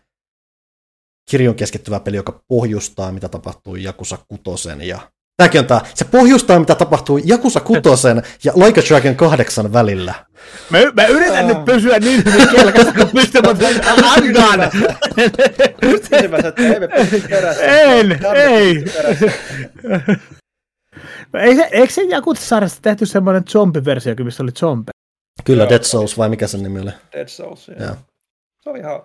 [1.30, 5.80] kirjon keskittyvä peli, joka pohjustaa, mitä tapahtuu Jakusa Kutosen ja Tämäkin on tää.
[5.94, 10.14] Se pohjustaa, mitä tapahtuu Jakusa Kutosen ja Like a Dragon 8 välillä.
[10.70, 14.70] Mä, mä yritän nyt pysyä niin hyvin kelkassa, kun pystyn, mutta annan.
[17.60, 18.84] En, ei.
[21.34, 24.90] Eikö, eikö se Jakusa-sarjasta tehty semmoinen zombiversio, missä oli zombi?
[25.44, 26.90] Kyllä, Dead Souls vai mikä se nimi oli?
[27.12, 27.96] Dead Souls, joo.
[28.60, 29.00] Se oli ihan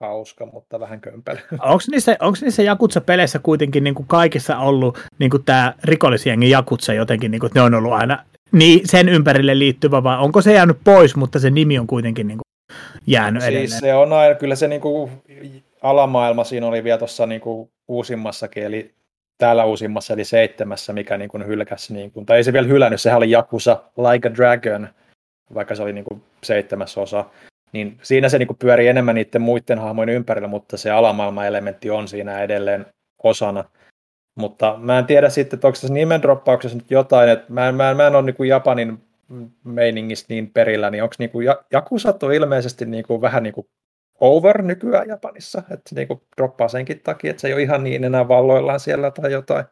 [0.00, 1.38] hauska, mutta vähän kömpelö.
[1.60, 6.92] Onko niissä, onko niissä Jakutsa-peleissä kuitenkin niin kuin kaikissa ollut niin kuin tämä rikollisjengi Jakutsa
[6.92, 10.78] jotenkin, niin kuin, ne on ollut aina niin sen ympärille liittyvä, vai onko se jäänyt
[10.84, 13.80] pois, mutta se nimi on kuitenkin niin kuin jäänyt siis edelleen?
[13.80, 15.10] se on aina, kyllä se niin kuin
[15.82, 18.94] alamaailma siinä oli vielä tuossa niin kuin uusimmassakin, eli
[19.38, 23.00] täällä uusimmassa, eli seitsemässä, mikä niin kuin hylkäsi, niin kuin, tai ei se vielä hylännyt,
[23.00, 24.88] sehän oli Jakusa Like a Dragon,
[25.54, 27.24] vaikka se oli niin kuin seitsemäs osa,
[27.76, 32.08] niin siinä se niin kuin pyörii enemmän niiden muiden hahmojen ympärillä, mutta se alamaailma-elementti on
[32.08, 32.86] siinä edelleen
[33.22, 33.64] osana.
[34.38, 37.90] Mutta mä en tiedä sitten, että onko tässä nimendroppauksessa nyt jotain, että mä en, mä
[37.90, 38.98] en, mä en ole niin kuin Japanin
[39.64, 43.66] meiningistä niin perillä, niin onko niin kuin Jakusat on ilmeisesti niin kuin vähän niin kuin
[44.20, 48.04] over nykyään Japanissa, että niin kuin droppaa senkin takia, että se ei ole ihan niin
[48.04, 49.64] enää valloillaan siellä tai jotain.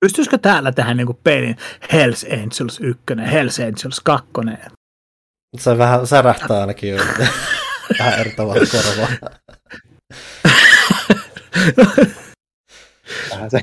[0.00, 1.56] Pystyisikö täällä tähän niin pelin
[1.92, 3.02] Hells Angels 1,
[3.32, 4.26] Hells Angels 2?
[5.56, 6.96] Se vähän särähtää ainakin jo.
[7.98, 9.08] vähän eri tavalla korvaa.
[13.30, 13.60] Vähän se.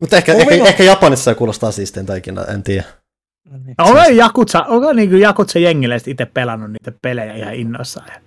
[0.00, 2.84] Mutta ehkä, ehkä, ehkä Japanissa se kuulostaa siistintä ikinä, en tiedä.
[3.78, 8.22] Onko Jakutsa, onko niinku Jakutsa jengille itse pelannut niitä pelejä ihan innoissaan?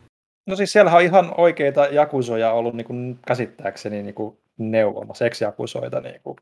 [0.48, 6.02] No siis siellähän on ihan oikeita jakusoja ollut niin kuin käsittääkseni niin kuin neuvomassa, ex-jakusoita
[6.02, 6.38] niin kuin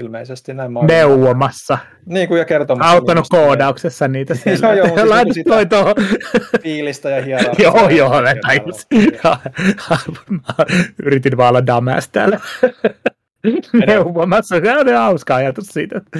[0.00, 1.78] ilmeisesti näin oon Neuvomassa.
[2.06, 2.90] Niin kuin ja kertomassa.
[2.92, 4.74] Auttanut niistä koodauksessa niitä Joo, siellä.
[4.74, 5.94] joo, siis sitä- toi tuohon.
[6.62, 7.76] Fiilistä ja hierarkiaa.
[7.76, 8.40] Joo, joo, Ja ne
[11.04, 12.40] Yritin vaan olla damas täällä.
[13.86, 14.60] Neuvomassa.
[14.60, 16.18] Se on hauska ajatus siitä, että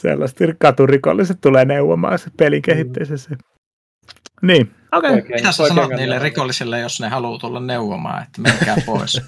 [0.00, 3.30] sellaiset katurikolliset tulee neuvomaan se pelin kehittämisessä.
[4.42, 4.60] Niin,
[4.92, 4.98] okei.
[5.10, 5.12] Okay.
[5.12, 9.22] Oikein- Mitä sä oikein sanot niille rikollisille, jos ne haluaa tulla neuvomaan, että menkää pois?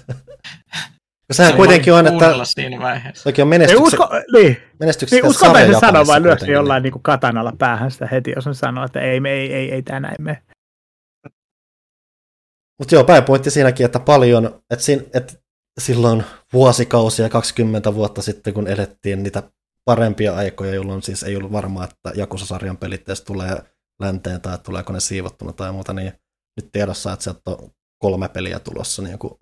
[1.31, 3.23] Sehän kuitenkin on, että siinä vaiheessa.
[3.23, 6.91] toki on Ei menestykse, usko, niin, menestyksestä niin uskaltaisi sanoa Japanissa vai lyöksi jollain niin
[6.91, 9.99] kuin katanalla päähän sitä heti, jos on sanoo, että ei, me, ei, ei, ei tämä
[9.99, 10.43] näin mene.
[12.79, 15.33] Mutta joo, pääpointti siinäkin, että paljon, että, siinä, että
[15.79, 16.23] silloin
[16.53, 19.43] vuosikausia, 20 vuotta sitten, kun elettiin niitä
[19.85, 23.63] parempia aikoja, jolloin siis ei ollut varmaa, että Jakusa-sarjan pelit edes tulee
[24.01, 26.13] länteen tai tuleeko ne siivottuna tai muuta, niin
[26.61, 27.69] nyt tiedossa, että sieltä on
[28.03, 29.33] kolme peliä tulossa niin kuin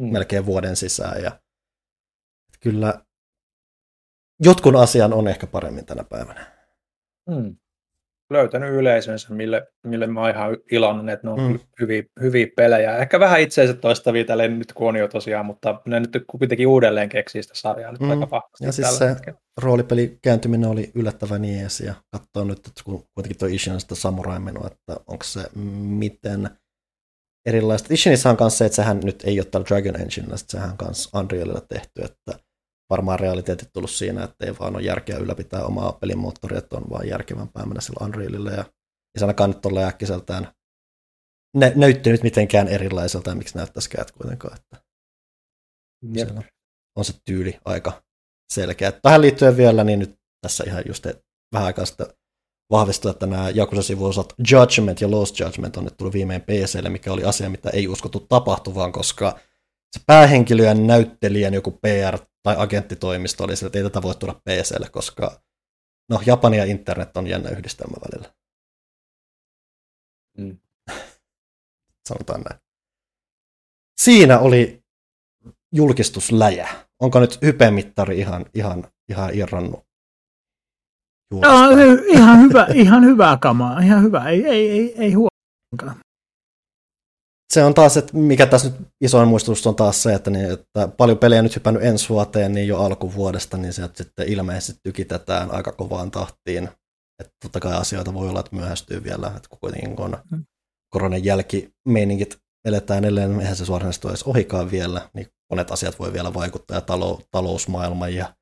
[0.00, 0.12] Mm.
[0.12, 1.22] melkein vuoden sisään.
[1.22, 1.40] Ja
[2.60, 3.04] kyllä
[4.44, 6.46] jotkun asian on ehkä paremmin tänä päivänä.
[7.30, 7.56] Mm.
[8.32, 11.58] Löytänyt yleisönsä, mille, mille mä oon ihan iloinen, että ne on Mm.
[11.80, 12.96] hyviä, hyviä pelejä.
[12.96, 17.08] Ehkä vähän itseensä toistavia tälle nyt kun on jo tosiaan, mutta ne nyt kuitenkin uudelleen
[17.08, 18.10] keksii sitä sarjaa nyt Mm.
[18.10, 19.38] aika vahvasti Ja siis se- hetkellä.
[19.62, 24.38] roolipeli kääntyminen oli yllättävän jees ja katsoa nyt, että kun kuitenkin tuo Ishin sitä samurai
[24.40, 25.40] menoa, että onko se
[25.80, 26.50] miten
[27.46, 27.94] erilaista.
[27.94, 31.18] Ishinissa on kanssa se, että sehän nyt ei ole Dragon Enginellä, että sehän on kanssa
[31.18, 32.44] Unrealilla tehty, että
[32.90, 37.08] varmaan realiteetit tullut siinä, että ei vaan ole järkeä ylläpitää omaa pelimoottoria, että on vaan
[37.08, 38.64] järkevämpää mennä sillä Unrealilla ja
[39.14, 40.48] ei se ainakaan nyt ole äkkiseltään
[41.56, 44.84] nä- näyttänyt mitenkään erilaiselta ja miksi näyttäisikään että kuitenkaan, että
[46.14, 46.28] Jep.
[46.96, 48.02] on se tyyli aika
[48.52, 48.92] selkeä.
[48.92, 50.14] Tähän liittyen vielä, niin nyt
[50.46, 51.06] tässä ihan just
[51.54, 52.06] vähän aikaa sitten
[52.70, 57.24] vahvistui, että nämä Jakusa-sivuosat Judgment ja Lost Judgment on nyt tullut viimein PClle, mikä oli
[57.24, 59.38] asia, mitä ei uskottu tapahtuvan, koska
[59.92, 64.88] se päähenkilöön näyttelijän joku PR- tai agenttitoimisto oli sillä, että ei tätä voi tulla PClle,
[64.88, 65.40] koska
[66.08, 68.34] no, Japani ja internet on jännä yhdistelmä välillä.
[70.38, 70.58] Mm.
[72.08, 72.60] Sanotaan näin.
[74.00, 74.84] Siinä oli
[75.72, 76.68] julkistusläjä.
[77.00, 79.89] Onko nyt hypemittari ihan, ihan, ihan irrannut?
[81.30, 85.94] Joo, se ihan hyvä, ihan hyvää kamaa, ihan hyvä, ei, ei, ei, ei huono.
[87.52, 90.88] se on taas, että mikä tässä nyt isoin muistutus on taas se, että, niin, että
[90.88, 95.72] paljon pelejä nyt hypännyt ensi vuoteen, niin jo alkuvuodesta, niin sieltä sitten ilmeisesti tykitetään aika
[95.72, 96.68] kovaan tahtiin.
[97.20, 100.44] Että totta kai asioita voi olla, että myöhästyy vielä, että kun kuitenkin kun Mm.
[100.94, 105.98] koronan jälkimeiningit eletään edelleen, niin eihän se suoranaisesti ole edes ohikaan vielä, niin monet asiat
[105.98, 108.34] voi vielä vaikuttaa, ja talou- talousmaailma ja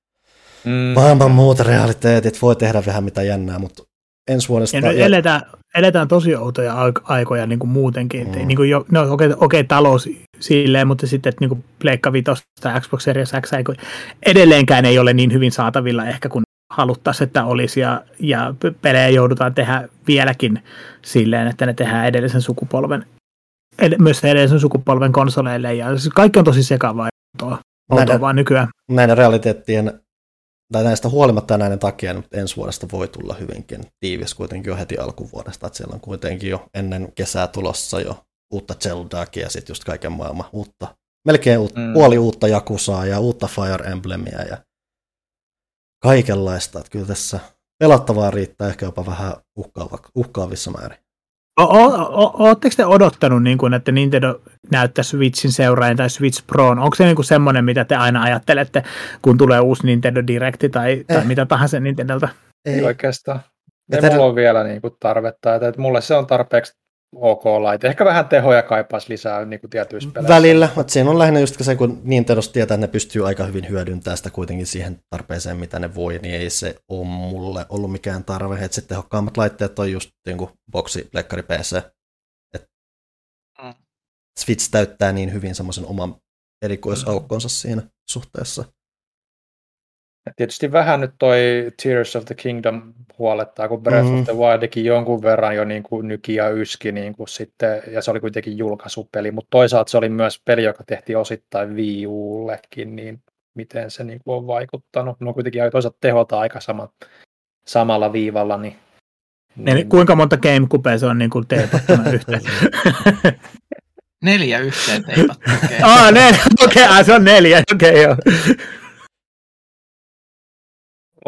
[0.64, 0.72] Mm.
[0.94, 3.82] maailman muut realiteetit voi tehdä vähän mitä jännää, mutta
[4.30, 4.76] ensi vuodesta...
[4.76, 5.43] Ja nyt eletään,
[5.74, 8.26] eletään tosi outoja aik- aikoja niin kuin muutenkin.
[8.28, 8.47] Mm.
[8.47, 10.09] Niin kuin jo, no, okei, okei, talous
[10.40, 13.64] silleen, mutta sitten että niin kuin Pleikka Vitosta Xbox Series X ei-
[14.26, 17.80] edelleenkään ei ole niin hyvin saatavilla ehkä kuin haluttaisiin, että olisi.
[17.80, 20.62] Ja, ja pelejä joudutaan tehdä vieläkin
[21.02, 23.06] silleen, että ne tehdään edellisen sukupolven,
[23.78, 25.74] ed- myös edellisen sukupolven konsoleille.
[25.74, 27.59] Ja kaikki on tosi sekavaa ja outoa,
[27.90, 28.20] outoa Nähdään.
[28.20, 28.68] vaan nykyään.
[28.90, 30.01] näiden realiteettien,
[30.73, 34.99] tai näistä huolimatta näiden takia nyt ensi vuodesta voi tulla hyvinkin tiivis kuitenkin jo heti
[34.99, 39.85] alkuvuodesta, että siellä on kuitenkin jo ennen kesää tulossa jo uutta Zeldaakin ja sitten just
[39.85, 40.97] kaiken maailman uutta,
[41.27, 41.81] melkein uut, Mm.
[41.82, 41.93] mm.
[41.93, 44.59] puoli uutta Jakusaa ja uutta Fire Emblemia ja
[46.03, 47.40] kaikenlaista, että kyllä tässä
[47.78, 50.99] pelattavaa riittää ehkä jopa vähän uhkaava, uhkaavissa määrin.
[51.59, 54.40] Oletteko te odottanut, niin kuin, että Nintendo
[54.72, 56.78] näyttää Switchin seuraajan tai Switch Proon?
[56.78, 58.82] Onko se niin kuin semmoinen, mitä te aina ajattelette,
[59.22, 61.24] kun tulee uusi Nintendo Directi tai, tai Eh.
[61.24, 62.28] mitä tahansa Nintendolta?
[62.64, 63.40] Ei oikeastaan.
[63.93, 65.55] Ei mulla ole vielä niin kuin tarvetta.
[65.55, 66.72] Että, että mulle se on tarpeeksi
[67.16, 67.89] ok laite.
[67.89, 70.35] Ehkä vähän tehoja kaipaisi lisää niin kuin tietyissä peleissä.
[70.35, 73.68] Välillä, mutta siinä on lähinnä just se, kun Nintendosta tietää, että ne pystyy aika hyvin
[73.68, 78.24] hyödyntämään sitä kuitenkin siihen tarpeeseen, mitä ne voi, niin ei se ole mulle ollut mikään
[78.24, 78.55] tarve.
[78.55, 81.82] Että sitten tehokkaammat laitteet on just niin kuin boksi, plekkari, PC.
[82.55, 82.64] Et
[83.62, 83.74] Mm.
[84.40, 86.14] Switch täyttää niin hyvin semmoisen oman
[86.62, 88.64] erikoisaukkonsa siinä suhteessa.
[90.27, 91.39] Ja tietysti vähän nyt toi
[91.82, 94.19] Tears of the Kingdom huolettaa, kun Breath Mhm.
[94.19, 98.03] of the Wildikin jonkun verran jo niin kuin nyki ja yski niin kuin sitten, ja
[98.03, 102.97] se oli kuitenkin julkaisupeli, mutta toisaalta se oli myös peli, joka tehtiin osittain Wii Ullekin,
[102.97, 103.23] niin
[103.55, 105.20] miten se niin kuin on vaikuttanut.
[105.20, 106.89] No kuitenkin toisaalta tehota aika sama,
[107.66, 108.77] samalla viivalla, niin
[109.57, 112.40] Niin, kuinka monta GameCubea se on niin kuin teipattuna yhteen?
[114.23, 115.51] Neljä yhteen teipattu.
[115.65, 115.78] Okay.
[115.82, 118.16] ah, neljä, okei, okay, se on neljä, okei okay, joo.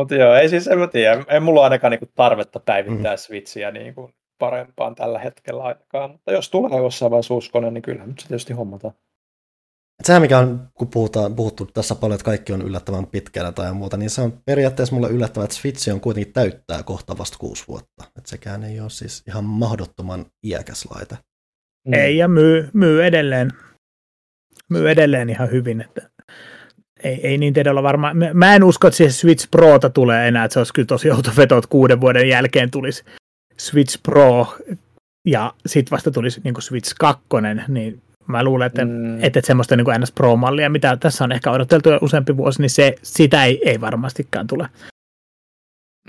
[0.00, 3.18] Mutta joo, ei siis, en mä tiedä, ei mulla ainakaan niinku tarvetta päivittää mm.
[3.18, 8.28] Switchiä niinku parempaan tällä hetkellä ainakaan, mutta jos tulee jossain vaiheessa uskonen, niin kyllähän se
[8.28, 8.94] tietysti hommataan.
[10.02, 13.96] Sehän mikä on, kun puhutaan, puhuttu tässä paljon, että kaikki on yllättävän pitkällä tai muuta,
[13.96, 18.04] niin se on periaatteessa mulle yllättävää, että Switch on kuitenkin täyttää kohta vasta kuusi vuotta.
[18.18, 21.16] Että sekään ei ole siis ihan mahdottoman iäkäs laite.
[21.86, 21.94] Mm.
[21.94, 23.50] Ei, ja myy, myy edelleen.
[24.68, 26.10] Myy edelleen ihan hyvin, että
[27.04, 28.16] ei, ei niin olla varmaan.
[28.34, 31.30] Mä en usko, että siihen Switch Prota tulee enää, että se olisi kyllä tosi outo
[31.36, 33.04] veto, että kuuden vuoden jälkeen tulisi
[33.56, 34.56] Switch Pro
[35.26, 37.22] ja sitten vasta tulisi niin Switch 2,
[37.68, 39.24] niin mä luulen, että, mm.
[39.24, 42.94] että semmoista niin NS Pro-mallia, mitä tässä on ehkä odoteltu jo useampi vuosi, niin se,
[43.02, 44.68] sitä ei, ei varmastikaan tule.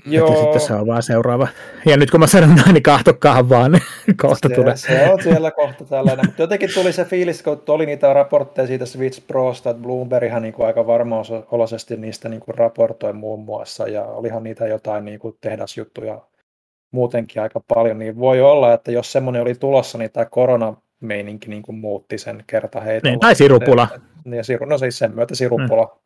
[0.06, 0.28] Joo.
[0.28, 1.48] Että sitten se on vaan seuraava.
[1.86, 4.76] Ja nyt kun mä sanon näin, niin kahtokaan vaan, niin kohta se, tulee.
[4.76, 6.26] Se on siellä kohta tällainen.
[6.26, 10.53] Mutta jotenkin tuli se fiilis, kun oli niitä raportteja siitä Switch Prosta, että Bloomberghan niin
[10.53, 15.38] kuin aika varmaoloisesti niistä niin kuin raportoi muun muassa, ja olihan niitä jotain niin kuin
[15.41, 16.22] tehdasjuttuja
[16.91, 21.61] muutenkin aika paljon, niin voi olla, että jos semmoinen oli tulossa, niin tämä koronameininki niin
[21.61, 23.10] kuin muutti sen kerta heitä.
[23.10, 23.88] Niin, tai sirupula.
[24.26, 25.98] Niin, siru, no siis sen myötä sirupula.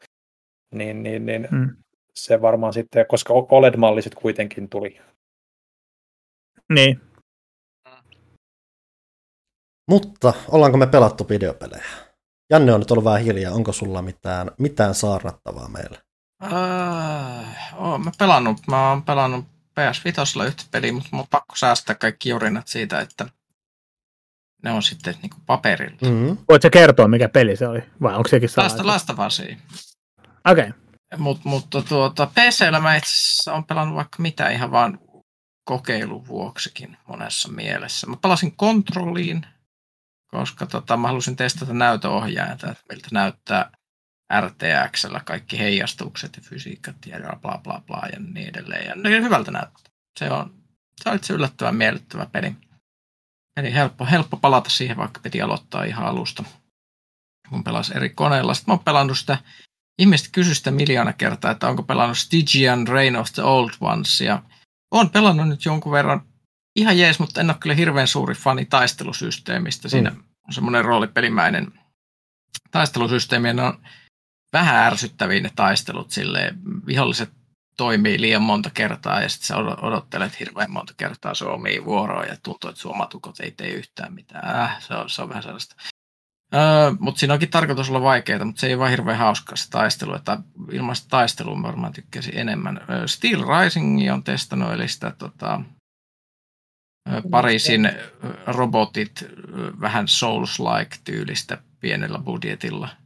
[0.71, 0.77] Mm.
[0.77, 1.69] Niin, niin, niin mm.
[2.15, 5.01] Se varmaan sitten, koska OLED-malli sitten kuitenkin tuli.
[6.73, 7.01] Niin.
[9.89, 11.85] Mutta ollaanko me pelattu videopelejä?
[12.49, 13.53] Janne on nyt ollut vähän hiljaa.
[13.53, 15.97] Onko sulla mitään, mitään saarnattavaa meille?
[16.43, 16.51] Uh,
[17.77, 19.45] oh, mä, pelannut, mä oon pelannut
[19.79, 23.29] PS5 yhtä peliä, mutta mun on pakko säästää kaikki jurinat siitä, että
[24.63, 25.97] ne on sitten niin kuin paperilla.
[26.01, 26.37] Mm-hmm.
[26.49, 27.83] Voitko kertoa, mikä peli se oli?
[28.01, 28.87] Vai onko sekin salainen?
[28.87, 29.13] Lasta
[30.51, 30.69] Okei.
[30.69, 30.84] Okay.
[31.17, 34.99] Mut, mutta tuota, PCllä mä itse asiassa olen pelannut vaikka mitä ihan vaan
[35.65, 38.07] kokeilun vuoksikin monessa mielessä.
[38.07, 39.45] Mä palasin kontrolliin,
[40.27, 43.71] koska tota, mä halusin testata näytöohjaajaa, että miltä näyttää
[44.41, 48.85] RTXllä kaikki heijastukset ja fysiikat ja bla bla bla ja niin edelleen.
[48.85, 49.93] Ja ne hyvältä näyttää.
[50.19, 50.53] Se on,
[51.03, 52.55] se on itse yllättävän miellyttävä peli.
[53.57, 56.43] Eli helppo, helppo palata siihen, vaikka piti aloittaa ihan alusta,
[57.49, 58.53] kun pelasi eri koneilla.
[58.53, 59.37] Sitten mä oon pelannut sitä,
[59.99, 64.21] ihmiset kysy sitä miljoona kertaa, että onko pelannut Stygian Reign of the Old Ones.
[64.21, 64.43] Ja
[64.91, 66.21] oon pelannut nyt jonkun verran
[66.75, 69.89] ihan jees, mutta en ole kyllä hirveän suuri fani taistelusysteemistä.
[69.89, 70.23] Siinä mm.
[70.47, 71.79] on semmoinen roolipelimäinen
[72.71, 73.79] taistelusysteemi, ne on
[74.53, 77.31] vähän ärsyttäviä ne taistelut silleen, viholliset
[77.77, 82.37] toimii liian monta kertaa ja sitten sä odottelet hirveän monta kertaa sun omia vuoroja ja
[82.43, 84.61] tuntuu, että sun omatukot ei tee yhtään mitään.
[84.61, 85.75] Äh, se, on, se on vähän sellaista.
[86.53, 90.13] Öö, mutta siinä onkin tarkoitus olla vaikeaa, mutta se ei vaan hirveän hauskaa se taistelu.
[90.13, 90.37] Että
[90.71, 92.81] ilmaista taistelua varmaan tykkäsin enemmän.
[93.05, 95.61] Steel Rising on testannut, eli sitä tota,
[97.31, 97.91] Pariisin
[98.47, 99.25] robotit
[99.81, 102.89] vähän Souls-like tyylistä pienellä budjetilla–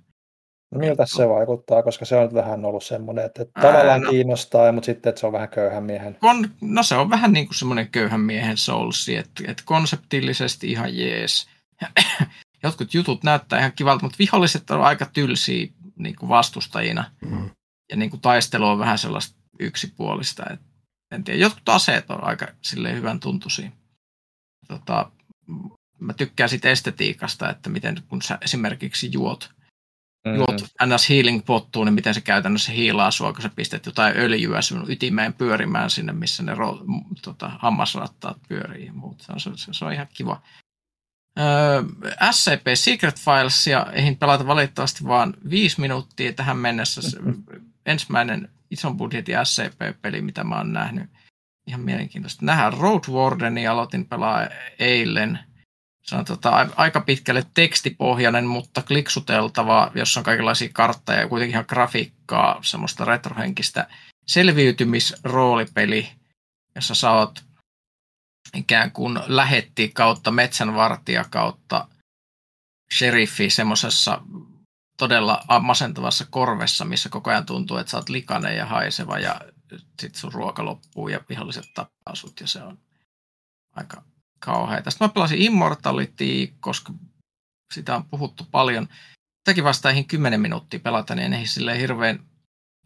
[0.72, 4.86] No miltä se vaikuttaa, koska se on vähän ollut semmoinen, että, tavallaan no, kiinnostaa, mutta
[4.86, 6.18] sitten että se on vähän köyhän miehen.
[6.20, 10.98] Kon, no se on vähän niin kuin semmoinen köyhän miehen soulsi, että, että konseptillisesti ihan
[10.98, 11.50] jees.
[12.64, 17.12] Jotkut jutut näyttää ihan kivalta, mutta viholliset on aika tylsiä niin kuin vastustajina.
[17.26, 17.50] Mm.
[17.90, 20.44] Ja niin kuin taistelu on vähän sellaista yksipuolista.
[20.50, 20.66] Että,
[21.12, 23.72] en tiedä, jotkut aseet on aika silleen hyvän tuntuisia.
[24.68, 25.12] Tota,
[26.00, 29.50] mä tykkään siitä estetiikasta, että miten kun sä esimerkiksi juot–
[30.26, 30.36] mm.
[30.36, 31.10] juot ns.
[31.10, 35.34] healing pottuun, niin miten se käytännössä hiilaa sua, kun sä pistät jotain öljyä sun ytimeen
[35.34, 36.80] pyörimään sinne, missä ne ro,
[37.22, 39.22] tota, hammasrattaat pyörii ja muut.
[39.22, 40.42] Se on, se, se on ihan kiva.
[41.40, 41.84] Öö,
[42.32, 47.02] SCP Secret Filesia eihin pelata valitettavasti vaan viisi minuuttia tähän mennessä.
[47.86, 51.10] Ensimmäinen ison budjetin SCP-peli, mitä mä oon nähnyt.
[51.68, 52.46] Ihan mielenkiintoista.
[52.46, 54.48] Nähdään Road Wardenia, aloitin pelaa
[54.80, 55.40] eilen–
[56.10, 61.66] se on tota, aika pitkälle tekstipohjainen, mutta kliksuteltava, jossa on kaikenlaisia kartteja ja kuitenkin ihan
[61.68, 63.88] grafiikkaa, semmoista retrohenkistä
[64.28, 66.10] selviytymisroolipeli,
[66.76, 67.44] jossa sä oot
[68.56, 71.88] ikään kuin lähetti kautta metsänvartija kautta
[72.98, 74.22] sheriffi semmoisessa
[74.98, 79.42] todella masentavassa korvessa, missä koko ajan tuntuu, että sä oot likainen ja haiseva ja
[80.02, 82.78] sit sun ruoka loppuu ja viholliset tappaa sut ja se on
[83.76, 84.04] aika
[84.40, 84.92] kauheita.
[84.92, 86.94] Sitten mä pelasin Immortality, koska
[87.74, 88.88] sitä on puhuttu paljon.
[89.40, 92.20] Sitäkin vasta eihin 10 minuuttia pelata, niin ei sille hirveän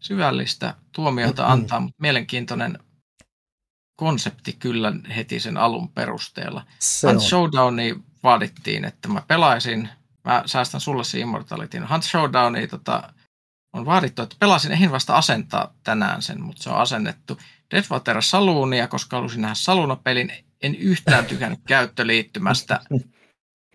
[0.00, 2.78] syvällistä tuomiota antaa, mutta mielenkiintoinen
[3.96, 6.66] konsepti kyllä heti sen alun perusteella.
[6.78, 9.88] Se Hunt Showdowni vaadittiin, että mä pelaisin,
[10.24, 11.88] mä säästän sulle se Immortalityn.
[11.88, 13.12] Hunt Showdowni tota,
[13.72, 17.38] on vaadittu, että pelasin, ehin vasta asentaa tänään sen, mutta se on asennettu.
[17.70, 22.80] Deadwater Saluunia, koska halusin nähdä Saluna-pelin, en yhtään tykännyt käyttöliittymästä.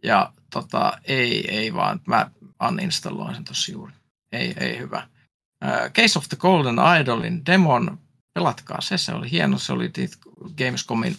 [0.03, 2.31] Ja tota, ei, ei vaan, mä
[2.67, 3.93] uninstalloin sen tossa juuri.
[4.31, 5.07] Ei, ei hyvä.
[5.65, 7.99] Uh, Case of the Golden Idolin demon,
[8.33, 9.91] pelatkaa se, se oli hieno, se oli
[10.57, 11.17] Gamescomin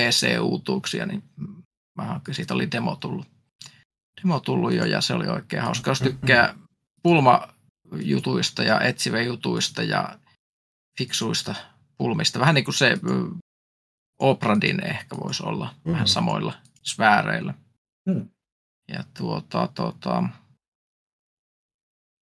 [0.00, 1.22] PC-uutuuksia, niin
[1.98, 3.26] mä, siitä oli demo tullut,
[4.22, 5.90] demo tullut jo ja se oli oikein hauska.
[5.90, 6.54] Jos tykkää
[7.02, 10.18] pulmajutuista ja etsiväjutuista ja
[10.98, 11.54] fiksuista
[11.98, 12.98] pulmista, vähän niin kuin se
[14.18, 15.92] Opradin ehkä voisi olla, mm.
[15.92, 17.54] vähän samoilla sfääreillä.
[18.06, 18.28] Mm.
[18.92, 20.24] Ja tuota, tuota,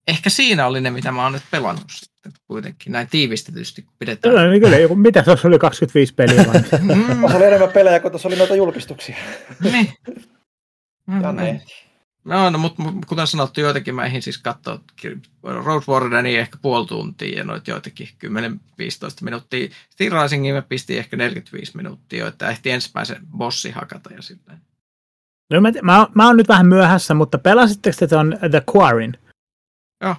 [0.07, 4.35] ehkä siinä oli ne, mitä mä oon nyt pelannut sitten kuitenkin, näin tiivistetysti kun pidetään.
[4.35, 6.43] Kyllä, niin kyllä joku, mitä tuossa oli 25 peliä
[6.81, 7.23] mm.
[7.23, 9.15] oli enemmän pelejä kuin tuossa oli noita julkistuksia.
[9.71, 9.93] niin.
[11.21, 11.61] Ja näin.
[12.23, 14.79] No, no mutta kuten sanottu, joitakin mä eihin siis katsoa
[15.43, 18.29] Road Warrenin ehkä puoli tuntia ja noita joitakin 10-15
[19.21, 19.69] minuuttia.
[19.89, 24.57] Steel Risingin mä pistin ehkä 45 minuuttia, että ehti ensimmäisen bossi hakata ja silleen.
[25.49, 29.17] No, mä, mä, mä oon nyt vähän myöhässä, mutta pelasitteko te on The Quarin?
[30.01, 30.15] Joo.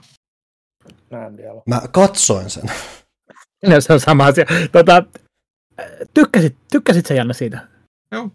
[1.11, 1.63] Mä en vielä.
[1.67, 2.63] Mä katsoin sen.
[3.67, 4.45] No, se on sama asia.
[4.73, 5.03] Tota,
[6.15, 7.69] tykkäsit, tykkäsit sä Janne siitä?
[8.11, 8.31] Joo.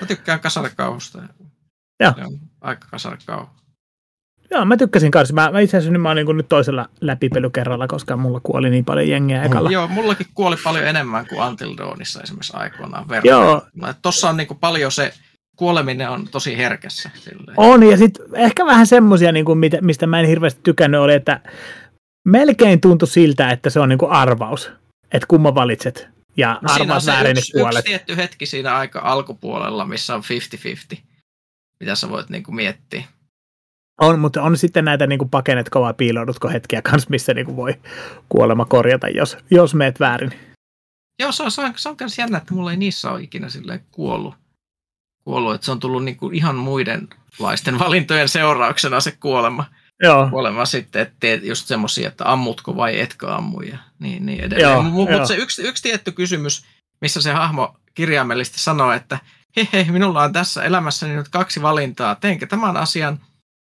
[0.00, 1.22] Mä tykkään kasarekauhusta.
[2.00, 2.12] Joo.
[2.16, 3.50] Se on aika kasarekauhu.
[4.50, 5.34] Joo, mä tykkäsin kanssa.
[5.34, 8.84] Mä, mä itse asiassa nyt, mä oon niin nyt toisella läpipelykerralla, koska mulla kuoli niin
[8.84, 9.70] paljon jengiä ekalla.
[9.70, 13.06] Joo, mullakin kuoli paljon enemmän kuin Until Dawnissa esimerkiksi aikoinaan.
[13.24, 13.62] Joo.
[14.02, 15.14] Tossa on niin paljon se
[15.60, 17.10] kuoleminen on tosi herkässä.
[17.14, 17.54] Silleen.
[17.56, 21.40] On, ja sitten ehkä vähän semmoisia, niin kuin, mistä mä en hirveästi tykännyt, oli, että
[22.24, 24.70] melkein tuntui siltä, että se on niin kuin arvaus,
[25.12, 26.08] että kumma valitset.
[26.36, 27.78] Ja no arvaat väärin yksi, puolet.
[27.78, 30.22] yksi tietty hetki siinä aika alkupuolella, missä on
[30.94, 30.98] 50-50,
[31.80, 33.04] mitä sä voit niin kuin miettiä.
[34.00, 37.56] On, mutta on sitten näitä niin kuin pakennetko vai piiloudutko hetkiä kanssa, missä niin kuin
[37.56, 37.74] voi
[38.28, 40.32] kuolema korjata, jos, jos meet väärin.
[41.18, 43.46] Joo, se on, se on, se on myös jännä, että mulla ei niissä ole ikinä
[43.90, 44.34] kuollut
[45.30, 49.64] kuollut, että se on tullut niinku ihan muidenlaisten valintojen seurauksena se kuolema.
[50.02, 50.28] Joo.
[50.30, 54.84] Kuolema sitten, että teet just semmoisia, että ammutko vai etkö ammu ja niin, niin edelleen.
[54.84, 56.64] Mutta se yksi, yksi tietty kysymys,
[57.00, 59.18] missä se hahmo kirjaimellisesti sanoo, että
[59.56, 62.14] hei hei, minulla on tässä elämässäni nyt kaksi valintaa.
[62.14, 63.20] Teenkö tämän asian,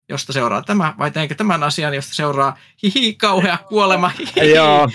[0.09, 4.09] josta seuraa tämä, vai teenkö tämän asian, josta seuraa hihi, kauhea kuolema.
[4.09, 4.51] Hihi.
[4.55, 4.89] Joo.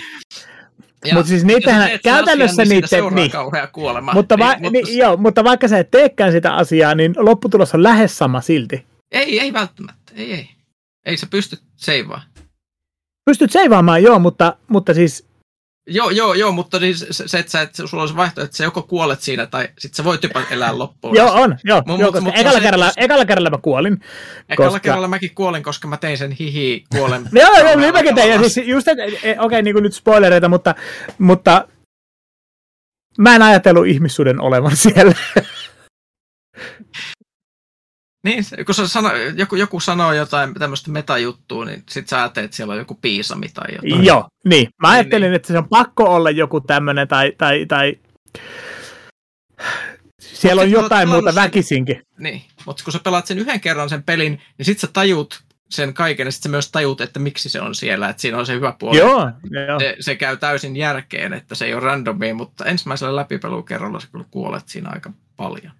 [1.13, 3.15] Mutta siis niitähän käytännössä asian, niin.
[3.15, 4.13] Niin, kauhea kuolema.
[4.13, 4.87] Mutta, va- niin, mutta...
[4.87, 8.85] Niin, joo, mutta vaikka sä et teekään sitä asiaa, niin lopputulos on lähes sama silti.
[9.11, 10.13] Ei, ei välttämättä.
[10.15, 10.49] Ei, ei.
[11.05, 12.21] Ei sä pysty seivaa.
[13.25, 15.26] Pystyt seivaamaan, joo, mutta, mutta siis
[15.89, 18.63] Joo, joo, joo, mutta siis se, se että sä, että sulla olisi vaihtoehto, että sä
[18.63, 21.15] joko kuolet siinä tai sit sä voit jopa elää loppuun.
[21.15, 21.83] joo, on, joo.
[21.85, 23.99] Mut, joo koska ekalla, se, kerralla, ekalla kerralla mä kuolin.
[24.49, 24.79] Ekalla koska...
[24.79, 27.29] kerralla mäkin kuolin, koska mä tein sen hihi kuolen.
[27.41, 28.31] joo, joo, niin mäkin tein.
[28.31, 30.75] Ja siis just, okei, okay, niin kuin nyt spoilereita, mutta,
[31.17, 31.67] mutta
[33.17, 35.13] mä en ajatellut ihmissuuden olevan siellä.
[38.27, 42.57] Niin, kun sä sano, joku, joku sanoo jotain tämmöistä metajuttua, niin sit sä ajattelet, että
[42.57, 44.05] siellä on joku piisami tai jotain.
[44.05, 44.67] Joo, niin.
[44.81, 47.99] Mä niin, ajattelin, niin, että se on pakko olla joku tämmöinen tai, tai, tai...
[50.21, 51.43] siellä on jotain muuta sen...
[51.43, 52.01] väkisinkin.
[52.17, 55.93] Niin, mutta kun sä pelaat sen yhden kerran sen pelin, niin sit sä tajut sen
[55.93, 58.53] kaiken, ja sitten sä myös tajut, että miksi se on siellä, että siinä on se
[58.53, 58.97] hyvä puoli.
[58.97, 59.79] Joo, joo.
[59.79, 64.25] Se, se käy täysin järkeen, että se ei ole randomia, mutta ensimmäisellä läpipelukerralla sä kyllä
[64.31, 65.71] kuolet siinä aika paljon.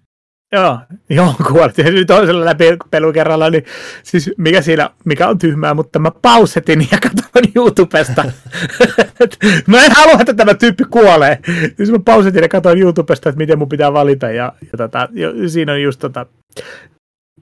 [0.52, 0.78] Joo,
[1.10, 1.76] joo kuolit
[2.06, 3.64] toisella läpi pelukerralla, niin
[4.02, 8.24] siis mikä siinä, mikä on tyhmää, mutta mä pausetin ja katsoin YouTubesta.
[9.66, 11.38] mä en halua, että tämä tyyppi kuolee.
[11.76, 15.08] Siis mä pausetin ja katsoin YouTubesta, että miten mun pitää valita ja, ja tota,
[15.46, 16.26] siinä on just tota,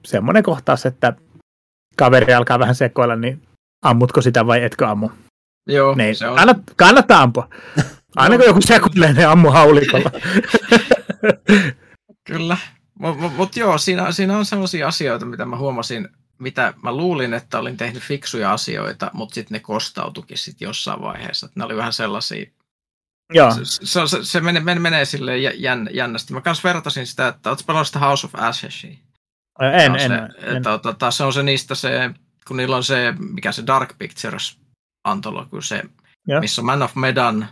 [0.05, 1.13] semmoinen kohtaus, että
[1.97, 3.41] kaveri alkaa vähän sekoilla, niin
[3.85, 5.09] ammutko sitä vai etkö ammu?
[5.67, 6.35] Joo, niin, se on.
[6.35, 7.49] Kannat, kannattaa ampua.
[8.15, 10.11] Aina kun joku sekoilee, niin ammu haulikolla.
[12.27, 12.57] Kyllä.
[12.99, 17.59] Mutta mut, joo, siinä, siinä on sellaisia asioita, mitä mä huomasin, mitä mä luulin, että
[17.59, 21.45] olin tehnyt fiksuja asioita, mutta sitten ne kostautukin sitten jossain vaiheessa.
[21.45, 22.45] Et ne oli vähän sellaisia,
[23.33, 23.51] Joo.
[23.51, 26.33] Se, se, se, se menee, menee, menee sille jän, jännästi.
[26.33, 28.95] Mä kanssa vertasin sitä, että oletko pelannut sitä House of Ashesia?
[29.59, 30.57] En, en, se, en.
[30.57, 32.09] Että, että, että, se on se niistä se,
[32.47, 34.59] kun niillä on se, mikä se Dark Pictures
[35.03, 35.83] antologi, se,
[36.27, 36.39] Joo.
[36.39, 37.47] missä on Man of Medan,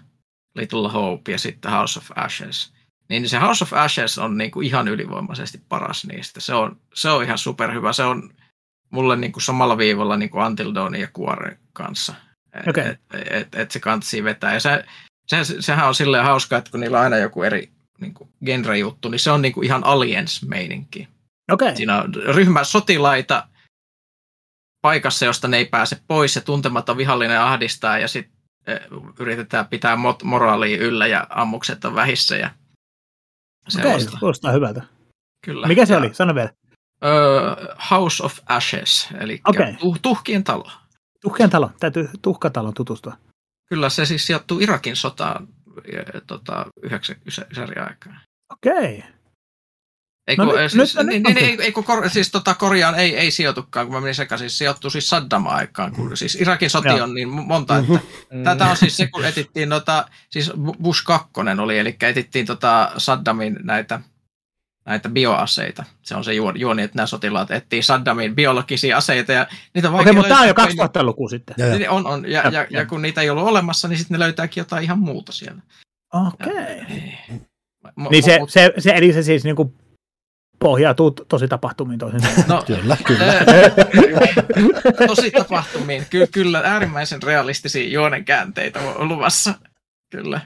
[0.56, 2.75] Little Hope ja sitten House of Ashes
[3.10, 6.40] niin se House of Ashes on niin kuin ihan ylivoimaisesti paras niistä.
[6.40, 7.94] Se on, se on ihan superhyvä.
[7.94, 8.34] Se on
[8.90, 12.14] mulle niin kuin samalla viivalla niin kuin Until Dawn ja Kuoren kanssa.
[12.68, 12.84] Okay.
[12.84, 14.54] Et, et, et, et se kantsii vetää.
[14.54, 14.86] Ja se,
[15.28, 17.72] se, sehän on silleen hauska, että kun niillä on aina joku eri
[18.02, 21.08] niin kuin genre-juttu, niin se on niin kuin ihan aliens-meininki.
[21.52, 21.76] Okay.
[21.76, 23.48] Siinä on ryhmä sotilaita,
[24.82, 28.36] paikassa, josta ne ei pääse pois ja tuntematon vihollinen ahdistaa ja sitten
[29.20, 32.50] yritetään pitää mot- moraalia yllä ja ammukset on vähissä ja
[33.80, 34.82] Okei, kuulostaa hyvältä.
[35.46, 35.68] Kyllä.
[35.68, 36.14] Mikä se ja, oli?
[36.14, 36.50] Sano vielä.
[36.96, 39.72] Uh, House of Ashes, eli okay.
[39.72, 40.72] tuh- tuhkien talo.
[41.22, 43.18] Tuhkien talo, täytyy tuhkatalon tutustua.
[43.70, 45.48] Kyllä, se siis sijoittuu Irakin sotaan
[46.28, 47.16] tota, yhdeksän
[47.90, 48.14] aikaa.
[48.54, 48.98] Okei.
[48.98, 49.10] Okay.
[50.28, 52.96] Ei, no, kun, nyt, siis, nyt, niin, nyt, niin, ei, kun kor, siis tota, Koreaan
[52.96, 56.90] ei, ei sijoitukaan, kun mä menin sekaisin, siis sijoittuu siis Saddam-aikaan, kun siis Irakin soti
[56.90, 58.44] on niin monta, että mm-hmm.
[58.44, 61.30] tätä on siis se, kun etittiin, nota, siis Bush 2
[61.62, 64.00] oli, eli etittiin tota Saddamin näitä,
[64.86, 65.84] näitä bioaseita.
[66.02, 69.32] Se on se juoni, että nämä sotilaat etsii Saddamin biologisia aseita.
[69.32, 71.56] Ja niitä Okei, mutta tämä on jo 2000-luku sitten.
[71.58, 71.92] Ja, ja.
[71.92, 72.32] On, on.
[72.32, 75.00] Ja, ja, ja, ja, kun niitä ei ollut olemassa, niin sitten ne löytääkin jotain ihan
[75.00, 75.62] muuta siellä.
[76.14, 76.54] Okei.
[76.54, 78.10] Okay.
[78.10, 79.74] niin se, se, se, eli se siis niinku
[80.66, 83.34] pohjautuu tosi tapahtumiin toisin No, kyllä, kyllä.
[85.08, 86.06] tosi tapahtumiin.
[86.10, 89.54] Ky- kyllä, äärimmäisen realistisia juonenkäänteitä on luvassa.
[90.12, 90.42] Kyllä.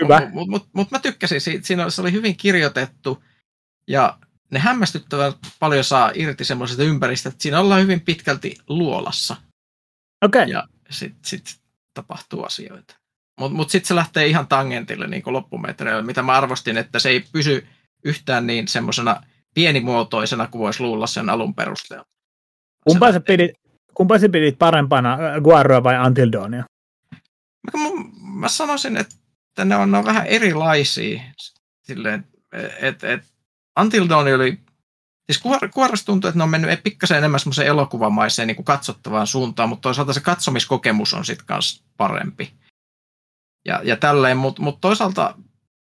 [0.00, 0.20] Hyvä.
[0.20, 1.66] Mutta mut, mut, mut mä tykkäsin siitä.
[1.66, 3.24] Siinä se oli hyvin kirjoitettu
[3.88, 4.18] ja
[4.50, 9.36] ne hämmästyttävän paljon saa irti semmoisesta ympäristöstä, että siinä ollaan hyvin pitkälti luolassa.
[10.24, 10.42] Okei.
[10.42, 10.52] Okay.
[10.52, 11.60] Ja sitten sit
[11.94, 12.96] tapahtuu asioita.
[13.40, 17.24] Mutta mut sitten se lähtee ihan tangentille niin loppumetreillä, mitä mä arvostin, että se ei
[17.32, 17.66] pysy
[18.04, 19.22] yhtään niin semmoisena
[19.54, 22.04] pienimuotoisena kuin voisi luulla sen alun perusteella.
[22.88, 23.50] Kumpaa sä pidit,
[23.94, 26.64] kumpaa sä pidit parempana, Guarroa vai Until Dawnia?
[27.72, 27.88] Mä,
[28.22, 31.22] mä sanoisin, että ne on, ne on vähän erilaisia.
[31.82, 32.26] Silleen,
[32.80, 33.24] et, et,
[33.80, 34.58] Until Dawn oli
[35.32, 35.42] Siis
[35.74, 39.82] kuorasta tuntuu, että ne on mennyt pikkasen enemmän semmoiseen elokuvamaiseen niin kuin katsottavaan suuntaan, mutta
[39.82, 42.54] toisaalta se katsomiskokemus on sitten kanssa parempi.
[43.64, 45.34] Ja, ja tälleen, mutta mut toisaalta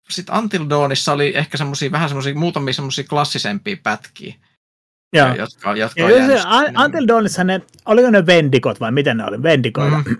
[0.09, 4.35] sitten Until Dawnissa oli ehkä semmoisia vähän semmoisia muutamia semmoisia klassisempia pätkiä.
[5.13, 5.27] Joo.
[5.27, 9.43] Jotka, jotka ja on se, Until Dawnissa ne, oliko ne vendikot vai miten ne oli,
[9.43, 10.17] vendikoita, mm.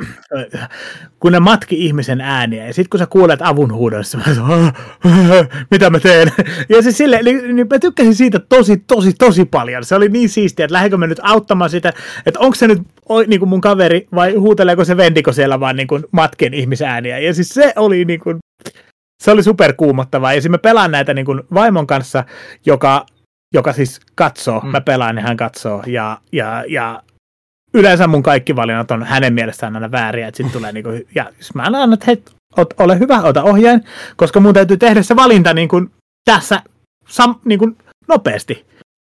[1.20, 4.72] kun ne matki ihmisen ääniä ja sitten kun sä kuulet avunhuudossa, mä sanon,
[5.72, 6.32] mitä mä teen?
[6.70, 9.86] Ja siis sille, niin, niin mä tykkäsin siitä tosi, tosi, tosi paljon.
[9.86, 11.94] Se oli niin siistiä, että lähdenkö mä nyt auttamaan sitä,
[12.26, 12.82] että onko se nyt
[13.28, 17.20] niin kuin mun kaveri vai huuteleeko se vendiko siellä vaan niin kuin matken ihmisääniä.
[17.20, 18.38] Ja siis se oli niin kuin,
[19.24, 20.34] se oli superkuumottavaa.
[20.34, 22.24] Ja siis mä pelaan näitä niin kuin vaimon kanssa,
[22.66, 23.06] joka,
[23.54, 24.60] joka siis katsoo.
[24.60, 24.70] Mm.
[24.70, 25.84] Mä pelaan ja hän katsoo.
[25.86, 27.04] Ja, ja, ja
[27.74, 30.28] yleensä mun kaikki valinnat on hänen mielestään aina vääriä.
[30.28, 32.24] Että sit tulee niin kuin, ja siis mä annan, että hei,
[32.58, 33.84] ot, ole hyvä, ota ohjeen,
[34.16, 35.92] koska mun täytyy tehdä se valinta niin kuin
[36.26, 36.62] tässä
[37.08, 37.78] sam, niin kuin
[38.08, 38.66] nopeasti.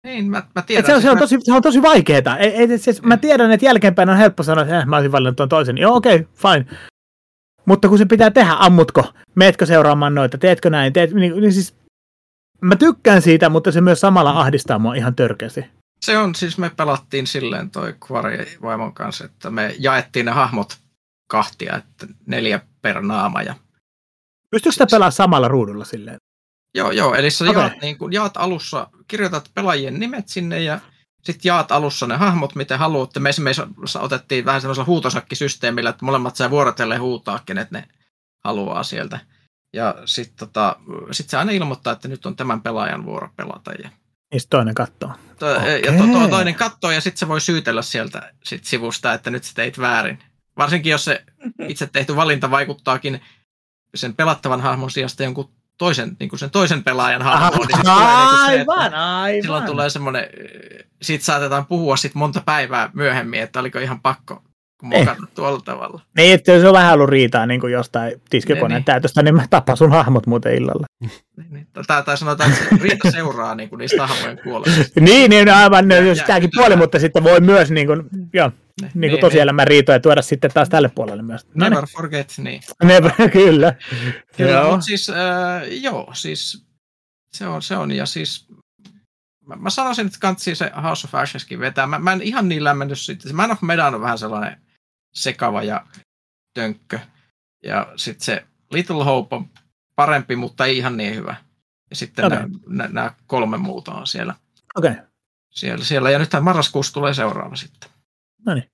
[0.07, 0.87] Niin, mä, mä tiedän.
[0.87, 2.37] se, on, se, on tosi, se on tosi vaikeeta.
[2.37, 5.37] Ei, ei, siis, mä tiedän, että jälkeenpäin on helppo sanoa, että eh, mä olisin valinnut
[5.37, 5.79] tuon toisen.
[5.79, 6.79] Joo, okei, okay, fine.
[7.69, 11.75] Mutta kun se pitää tehdä, ammutko, meetkö seuraamaan noita, teetkö näin, teet, niin, niin siis
[12.63, 15.65] mä tykkään siitä, mutta se myös samalla ahdistaa mua ihan törkeästi.
[16.01, 20.79] Se on, siis me pelattiin silleen toi Kvari vaimon kanssa, että me jaettiin ne hahmot
[21.31, 23.43] kahtia, että neljä per naama.
[23.43, 23.55] Ja...
[24.51, 26.17] Pystyykö sitä pelaamaan samalla ruudulla silleen?
[26.75, 27.63] Joo, joo, eli sä okay.
[27.63, 30.81] jaat, niin kun, jaat alussa, kirjoitat pelaajien nimet sinne ja
[31.25, 33.21] sitten jaat alussa ne hahmot, miten haluatte.
[33.21, 33.63] Me esimerkiksi
[33.99, 37.89] otettiin vähän semmoisella huutosakkisysteemillä, että molemmat saa vuorotellen huutaa, kenet ne
[38.45, 39.21] haluaa sieltä.
[39.73, 40.77] Ja sitten tota,
[41.11, 43.73] sit se aina ilmoittaa, että nyt on tämän pelaajan vuoro pelata.
[43.73, 43.91] Ja,
[44.35, 45.13] ja toinen katsoo.
[45.39, 45.47] To.
[45.47, 49.45] Ja to, to, toinen katsoo ja sitten se voi syytellä sieltä sit sivusta, että nyt
[49.45, 50.19] sä teit väärin.
[50.59, 51.25] Varsinkin jos se
[51.69, 53.21] itse tehty valinta vaikuttaakin
[53.95, 58.47] sen pelattavan hahmon sijasta jonkun toisen, niin kuin sen toisen pelaajan hahmoon, niin aivan, niin
[58.47, 59.43] se, että aivan.
[59.43, 60.27] silloin tulee semmoinen,
[61.03, 64.43] siitä saatetaan puhua sit monta päivää myöhemmin, että oliko ihan pakko
[64.83, 66.01] mokannut tuolla tavalla.
[66.17, 69.45] Niin, että se on vähän ollut riitaa niin kuin jostain tiskikoneen niin, täytöstä, niin mä
[69.51, 70.87] tapan sun hahmot muuten illalla.
[71.01, 71.13] Niin,
[71.51, 71.67] niin.
[71.87, 75.01] Tai, tai sanotaan, että riita seuraa niin kuin niistä hahmojen kuolesta.
[75.01, 78.03] niin, niin, aivan, ja, sitäkin puoli, mutta sitten voi myös niin kuin,
[78.33, 79.69] joo, niin, niin kuin tosielämän niin.
[79.69, 81.47] riitoja tuoda sitten taas tälle puolelle myös.
[81.55, 82.61] No Never forget, niin.
[82.83, 83.75] Never, kyllä.
[84.37, 84.71] kyllä joo.
[84.71, 86.67] Mutta siis, äh, joo, siis
[87.33, 88.49] se on, se on, ja siis
[89.49, 91.87] mä, mä sanoisin, että kantsii se House of Asheskin vetää.
[91.87, 93.37] Mä, mä en ihan niin lämmennyt sitten.
[93.37, 94.61] Man of Medan on vähän sellainen
[95.23, 95.87] sekava ja
[96.55, 96.99] tönkkö.
[97.63, 99.51] Ja sitten se Little Hope on
[99.97, 101.37] parempi, mutta ei ihan niin hyvä.
[101.91, 102.49] Ja sitten okay.
[102.67, 104.35] nämä kolme muuta on siellä.
[104.77, 104.91] Okei.
[104.91, 105.05] Okay.
[105.51, 106.11] Siellä, siellä.
[106.11, 107.91] Ja nythän marraskuussa tulee seuraava sitten.
[108.47, 108.71] No niin.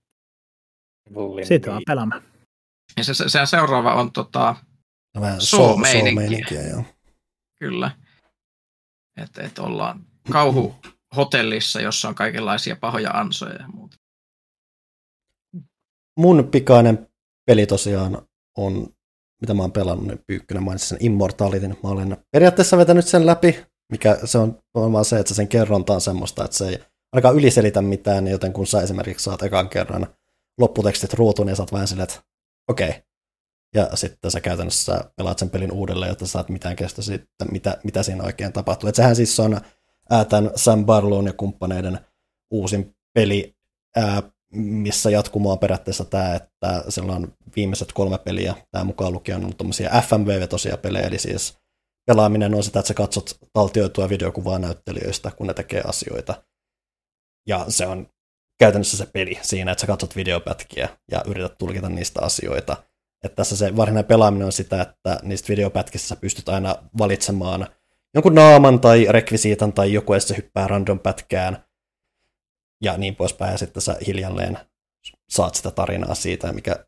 [1.46, 2.22] Sitten vaan pelaamaan.
[2.96, 4.56] Ja se, se, se seuraava on tota,
[5.14, 6.84] no, vähän so, meininkiä joo.
[7.58, 7.90] Kyllä.
[9.16, 13.96] Että et ollaan kauhuhotellissa, jossa on kaikenlaisia pahoja ansoja ja muuta.
[16.16, 17.08] Mun pikainen
[17.46, 18.28] peli tosiaan
[18.58, 18.86] on,
[19.40, 21.76] mitä mä oon pelannut, niin Pyykkönen mainitsi sen Immortalitin.
[21.82, 26.00] Mä olen periaatteessa vetänyt sen läpi, mikä se on vaan se, että sen kerronta on
[26.00, 26.78] semmoista, että se ei
[27.12, 30.06] ainakaan yliselitä mitään, joten kun sä esimerkiksi saat ekan kerran
[30.58, 32.22] lopputekstit ruutuun, niin sä oot vähän silleen, että
[32.68, 32.88] okei.
[32.88, 33.00] Okay.
[33.74, 38.02] Ja sitten sä käytännössä pelaat sen pelin uudelleen, jotta saat mitään kestä sitten, mitä, mitä
[38.02, 38.88] siinä oikein tapahtuu.
[38.88, 39.60] Et sehän siis on
[40.10, 41.98] ää, tämän Sam Barlown ja kumppaneiden
[42.50, 43.56] uusin peli,
[43.96, 44.22] ää,
[44.54, 50.02] missä jatkumo on periaatteessa tämä, että on viimeiset kolme peliä, tämä mukaan lukien on tuommoisia
[50.02, 51.58] FMV-vetosia pelejä, eli siis
[52.06, 56.42] pelaaminen on sitä, että sä katsot taltioitua videokuvaa näyttelijöistä, kun ne tekee asioita.
[57.48, 58.06] Ja se on
[58.58, 62.76] käytännössä se peli siinä, että sä katsot videopätkiä ja yrität tulkita niistä asioita.
[63.24, 67.66] Että tässä se varsinainen pelaaminen on sitä, että niistä videopätkissä sä pystyt aina valitsemaan
[68.14, 71.64] jonkun naaman tai rekvisiitan tai joku, ja se hyppää random pätkään
[72.84, 74.58] ja niin poispäin, ja sitten sä hiljalleen
[75.30, 76.86] saat sitä tarinaa siitä, mikä,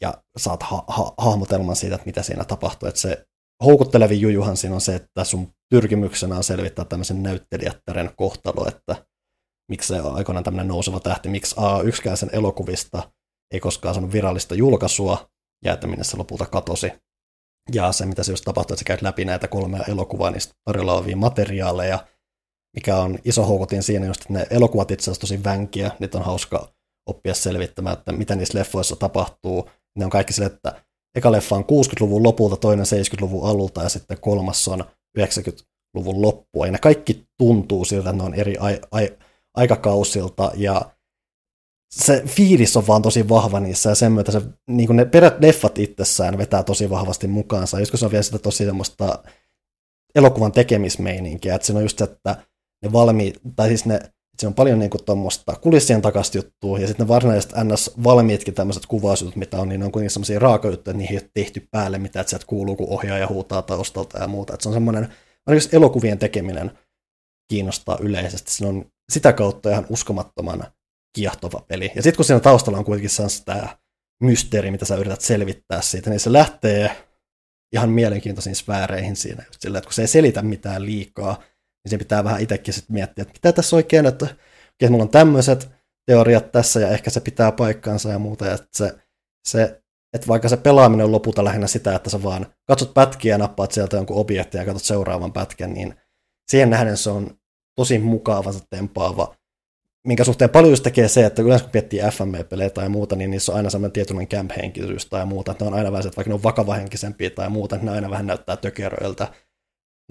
[0.00, 2.88] ja saat ha- ha- hahmotelman siitä, että mitä siinä tapahtuu.
[2.88, 3.24] Että se
[3.64, 9.06] houkuttelevin jujuhan siinä on se, että sun pyrkimyksenä on selvittää tämmöisen näyttelijättären kohtalo, että
[9.70, 13.10] miksi se on aikoinaan tämmöinen nouseva tähti, miksi A, yksikään sen elokuvista
[13.54, 15.30] ei koskaan saanut virallista julkaisua,
[15.64, 16.92] ja että minne se lopulta katosi.
[17.72, 20.94] Ja se, mitä se just tapahtui, että sä käyt läpi näitä kolmea elokuvaa, niistä tarjolla
[20.94, 22.06] olevia materiaaleja,
[22.76, 26.24] mikä on iso houkutin siinä just, että ne elokuvat itse asiassa tosi vänkiä, niitä on
[26.24, 26.72] hauska
[27.06, 29.70] oppia selvittämään, että mitä niissä leffoissa tapahtuu.
[29.98, 30.84] Ne on kaikki sille, että
[31.14, 34.84] eka leffa on 60-luvun lopulta, toinen 70-luvun alulta ja sitten kolmas on
[35.18, 36.66] 90-luvun loppua.
[36.66, 39.18] Ja ne kaikki tuntuu siltä, että ne on eri ai- ai-
[39.54, 40.90] aikakausilta ja
[41.94, 45.78] se fiilis on vaan tosi vahva niissä ja sen myötä se, niin ne perät leffat
[45.78, 47.80] itsessään vetää tosi vahvasti mukaansa.
[47.80, 49.22] Joskus on vielä sitä tosi semmoista
[50.14, 52.36] elokuvan tekemismeininkiä, että se on just se, että
[52.82, 54.00] ne valmiit, tai siis ne,
[54.38, 57.90] se on paljon niin tuommoista kulissien takasta juttua, ja sitten ne varsinaiset ns.
[58.04, 61.30] valmiitkin tämmöiset kuvausjutut, mitä on, niin ne on kuitenkin semmoisia raakajuttuja, että niihin ei ole
[61.34, 64.54] tehty päälle mitä sieltä kuuluu, kun ohjaaja huutaa taustalta ja muuta.
[64.54, 65.08] Että se on semmoinen,
[65.46, 66.70] ainakin elokuvien tekeminen
[67.48, 68.52] kiinnostaa yleisesti.
[68.52, 70.64] Se on sitä kautta ihan uskomattoman
[71.16, 71.92] kiehtova peli.
[71.94, 73.10] Ja sitten kun siinä taustalla on kuitenkin
[73.44, 73.76] tämä
[74.22, 76.96] mysteeri, mitä sä yrität selvittää siitä, niin se lähtee
[77.74, 79.44] ihan mielenkiintoisiin sfääreihin siinä.
[79.46, 81.42] Just sillä, että kun se ei selitä mitään liikaa,
[81.84, 84.26] niin se pitää vähän itsekin sitten miettiä, että mitä tässä oikein, että
[84.80, 85.68] että mulla on tämmöiset
[86.06, 88.46] teoriat tässä ja ehkä se pitää paikkansa ja muuta.
[88.46, 88.94] Ja että se,
[89.48, 89.82] se,
[90.14, 93.72] että vaikka se pelaaminen on lopulta lähinnä sitä, että sä vaan katsot pätkiä ja nappaat
[93.72, 95.94] sieltä jonkun objektin ja katsot seuraavan pätkän, niin
[96.50, 97.30] siihen nähden se on
[97.76, 99.34] tosi mukava se tempaava
[100.06, 103.52] minkä suhteen paljon just tekee se, että yleensä kun miettii FMV-pelejä tai muuta, niin niissä
[103.52, 106.34] on aina sellainen tietynlainen camp-henkisyys tai muuta, että ne on aina vähän, että vaikka ne
[106.34, 109.28] on vakavahenkisempiä tai muuta, niin ne aina vähän näyttää tökeröiltä.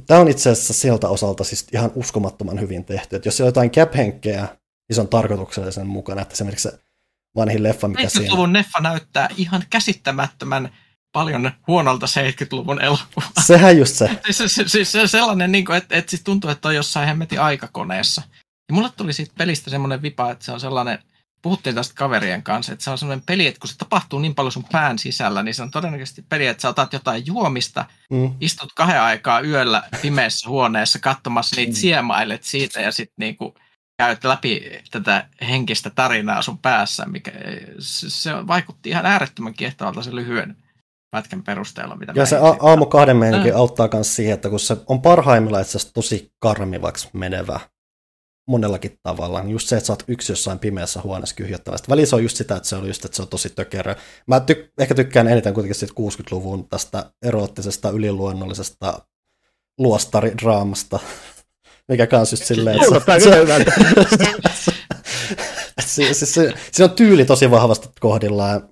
[0.08, 3.72] Tämä on itse asiassa siltä osalta siis ihan uskomattoman hyvin tehty, että jos on jotain
[3.72, 4.48] cap-henkeä,
[4.90, 6.80] niin se on tarkoituksellisen mukana, että esimerkiksi se
[7.36, 8.28] vanhin leffa, mikä siinä...
[8.28, 10.70] 70-luvun leffa näyttää ihan käsittämättömän
[11.12, 13.32] paljon huonolta 70-luvun elokuvaa.
[13.46, 14.10] Sehän just se.
[14.32, 18.22] siis, siis, siis sellainen, niin kuin, että, että siis tuntuu, että on jossain hemmetin aikakoneessa.
[18.70, 21.00] Ja mulle tuli siitä pelistä semmoinen vipa, että se on sellainen,
[21.42, 24.52] puhuttiin tästä kaverien kanssa, että se on semmoinen peli, että kun se tapahtuu niin paljon
[24.52, 28.34] sun pään sisällä, niin se on todennäköisesti peli, että sä otat jotain juomista, mm.
[28.42, 31.76] istut kahden aikaa yöllä pimeässä huoneessa katsomassa niitä mm.
[31.76, 33.56] siemailet siitä ja sitten niinku
[33.98, 34.62] käyt läpi
[34.92, 37.32] tätä henkistä tarinaa sun päässä, mikä
[37.80, 40.56] se vaikutti ihan äärettömän kiehtovalta se lyhyen
[41.12, 41.96] pätkän perusteella.
[41.96, 45.62] Mitä ja se a- aamu kahden meininki auttaa myös siihen, että kun se on parhaimmillaan
[45.62, 47.60] itse tosi karmivaksi menevä
[48.50, 49.44] monellakin tavalla.
[49.48, 51.90] Just se, että sä oot yksi jossain pimeässä huoneessa kyhjöttävästi.
[51.90, 53.96] Välissä on just sitä, että se on just, että se on tosi tökerö.
[54.28, 59.00] Mä tyk- ehkä tykkään eniten kuitenkin siitä 60-luvun tästä eroottisesta, yliluonnollisesta
[59.78, 61.00] luostaridraamasta,
[61.90, 64.72] mikä kans just silleen, että se,
[65.80, 68.70] se, se, se, se, on tyyli tosi vahvasti kohdillaan.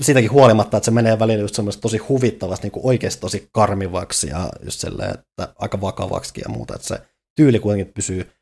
[0.00, 4.28] Siitäkin huolimatta, että se menee välillä just semmoista tosi huvittavasti, niin kuin oikeasti tosi karmivaksi
[4.28, 6.98] ja just silleen, että aika vakavaksi ja muuta, että se
[7.36, 8.35] tyyli kuitenkin pysyy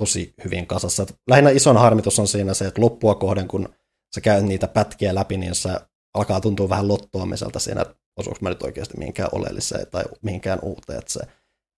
[0.00, 1.02] tosi hyvin kasassa.
[1.02, 3.68] Et lähinnä ison harmitus on siinä se, että loppua kohden, kun
[4.14, 5.70] sä käyt niitä pätkiä läpi, niin se
[6.14, 11.02] alkaa tuntua vähän lottoamiselta siinä, että osuuko mä nyt oikeasti mihinkään oleelliseen tai mihinkään uuteen.
[11.06, 11.20] Se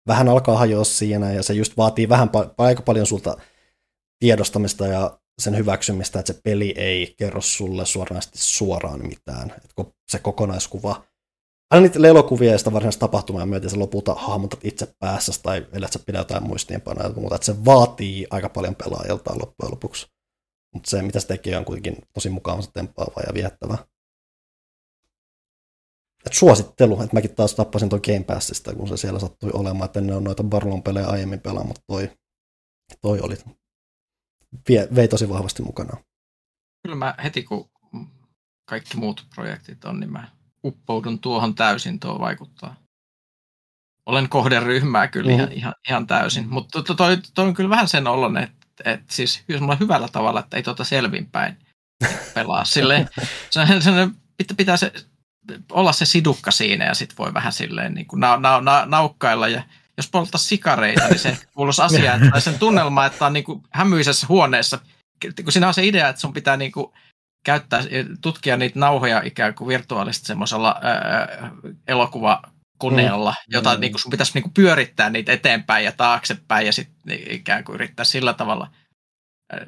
[0.07, 3.37] vähän alkaa hajoa siinä ja se just vaatii vähän aika paljon sulta
[4.19, 9.51] tiedostamista ja sen hyväksymistä, että se peli ei kerro sulle suoranaisesti suoraan mitään.
[9.51, 11.05] Että se kokonaiskuva
[11.71, 15.93] aina niitä elokuvia ja sitä varsinaista tapahtumaa myöten sä lopulta hahmotat itse päässä tai ellei
[15.93, 20.07] sä pidä jotain muistiinpanoja että se vaatii aika paljon pelaajiltaan loppujen lopuksi.
[20.75, 23.79] Mutta se, mitä se tekee, on kuitenkin tosi mukavasti tempaava ja viettävä.
[26.27, 30.01] Et suosittelu, että mäkin taas tappasin tuon Game Passista, kun se siellä sattui olemaan, että
[30.01, 32.11] ne on noita Barlon pelejä aiemmin pelaa, mutta toi,
[33.01, 33.37] toi oli,
[34.69, 35.97] vie, vei tosi vahvasti mukana.
[36.83, 37.71] Kyllä mä heti kun
[38.65, 42.77] kaikki muut projektit on, niin mä uppoudun tuohon täysin, tuo vaikuttaa.
[44.07, 45.43] Olen kohderyhmää kyllä mm-hmm.
[45.43, 48.61] ihan, ihan, ihan täysin, mutta to, to, toi, toi on kyllä vähän sen oloinen, että
[48.85, 49.45] et siis
[49.81, 51.57] hyvällä tavalla, että ei tuota selvinpäin
[52.35, 52.65] pelaa.
[52.75, 53.09] Silleen,
[53.51, 53.91] se, se,
[54.37, 54.93] pitää, pitää se,
[55.73, 59.49] olla se sidukka siinä ja sitten voi vähän silleen niin kuin na, na, na, naukkailla
[59.49, 59.63] ja
[59.97, 64.27] jos polttaa sikareita, niin se kuuluisi asiaan, että sen tunnelma, että on niin kuin hämyisessä
[64.29, 64.79] huoneessa,
[65.43, 66.93] kun siinä on se idea, että sun pitää niin kuin
[67.45, 67.83] käyttää,
[68.21, 71.51] tutkia niitä nauhoja ikään kuin virtuaalisesti semmoisella ää,
[71.89, 73.55] elokuvakoneella, mm.
[73.55, 73.81] jota mm.
[73.81, 77.75] Niin kuin sun pitäisi niin kuin pyörittää niitä eteenpäin ja taaksepäin ja sitten ikään kuin
[77.75, 78.71] yrittää sillä tavalla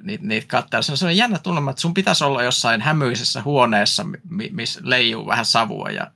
[0.03, 0.83] niitä, niitä katsoa.
[0.83, 4.07] Se on sellainen jännä tunnelma, että sun pitäisi olla jossain hämyisessä huoneessa,
[4.51, 6.11] missä leijuu vähän savua ja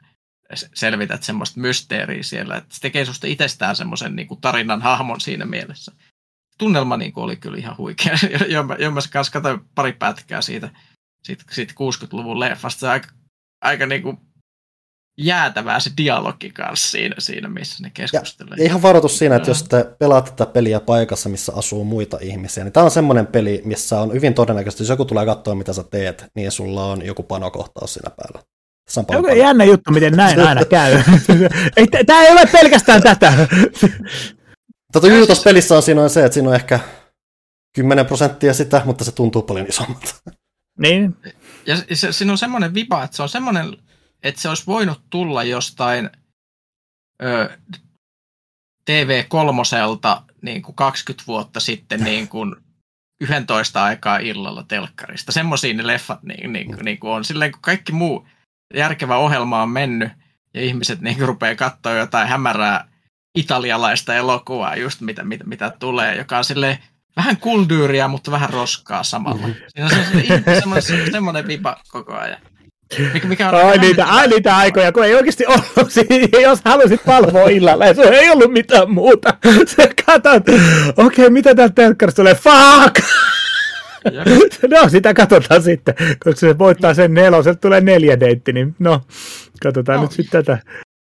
[0.74, 2.56] selvität semmoista mysteeriä siellä.
[2.56, 5.92] Että se tekee susta itsestään semmoisen niin kuin tarinan hahmon siinä mielessä.
[6.58, 8.18] Tunnelma niin kuin oli kyllä ihan huikea.
[8.54, 10.70] Jo mä kanssa katsoin pari pätkää siitä,
[11.26, 12.80] siitä, siitä 60-luvun leffasta.
[12.80, 13.08] Se aika,
[13.60, 14.18] aika niin kuin
[15.18, 18.56] jäätävää se dialogi kanssa siinä, siinä missä ne keskustelee.
[18.58, 22.64] Ja ihan varoitus siinä, että jos te pelaatte tätä peliä paikassa, missä asuu muita ihmisiä,
[22.64, 25.82] niin tämä on semmoinen peli, missä on hyvin todennäköisesti, jos joku tulee katsoa, mitä sä
[25.82, 28.46] teet, niin sulla on joku panokohtaus siinä päällä.
[28.88, 31.02] Se on jännä juttu, miten näin aina käy.
[32.06, 33.32] Tämä ei ole pelkästään tätä.
[34.92, 36.80] Tota juttu tuossa pelissä on siinä on se, että siinä on ehkä
[37.76, 40.14] 10 prosenttia sitä, mutta se tuntuu paljon isommalta.
[40.78, 41.16] Niin.
[41.66, 43.76] Ja se, siinä on semmoinen vipa, että se on semmoinen,
[44.22, 46.10] että se olisi voinut tulla jostain
[47.22, 47.58] ö,
[48.90, 52.56] TV3 niin kuin 20 vuotta sitten niin kuin
[53.20, 55.32] 11 aikaa illalla telkkarista.
[55.32, 57.24] Semmoisia ne leffat niin, niin, niin kuin on.
[57.24, 58.28] Silleen kun kaikki muu
[58.74, 60.12] järkevä ohjelma on mennyt
[60.54, 62.88] ja ihmiset niin rupeaa katsoa jotain hämärää
[63.34, 66.78] italialaista elokuvaa, just mitä, mitä, mitä tulee, joka on sille
[67.16, 69.46] vähän kuldyyriä, mutta vähän roskaa samalla.
[69.46, 69.62] Mm-hmm.
[69.68, 72.38] Siinä on se, semmoinen, semmoinen vipa koko ajan.
[73.14, 75.92] Mikä, mikä on ai, niitä, ai, niitä aikoja, kun ei oikeasti ollut,
[76.42, 79.36] jos halusit palvoa illalla, se ei ollut mitään muuta.
[79.66, 80.48] Se katsot,
[80.96, 83.00] okei, okay, mitä täältä telkkarista tulee, fuck!
[84.70, 85.94] no, sitä katsotaan sitten,
[86.24, 89.00] koska se voittaa sen nelosen, tulee neljä deitti, niin no,
[89.62, 90.58] katsotaan no, nyt sitten tätä.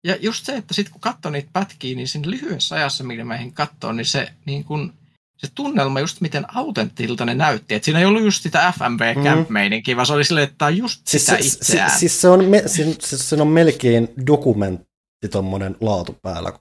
[0.04, 3.36] Ja just se, että sitten kun katsoo niitä pätkiä, niin siinä lyhyessä ajassa, mitä mä
[3.36, 4.94] eihin katsoa, niin se, niin kun,
[5.38, 7.76] se tunnelma, just miten autenttilta ne näytti.
[7.76, 9.95] Että siinä ei ollut just sitä FMV camp mm.
[9.95, 11.89] vaan se oli silleen, että tämä on just siis sitä se, itseään.
[11.89, 16.53] Siis, siis, se on, me, siis, siis se on melkein dokumentti tuommoinen laatu päällä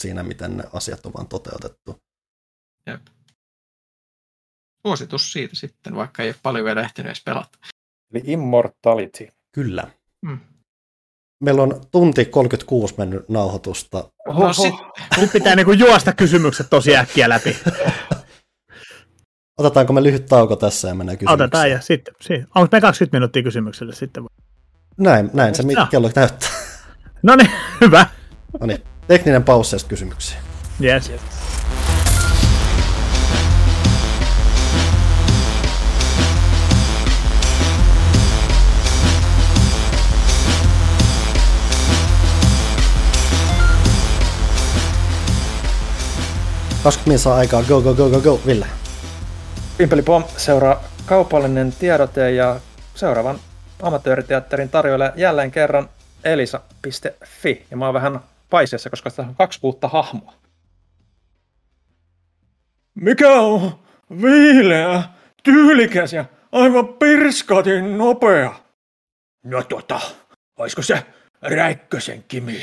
[0.00, 2.00] siinä, miten ne asiat on vaan toteutettu.
[2.86, 3.00] Jep
[4.86, 7.58] suositus siitä sitten, vaikka ei ole paljon vielä ehtinyt edes pelata.
[8.14, 9.28] Eli Immortality.
[9.52, 9.90] Kyllä.
[10.22, 10.38] Mm.
[11.42, 14.04] Meillä on tunti 36 mennyt nauhoitusta.
[14.28, 14.46] Oho.
[14.46, 14.74] No, sit...
[15.20, 17.56] Nyt pitää niinku juosta kysymykset tosi äkkiä läpi.
[19.58, 21.44] Otetaanko me lyhyt tauko tässä ja mennään kysymyksiin?
[21.44, 22.14] Otetaan ja sitten.
[22.54, 24.24] Onko me 20 minuuttia kysymykselle sitten?
[24.98, 25.86] Näin, näin se no.
[25.90, 26.48] kello näyttää.
[27.22, 27.50] No niin,
[27.80, 28.06] hyvä.
[28.60, 30.38] No niin, tekninen paussi kysymyksiä.
[30.82, 31.10] Yes.
[31.10, 31.20] yes.
[46.82, 47.62] 20 minuuttia aikaa.
[47.62, 48.40] Go, go, go, go, go.
[48.46, 48.66] Ville.
[49.78, 52.60] Pimpeli Pom seuraa kaupallinen tiedote ja
[52.94, 53.38] seuraavan
[53.82, 55.88] amatööriteatterin tarjoilee jälleen kerran
[56.24, 57.66] elisa.fi.
[57.70, 60.34] Ja mä oon vähän paiseessa, koska tässä on kaksi uutta hahmoa.
[62.94, 63.78] Mikä on
[64.22, 65.02] viileä,
[65.42, 68.54] tyylikäs ja aivan pirskatin nopea?
[69.44, 70.00] No tota,
[70.58, 71.06] oisko se
[71.42, 72.60] Räikkösen Kimi?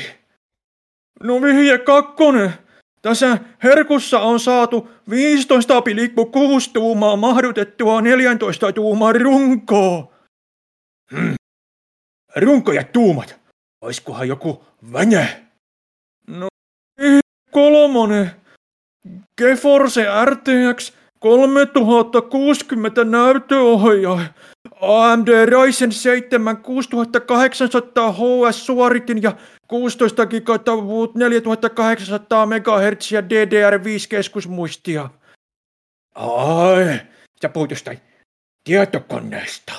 [1.22, 2.54] No vihje kakkonen,
[3.02, 5.16] tässä herkussa on saatu 15,6
[6.72, 10.12] tuumaa mahdutettua 14 tuumaa runkoa.
[11.14, 11.34] Hmm.
[12.36, 13.40] Runko ja tuumat.
[13.80, 15.26] Oiskohan joku vänä?
[16.26, 16.48] No,
[17.50, 18.30] kolmonen.
[19.38, 24.26] GeForce RTX 3060 näyttöohjaaja.
[24.80, 29.32] AMD Ryzen 7 6800 HS suoritin ja
[29.70, 35.10] 16 gigatavuut 4800 MHz ja DDR5 keskusmuistia.
[36.14, 37.00] Ai,
[37.42, 38.00] sä puhut jostain
[38.64, 39.72] tietokoneesta.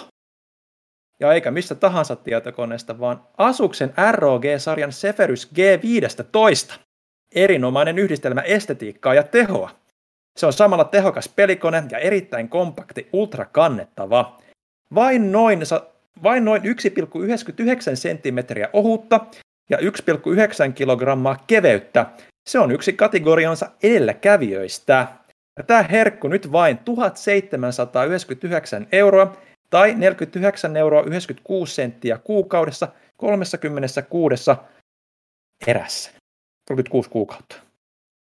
[1.20, 6.80] Ja eikä mistä tahansa tietokoneesta, vaan Asuksen ROG-sarjan Zephyrus G15.
[7.36, 9.70] Erinomainen yhdistelmä estetiikkaa ja tehoa.
[10.38, 14.38] Se on samalla tehokas pelikone ja erittäin kompakti ultrakannettava.
[14.96, 15.60] Vain noin,
[16.24, 16.68] vain noin 1,99
[17.94, 19.20] senttimetriä ohutta
[19.70, 19.84] ja 1,9
[20.76, 22.06] kilogrammaa keveyttä.
[22.50, 25.08] Se on yksi kategoriansa edelläkävijöistä.
[25.58, 29.38] Ja tämä herkku nyt vain 1799 euroa
[29.70, 34.52] tai 49 euroa 96 senttiä kuukaudessa 36
[35.68, 36.12] erässä.
[36.68, 37.56] 36 kuukautta.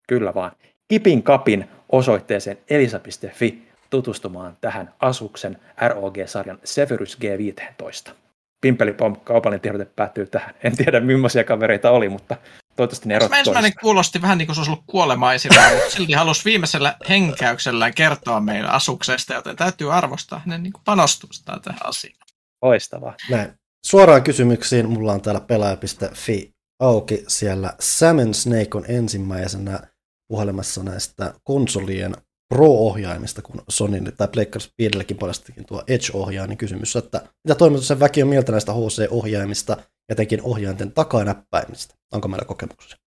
[0.09, 0.53] Kyllä vaan.
[0.89, 5.59] Kipin kapin osoitteeseen elisa.fi tutustumaan tähän Asuksen
[5.89, 8.13] ROG-sarjan Severus G15.
[8.61, 10.55] Pimpelipom kaupallinen tiedote päättyy tähän.
[10.65, 12.37] En tiedä, millaisia kavereita oli, mutta
[12.77, 16.45] toivottavasti ne erot Ensimmäinen kuulosti vähän niin kuin se olisi ollut kuolemaisilla, mutta silti halusi
[16.45, 22.27] viimeisellä henkäyksellä kertoa meille Asuksesta, joten täytyy arvostaa hänen niin panostusta tähän asiaan.
[22.63, 23.15] Loistavaa.
[23.31, 23.53] Näin.
[23.87, 24.89] Suoraan kysymyksiin.
[24.89, 26.51] Mulla on täällä pelaaja.fi
[26.81, 27.25] auki.
[27.29, 29.81] Siellä Salmon Snake on ensimmäisenä
[30.29, 32.17] puhelemassa näistä konsolien
[32.55, 38.23] Pro-ohjaimista, kun Sony tai Pleikkars 5 puolestakin tuo Edge-ohjaa, niin kysymys, että mitä toimituksen väki
[38.23, 39.77] on mieltä näistä HC-ohjaimista,
[40.09, 41.95] etenkin ohjainten takanäppäimistä?
[42.13, 42.99] Onko meillä kokemuksia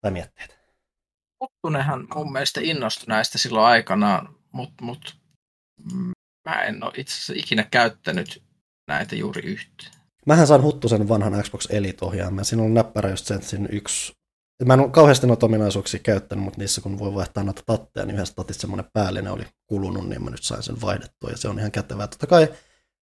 [0.00, 0.54] tai mietteitä?
[1.40, 5.16] Huttunenhan mun mielestä innostui näistä silloin aikanaan, mutta mut,
[6.48, 8.42] mä en ole itse asiassa ikinä käyttänyt
[8.88, 9.84] näitä juuri yhtä.
[10.26, 12.44] Mähän saan Huttusen vanhan Xbox Elite-ohjaimen.
[12.44, 14.12] Siinä on näppärä just sen, siinä yksi
[14.64, 18.14] Mä en ole kauheasti noita ominaisuuksia käyttänyt, mutta niissä kun voi vaihtaa noita tatteja, niin
[18.14, 21.58] yhdessä tatissa semmoinen päällinen oli kulunut, niin mä nyt sain sen vaihdettua ja se on
[21.58, 22.06] ihan kätevää.
[22.06, 22.48] Totta kai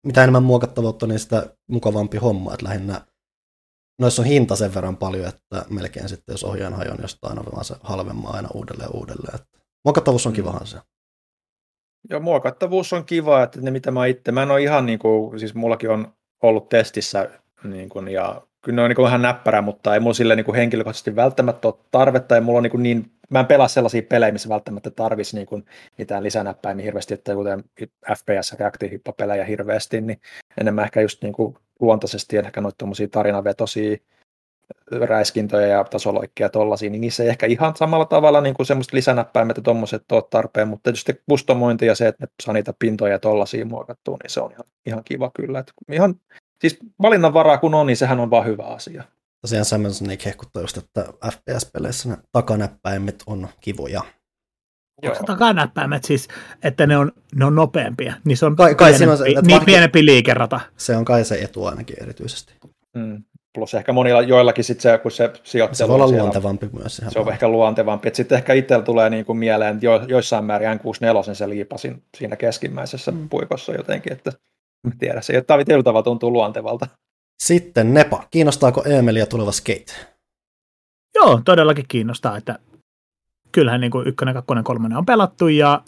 [0.06, 3.00] mitä enemmän muokattavuutta, niin sitä mukavampi homma, että lähinnä
[4.00, 7.64] noissa on hinta sen verran paljon, että melkein sitten jos ohjaan hajon jostain on vaan
[7.64, 9.34] se halvemmaa aina uudelleen uudelleen.
[9.34, 10.78] Että muokattavuus on kivahan se.
[12.10, 15.38] Joo, muokattavuus on kiva, että ne mitä mä itse, mä en ole ihan niin kuin,
[15.38, 16.12] siis mullakin on
[16.42, 17.30] ollut testissä
[17.64, 21.16] niin kuin, ja kyllä ne on niin vähän näppärä, mutta ei mulla sille niin henkilökohtaisesti
[21.16, 24.90] välttämättä ole tarvetta, ja mulla on niin, niin mä en pelaa sellaisia pelejä, missä välttämättä
[24.90, 25.64] tarvisi niin kuin
[25.98, 27.64] mitään lisänäppäimiä hirveästi, että kuten
[28.12, 30.20] FPS- ja pelejä hirveästi, niin
[30.60, 33.96] enemmän ehkä just niin kuin luontaisesti, ehkä noita tuommoisia tarinavetosia
[34.90, 39.56] räiskintöjä ja tasoloikkia tollaisia, niin niissä ei ehkä ihan samalla tavalla niin kuin semmoista lisänäppäimet
[39.56, 43.66] ja tuommoiset ole tarpeen, mutta tietysti kustomointi ja se, että saa niitä pintoja ja tollaisia
[43.66, 45.58] muokattua, niin se on ihan, ihan kiva kyllä.
[45.58, 46.14] Että ihan
[46.60, 49.04] siis valinnanvaraa kun on, niin sehän on vaan hyvä asia.
[49.40, 54.02] Tosiaan Samson kehkuttaa just, että FPS-peleissä ne takanäppäimet on kivoja.
[55.02, 55.14] Joo.
[55.26, 56.28] Takanäppäimet siis,
[56.62, 59.36] että ne on, ne on nopeampia, niin se on kai, kai pienempi, on se, niin
[59.50, 60.60] varkin, pienempi liikerata.
[60.76, 62.54] Se on kai se etu ainakin erityisesti.
[62.96, 63.22] Mm.
[63.54, 65.76] Plus ehkä monilla joillakin sit se, kun se sijoittelu...
[65.76, 66.96] Se voi olla luontevampi myös.
[66.96, 67.32] Se on paljon.
[67.32, 68.10] ehkä luontevampi.
[68.12, 72.36] Sitten ehkä itsellä tulee niin kuin mieleen, että jo, joissain määrin N64 se liipasin siinä
[72.36, 73.28] keskimmäisessä mm.
[73.28, 74.32] puikossa jotenkin, että
[74.98, 76.86] tiedä, se ei tietyllä tavalla tuntuu luontevalta.
[77.42, 79.92] Sitten Nepa, kiinnostaako Emilia tuleva skate?
[81.14, 82.58] Joo, todellakin kiinnostaa, että
[83.52, 85.82] kyllähän niin kuin ykkönen, kakkonen, kolmonen on pelattu ja,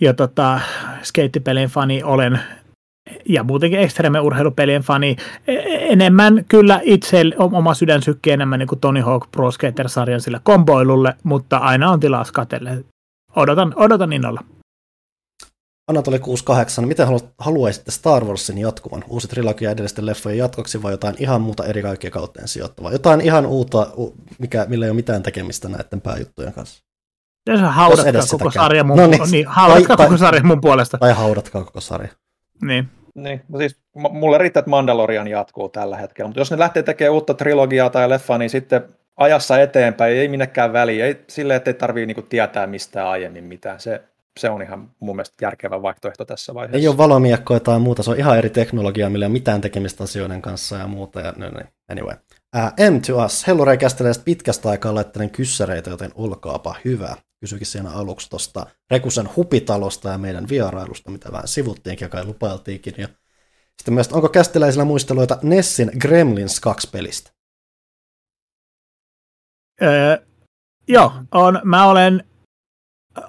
[0.00, 0.60] ja tota,
[1.02, 2.40] skeittipelien fani olen
[3.28, 5.16] ja muutenkin extreme-urheilupelien fani.
[5.46, 5.54] E,
[5.92, 11.14] enemmän kyllä itse oma sydän sykkii enemmän niin kuin Tony Hawk Pro Skater-sarjan sille komboilulle,
[11.24, 12.84] mutta aina on tilaa skatelle.
[13.36, 14.44] Odotan, odotan innolla.
[15.88, 17.06] Anatoli 68, miten
[17.38, 19.04] haluaisitte Star Warsin jatkuvan?
[19.08, 22.92] Uusi trilogia edellisten leffojen jatkoksi vai jotain ihan muuta eri kaikkien kauteen sijoittavaa?
[22.92, 23.86] Jotain ihan uutta,
[24.38, 26.84] mikä, millä ei ole mitään tekemistä näiden pääjuttujen kanssa.
[27.46, 30.98] Jos haudatkaa koko sarja mun, no niin, niin, haudatkaa tai, koko sarja mun puolesta.
[30.98, 32.08] Tai haudatkaa koko sarja.
[32.62, 32.88] Niin.
[33.14, 37.14] Niin, no siis mulle riittää, että Mandalorian jatkuu tällä hetkellä, mutta jos ne lähtee tekemään
[37.14, 38.82] uutta trilogiaa tai leffaa, niin sitten
[39.16, 43.80] ajassa eteenpäin ei minnekään väliä, ei, sille, ettei tarvii niinku tietää mistään aiemmin mitään.
[43.80, 44.02] Se,
[44.38, 46.78] se on ihan mun mielestä järkevä vaihtoehto tässä vaiheessa.
[46.78, 50.04] Ei ole valomiekkoja tai muuta, se on ihan eri teknologiaa, millä ei ole mitään tekemistä
[50.04, 51.20] asioiden kanssa ja muuta.
[51.20, 51.66] Ja, no, niin.
[51.88, 52.16] Anyway.
[52.56, 53.46] Uh, M to us.
[53.46, 57.16] Hellurei kästelee pitkästä aikaa laittelen kyssäreitä, joten olkaapa hyvä.
[57.40, 62.94] Kysyikin siinä aluksi tuosta Rekusen hupitalosta ja meidän vierailusta, mitä vähän sivuttiinkin ja kai lupailtiinkin.
[62.98, 63.08] Ja
[63.78, 67.30] sitten myös, onko kästeläisillä muisteluita Nessin Gremlins 2 pelistä?
[69.82, 70.16] Öö,
[70.88, 71.60] joo, on.
[71.64, 72.24] Mä olen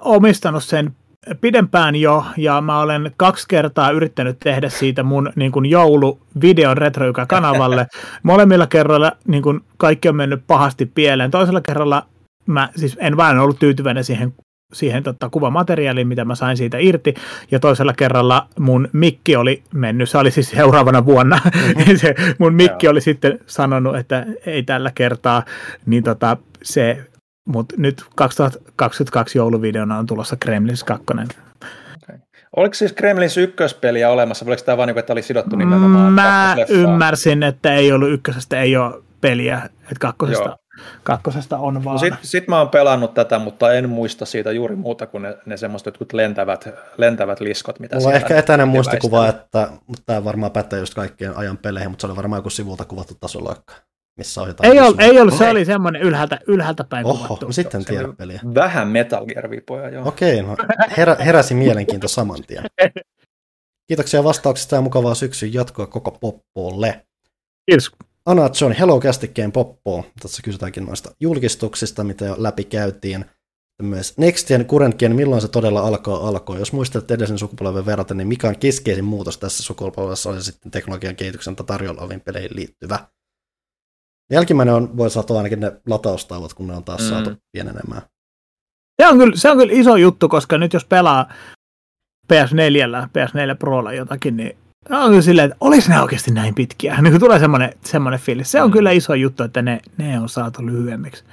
[0.00, 0.96] omistanut sen
[1.40, 7.86] pidempään jo, ja mä olen kaksi kertaa yrittänyt tehdä siitä mun niin kuin jouluvideon Retroyka-kanavalle.
[8.22, 11.30] Molemmilla kerroilla niin kuin kaikki on mennyt pahasti pieleen.
[11.30, 12.06] Toisella kerralla
[12.46, 14.34] mä siis en vain ollut tyytyväinen siihen
[14.72, 17.14] siihen tota, kuvamateriaaliin, mitä mä sain siitä irti,
[17.50, 21.96] ja toisella kerralla mun mikki oli mennyt, se oli siis seuraavana vuonna, mm-hmm.
[22.02, 25.42] se, mun mikki oli sitten sanonut, että ei tällä kertaa,
[25.86, 27.09] niin tota, se
[27.50, 31.04] mutta nyt 2022 jouluvideona on tulossa Kremlins 2.
[31.12, 32.18] Okay.
[32.56, 36.56] Oliko siis Kremlins ykköspeliä olemassa, vai oliko tämä vain niin, että oli sidottu nimenomaan Mä
[36.68, 40.56] ymmärsin, että ei ollut ykkösestä, ei ole peliä, että kakkosesta, Joo.
[41.02, 41.94] kakkosesta on no vaan.
[41.94, 45.36] No Sitten sit mä oon pelannut tätä, mutta en muista siitä juuri muuta kuin ne,
[45.46, 46.68] ne semmoiset jotkut lentävät,
[46.98, 49.68] lentävät liskot, mitä Mulla on ehkä etäinen muistikuva, että
[50.06, 53.74] tämä varmaan pätee just kaikkien ajan peleihin, mutta se oli varmaan joku sivulta kuvattu tasoloikka
[54.16, 54.72] missä ohjataan.
[54.72, 57.46] Ei, ollut, ei ollut, se oli semmoinen ylhäältä, ylhäältä päin Oho, kuvattu.
[57.46, 58.40] no sitten tiedä peliä.
[58.54, 60.08] Vähän Metal Gear vipoja, joo.
[60.08, 60.56] Okei, no
[60.96, 62.64] herä, heräsi mielenkiinto saman tien.
[63.88, 67.06] Kiitoksia vastauksista ja mukavaa syksyn jatkoa koko Poppolle.
[67.70, 67.90] Kiitos.
[68.26, 70.04] Anna John, Hello Castikkeen Poppo.
[70.22, 73.24] Tässä kysytäänkin noista julkistuksista, mitä jo läpi käytiin.
[73.82, 76.58] myös Next Gen, Current Gen, milloin se todella alkaa alkoi?
[76.58, 80.70] Jos muistatte edellisen sukupolven verraten, niin mikä on keskeisin muutos tässä sukupolvessa on se sitten
[80.70, 82.98] teknologian kehityksen tai tarjolla oleviin peleihin liittyvä?
[84.30, 87.08] Jälkimmäinen on, voi saada ainakin ne lataustauot, kun ne on taas mm.
[87.08, 88.02] saatu pienenemään.
[89.02, 91.32] Se on, kyllä, se on kyllä iso juttu, koska nyt jos pelaa
[92.32, 94.56] PS4, PS4 Prolla jotakin, niin
[94.90, 97.02] on kyllä silleen, että olisi ne oikeasti näin pitkiä.
[97.02, 98.52] Niin kun tulee semmoinen, semmoinen fiilis.
[98.52, 98.72] Se on mm.
[98.72, 101.24] kyllä iso juttu, että ne, ne on saatu lyhyemmiksi.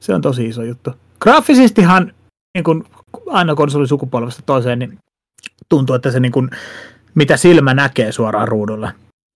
[0.00, 0.90] Se on tosi iso juttu.
[1.20, 2.12] Graafisestihan
[2.54, 2.84] niin kun
[3.26, 4.98] aina konsolisukupolvesta toiseen, niin
[5.68, 6.50] tuntuu, että se niin kun,
[7.14, 8.92] mitä silmä näkee suoraan ruudulla,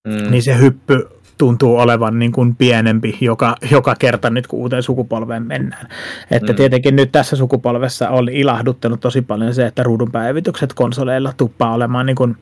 [0.08, 0.30] mm.
[0.30, 1.08] niin se hyppy
[1.38, 5.88] tuntuu olevan niin kuin pienempi joka, joka kerta nyt, kun uuteen sukupolveen mennään.
[6.30, 6.56] Että mm.
[6.56, 12.06] tietenkin nyt tässä sukupolvessa oli ilahduttanut tosi paljon se, että ruudun päivitykset konsoleilla tuppaa olemaan
[12.06, 12.36] niin kuin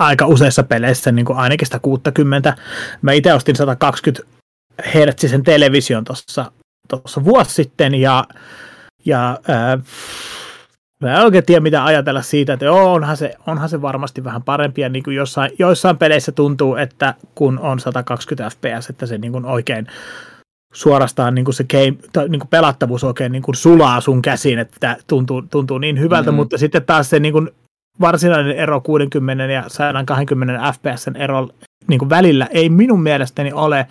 [0.00, 2.56] aika useissa peleissä niin kuin ainakin 160.
[3.02, 4.32] Mä itse ostin 120
[4.94, 6.04] hertsisen television
[6.88, 8.24] tuossa vuosi sitten ja,
[9.04, 9.78] ja ää,
[11.02, 14.42] Mä en oikein tiedä, mitä ajatella siitä, että joo, onhan se, onhan se varmasti vähän
[14.42, 19.18] parempi, ja niin kuin jossain, joissain peleissä tuntuu, että kun on 120 fps, että se
[19.18, 19.86] niin kuin oikein
[20.72, 24.58] suorastaan niin kuin se game, tai niin kuin pelattavuus oikein niin kuin sulaa sun käsiin,
[24.58, 26.36] että tuntuu, tuntuu niin hyvältä, mm-hmm.
[26.36, 27.50] mutta sitten taas se niin kuin
[28.00, 31.48] varsinainen ero 60 ja 120 fps ero
[31.88, 33.86] niin kuin välillä ei minun mielestäni ole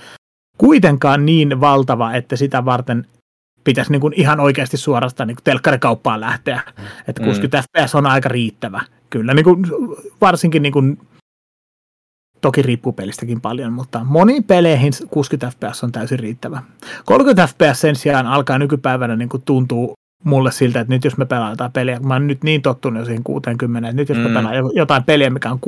[0.57, 3.05] kuitenkaan niin valtava, että sitä varten
[3.63, 6.61] pitäisi niin kuin ihan oikeasti suorastaan niin kuin telkkarikauppaan lähteä.
[6.77, 6.83] Mm.
[7.07, 7.63] Että 60 mm.
[7.63, 8.81] fps on aika riittävä.
[9.09, 9.65] Kyllä, niin kuin,
[10.21, 10.99] varsinkin niin kuin,
[12.41, 16.63] toki riippuu pelistäkin paljon, mutta moniin peleihin 60 fps on täysin riittävä.
[17.05, 19.93] 30 fps sen sijaan alkaa nykypäivänä niin kuin tuntuu
[20.23, 23.23] mulle siltä, että nyt jos me pelataan jotain peliä, mä oon nyt niin tottunut siihen
[23.23, 24.23] 60, että nyt jos mm.
[24.23, 25.59] me pelaan jotain peliä, mikä on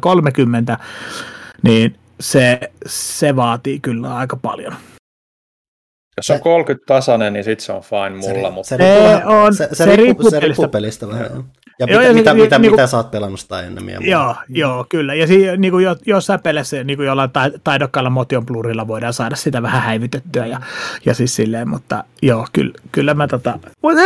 [0.00, 0.78] 30,
[1.62, 4.74] niin se, se vaatii kyllä aika paljon.
[6.16, 8.48] Jos on 30 tasainen, niin sitten se on fine mulla.
[8.48, 8.68] Se, mutta...
[8.68, 11.44] se, riippuu, on, se, se, se, riippuu, se riippuu pelistä vähän.
[11.78, 13.88] Ja, ja joo, mitä, ja mitä, niin, mitä, niin, mitä sä oot pelannut sitä ennen.
[13.88, 15.14] Joo, joo, joo, kyllä.
[15.14, 17.30] Ja si, niin kuin jossain peleissä niin kuin jollain
[17.64, 20.46] taidokkaalla motion blurilla voidaan saada sitä vähän häivytettyä.
[20.46, 20.60] Ja,
[21.04, 23.58] ja siis silleen, mutta joo, kyllä, kyllä mä tota...
[23.82, 24.02] Mutta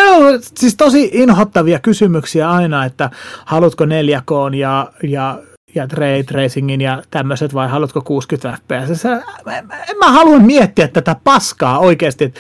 [0.54, 3.10] siis tosi inhottavia kysymyksiä aina, että
[3.44, 5.38] haluatko 4K ja, ja
[5.74, 9.04] ja ray tracingin ja tämmöiset vai haluatko 60 fps?
[9.04, 12.34] En, en mä halua miettiä tätä paskaa oikeasti.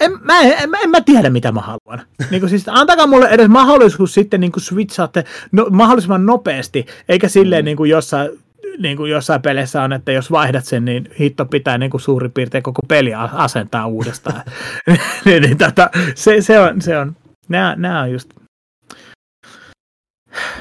[0.00, 2.06] En, mä, en, en, en mä tiedä, mitä mä haluan.
[2.30, 7.64] Niin kuin siis, antakaa mulle edes mahdollisuus sitten niin switchaatte no, mahdollisimman nopeasti, eikä silleen
[7.64, 7.66] mm.
[7.66, 8.30] niin kuin jossain
[8.78, 12.32] niin kuin jossain peleissä on, että jos vaihdat sen, niin hitto pitää niin kuin suurin
[12.32, 14.42] piirtein koko peli asentaa uudestaan.
[15.24, 17.16] niin, niin, tota, se, se, on, se on,
[17.48, 18.30] nämä, nämä on just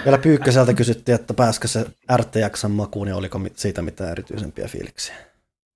[0.05, 1.85] vielä Pyykköseltä kysyttiin, että pääskö se
[2.17, 5.15] RTXn makuun ja oliko siitä mitään erityisempiä fiiliksiä?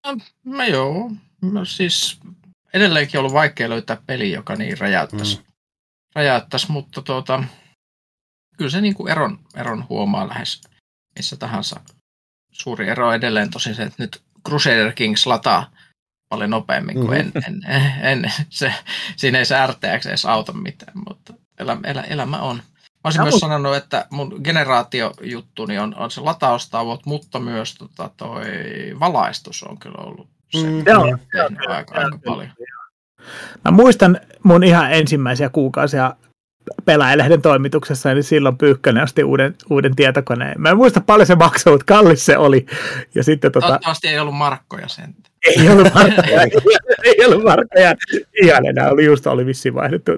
[0.06, 1.12] No, mä joo.
[1.42, 2.20] No, siis
[2.74, 5.44] edelleenkin ollut vaikea löytää peli, joka niin räjäyttäisi, mm.
[6.16, 7.44] räjäyttäisi mutta tuota,
[8.58, 10.62] kyllä se niin kuin eron, eron huomaa lähes
[11.16, 11.80] missä tahansa.
[12.52, 15.72] Suuri ero edelleen tosin se, että nyt Crusader Kings lataa
[16.30, 17.42] paljon nopeammin kuin mm-hmm.
[17.48, 18.74] en, en, en, se,
[19.16, 22.64] siinä ei se RTX edes auta mitään, mutta elämä, elä, elämä on.
[23.04, 23.40] Mä olisin ja myös mut...
[23.40, 28.44] sanonut, että mun generaatiojuttuni on, on se lataustauot, mutta myös tota, toi
[29.00, 31.18] valaistus on kyllä ollut se, mm, joo,
[31.68, 32.50] aika, aika paljon.
[33.66, 36.16] Mä muistan mun ihan ensimmäisiä kuukausia
[36.86, 40.62] pelaajalehden toimituksessa, niin silloin Pyykkönen osti uuden, uuden tietokoneen.
[40.62, 42.66] Mä en muista paljon se maksoi, mutta kallis se oli.
[43.16, 43.68] Ja sitten, tota...
[43.68, 45.16] Toivottavasti ei ollut markkoja sen.
[45.48, 46.42] Ei ollut markkoja,
[47.04, 47.96] ei ollut markkoja.
[48.44, 50.12] Ihan enää oli just oli vissiin vaihdettu.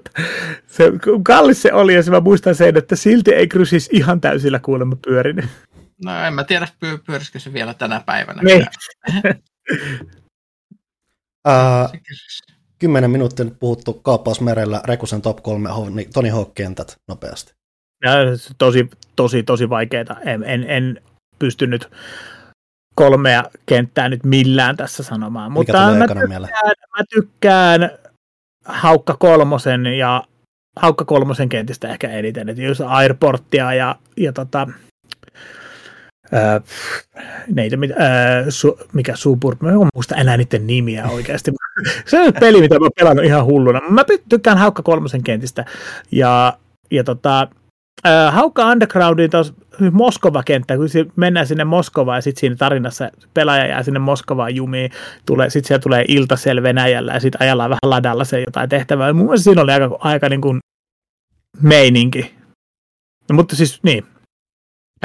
[0.68, 0.92] Se,
[1.24, 4.96] kallis se oli ja se mä muistan sen, että silti ei Crucis ihan täysillä kuulemma
[5.06, 5.46] pyörinyt.
[6.06, 6.68] No en mä tiedä,
[7.06, 8.42] pyörisikö se vielä tänä päivänä.
[8.42, 8.66] Niin.
[11.48, 11.92] uh,
[12.82, 15.70] kymmenen minuuttia nyt puhuttu kaappausmerellä Rekusen top 3
[16.14, 17.54] Tony Hawk-kentät nopeasti.
[18.04, 18.12] Ja,
[18.58, 20.16] tosi, tosi, tosi vaikeita.
[20.26, 21.02] En, en, en
[21.40, 21.90] pystynyt
[22.96, 25.52] kolmea kenttää nyt millään tässä sanomaan.
[25.52, 26.42] Mikä Mutta mä tykkään,
[26.98, 27.92] mä tykkään
[28.66, 30.24] Haukka kolmosen ja
[30.80, 34.68] Haukka kolmosen kentistä ehkä eniten, että jos Airporttia ja, ja tota,
[36.32, 36.62] ää,
[37.48, 41.52] neitä, ää, su, mikä Suburb, mä en muista enää niiden nimiä oikeasti.
[42.06, 43.82] Se on peli, mitä mä oon pelannut ihan hulluna.
[43.90, 45.66] Mä tykkään Haukka kolmosen kentistä
[46.12, 46.58] ja,
[46.92, 47.48] ja tota,
[48.04, 49.54] ää, Haukka Undergroundin tos,
[49.92, 54.92] Moskova-kenttä, kun mennään sinne Moskovaan ja sitten siinä tarinassa pelaaja jää sinne Moskovaan jumiin,
[55.26, 59.14] tulee, sitten siellä tulee iltasel Venäjällä ja sitten ajallaan vähän ladalla se jotain tehtävää.
[59.14, 60.60] Mun mielestä siinä oli aika, aika niin kuin
[61.62, 62.36] meininki.
[63.30, 64.06] No, mutta siis niin.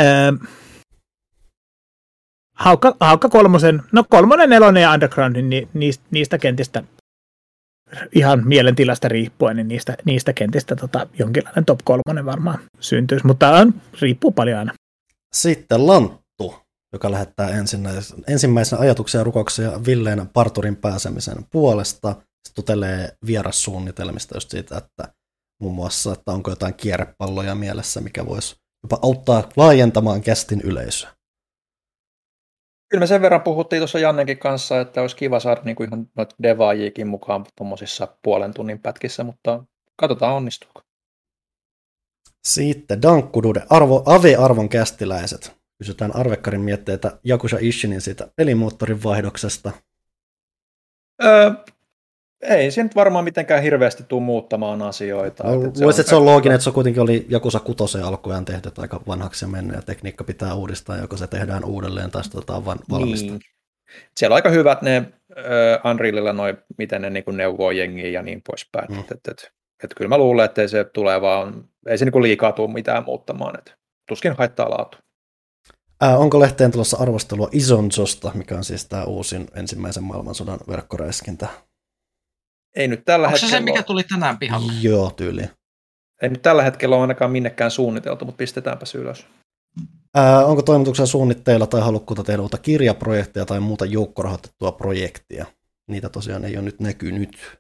[0.01, 0.33] Öö,
[2.57, 6.83] Haukka, Haukka kolmosen, no kolmonen, nelonen ja Underground, niin niistä, niistä kentistä
[8.15, 13.75] ihan mielentilasta riippuen, niin niistä, niistä kentistä tota, jonkinlainen top kolmonen varmaan syntyisi, mutta on,
[14.01, 14.73] riippuu paljon aina.
[15.33, 16.55] Sitten Lanttu,
[16.93, 17.51] joka lähettää
[18.29, 22.09] ensimmäisenä ajatuksia ja rukouksia Villeen parturin pääsemisen puolesta.
[22.11, 25.15] Sitten tutelee vierassuunnitelmista just siitä, että
[25.61, 31.16] muun muassa, että onko jotain kierrepalloja mielessä, mikä voisi jopa auttaa laajentamaan kästin yleisöä.
[32.89, 36.07] Kyllä me sen verran puhuttiin tuossa Jannenkin kanssa, että olisi kiva saada niin kuin ihan
[36.17, 39.65] noita devaajiikin mukaan tuommoisissa puolen tunnin pätkissä, mutta
[39.97, 40.81] katsotaan onnistuuko.
[42.47, 45.57] Sitten Dankkudude, arvo, Ave-arvon kästiläiset.
[45.79, 49.73] Kysytään Arvekkarin mietteitä Jakusha Ishinin siitä pelimoottorin vaihdoksesta.
[51.25, 51.51] Öö,
[52.43, 55.45] ei se nyt varmaan mitenkään hirveästi tule muuttamaan asioita.
[55.45, 59.01] No, että se on looginen, että se kuitenkin oli Jakusa kutosen alkujaan tehty, että aika
[59.07, 63.31] vanhaksi se mennyt ja tekniikka pitää uudistaa, joko se tehdään uudelleen tai sitten vaan valmista.
[63.31, 63.41] Niin.
[64.17, 64.99] Siellä on aika hyvät ne
[65.31, 68.93] uh, Unrealilla noin, miten ne niin neuvoo jengiä ja niin poispäin.
[68.93, 68.99] Mm.
[68.99, 69.53] Et, et, et,
[69.85, 73.59] et, kyllä mä luulen, että se tulee vaan, ei se niin liikaa tule mitään muuttamaan,
[73.59, 73.73] että
[74.09, 74.99] tuskin haittaa laatu.
[76.01, 81.49] Ää, onko lehteen tulossa arvostelua Isonzosta, mikä on siis tämä uusin ensimmäisen maailmansodan verkkoräiskintä?
[82.77, 83.51] Ei nyt tällä Onko hetkellä...
[83.51, 84.73] se se, mikä tuli tänään pihalle?
[84.81, 85.43] Joo, tyyli.
[86.23, 89.27] Ei nyt tällä hetkellä ole ainakaan minnekään suunniteltu, mutta pistetäänpä ylös.
[90.15, 95.47] Ää, onko toimituksen suunnitteilla tai halukkuutta tehdä uutta kirjaprojektia tai muuta joukkorahoitettua projektia?
[95.89, 97.59] Niitä tosiaan ei ole nyt näkynyt.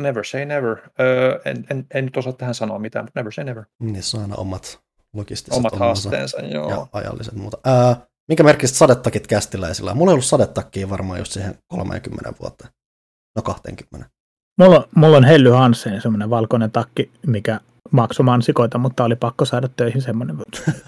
[0.00, 0.76] Never say never.
[1.00, 3.64] Öö, en, en, en nyt osaa tähän sanoa mitään, mutta never say never.
[3.80, 4.80] Niissä on aina omat
[5.12, 6.70] logistiset Omat haasteensa, joo.
[6.70, 7.58] Ja ajalliset muuta.
[7.64, 9.94] Ää, minkä merkistä sadetakit kästiläisillä?
[9.94, 12.68] Mulla ei ollut sadetakkiä varmaan just siihen 30 vuotta.
[13.36, 14.10] No 20.
[14.58, 17.60] Mulla, mulla on Helly Hansen, semmoinen valkoinen takki, mikä
[17.90, 20.38] maksoi mansikoita, mutta oli pakko saada töihin semmoinen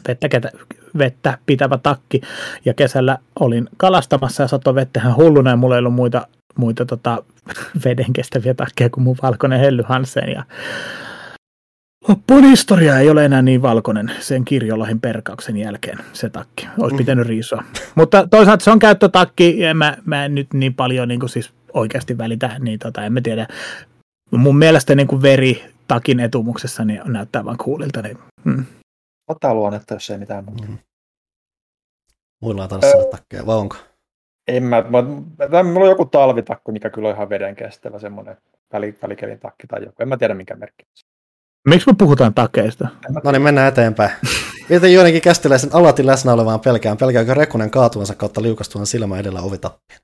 [0.08, 0.50] vettä, ketä,
[0.98, 2.20] vettä pitävä takki.
[2.64, 6.26] Ja kesällä olin kalastamassa ja satoi vettähän hulluna ja mulla ei ollut muita,
[6.56, 7.22] muita tota,
[7.84, 10.28] veden kestäviä takkeja kuin mun valkoinen Helly Hansen.
[10.28, 10.44] Ja
[12.08, 16.68] Loppuun historia ei ole enää niin valkoinen sen kirjolahin perkauksen jälkeen, se takki.
[16.78, 16.98] Olisi mm.
[16.98, 17.64] pitänyt riisua.
[17.94, 21.50] Mutta toisaalta se on käyttötakki, ja mä, mä en nyt niin paljon niin kuin siis
[21.72, 23.46] oikeasti välitä, niin tota, en mä tiedä.
[24.30, 28.02] Mun mielestä niin kuin veri takin etumuksessa niin näyttää vaan kuulilta.
[28.02, 28.64] Niin, hmm.
[29.28, 30.64] Ottaa luonnetta, jos ei mitään muuta.
[30.68, 30.78] Mm.
[32.42, 33.76] Muilla on taas takkeja, vai onko?
[34.48, 35.02] En mä, mä,
[35.48, 38.36] mä, mulla on joku talvitakku, mikä kyllä on ihan veden kestävä, semmoinen
[38.72, 40.02] väli, välikelin takki tai joku.
[40.02, 40.84] En mä tiedä, minkä merkki.
[41.68, 42.88] Miksi me puhutaan takeista?
[43.24, 44.10] No niin, mennään eteenpäin.
[44.68, 46.96] Mietin joidenkin kästiläisen alati läsnä olevaan pelkään.
[46.96, 50.00] Pelkääkö Rekunen kaatuvansa kautta liukastuvan silmä edellä ovitappiin?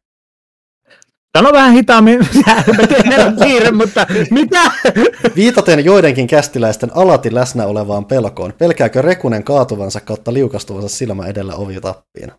[1.38, 2.18] Sano vähän hitaammin,
[2.76, 4.60] mä teen kiire, mutta mitä?
[5.36, 12.32] Viitaten joidenkin kästiläisten alati läsnä olevaan pelkoon, pelkääkö Rekunen kaatuvansa kautta liukastuvansa silmä edellä ovitappiin?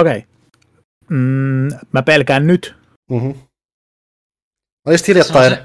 [0.00, 0.18] Okei.
[0.18, 0.22] Okay.
[1.10, 2.74] Mm, mä pelkään nyt.
[3.10, 3.34] Mm-hmm.
[4.84, 5.50] Mä olin hiljattain...
[5.50, 5.62] Se,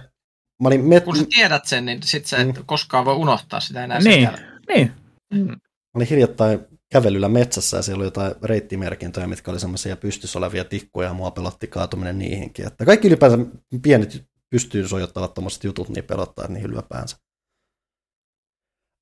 [0.62, 1.04] mä olin met...
[1.04, 2.66] Kun sä tiedät sen, niin sit sä et mm.
[2.66, 4.00] koskaan voi unohtaa sitä enää.
[4.00, 4.30] Niin,
[4.70, 4.92] niin.
[5.34, 5.48] Mm.
[5.48, 5.58] Mä
[5.94, 6.60] olin hiljattain
[6.92, 11.32] kävelyllä metsässä ja siellä oli jotain reittimerkintöjä, mitkä oli semmoisia pystyssä olevia tikkuja ja mua
[11.32, 12.68] pelotti kaatuminen niihinkin.
[12.68, 13.38] Että kaikki ylipäänsä
[13.82, 17.18] pienet pystyyn sojottavat tuommoiset jutut niin pelottaa niin ylipäänsä.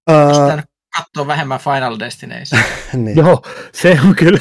[0.09, 0.64] Uh,
[0.97, 2.61] katsoa vähemmän Final Destination.
[3.03, 3.18] niin.
[3.18, 3.41] Joo,
[3.73, 4.39] se on kyllä.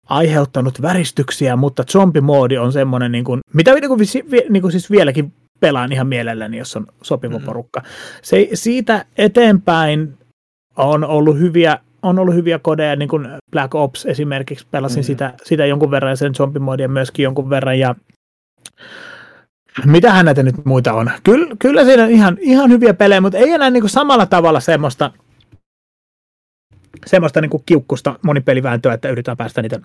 [0.09, 3.99] aiheuttanut väristyksiä, mutta zombimoodi on semmoinen, niin kuin, mitä niin kuin,
[4.49, 7.45] niin kuin siis vieläkin pelaan ihan mielelläni, jos on sopiva mm.
[7.45, 7.81] porukka.
[8.21, 10.17] Se, siitä eteenpäin
[10.77, 15.05] on ollut hyviä, on ollut hyviä kodeja, niin kuin Black Ops esimerkiksi, pelasin mm.
[15.05, 17.95] sitä, sitä jonkun verran ja sen zombimodia myöskin jonkun verran, ja
[19.85, 21.11] mitähän näitä nyt muita on?
[21.23, 24.59] Kyllä, kyllä siinä on ihan, ihan hyviä pelejä, mutta ei enää niin kuin samalla tavalla
[24.59, 25.11] semmoista,
[27.05, 29.79] semmoista niin kuin kiukkusta monipelivääntöä, että yritetään päästä niitä,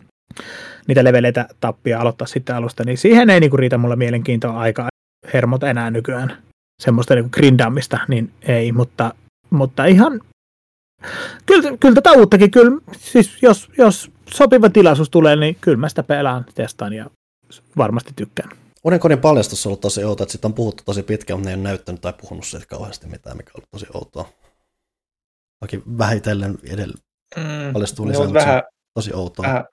[0.89, 4.89] niitä leveleitä tappia aloittaa sitten alusta, niin siihen ei niin kuin riitä mulla mielenkiintoa aika
[5.33, 6.37] hermot enää nykyään.
[6.83, 9.15] Semmoista niin kuin grindaamista, niin ei, mutta,
[9.51, 10.21] mutta ihan
[11.47, 16.03] Kyllä, kyllä tätä uuttakin, kyllä, siis jos, jos sopiva tilaisuus tulee, niin kyllä mä sitä
[16.03, 17.11] pelaan, testaan ja
[17.77, 18.51] varmasti tykkään.
[18.85, 21.55] Uuden paljastus on ollut tosi outo, että siitä on puhuttu tosi pitkään, mutta ne ei
[21.55, 24.29] ole näyttänyt tai puhunut siitä kauheasti mitään, mikä on tosi outoa.
[25.61, 26.95] Toki vähitellen edellä
[27.37, 28.63] mm, paljastuu lisää, mutta vähän,
[28.95, 29.47] tosi outoa.
[29.47, 29.65] Vähän,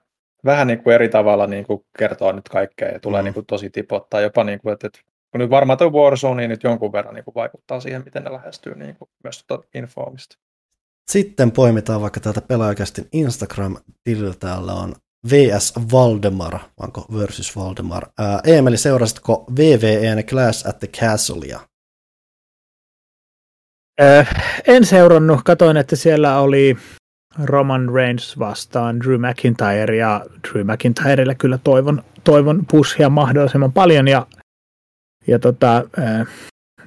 [0.44, 3.24] vähän niin kuin eri tavalla niin kuin kertoo nyt kaikkea ja tulee mm.
[3.24, 6.50] niin kuin tosi tipottaa jopa, niin kuin, että, että kun nyt varmaan tuo Warzone niin
[6.50, 10.38] nyt jonkun verran niin kuin vaikuttaa siihen, miten ne lähestyy niin kuin myös tuota infoamista.
[11.10, 14.38] Sitten poimitaan vaikka täältä pelaajakästin Instagram-tililtä.
[14.38, 14.94] Täällä on
[15.30, 18.06] VS Valdemar, vanko versus Valdemar.
[18.18, 21.60] Ää, Eemeli, seurasitko VVEn Clash at the Castlea?
[24.00, 24.28] Äh,
[24.66, 25.40] en seurannut.
[25.44, 26.76] Katoin, että siellä oli
[27.44, 34.26] Roman Reigns vastaan Drew McIntyre ja Drew McIntyrelle kyllä toivon, toivon pushia mahdollisimman paljon ja,
[35.26, 36.26] ja tota, äh,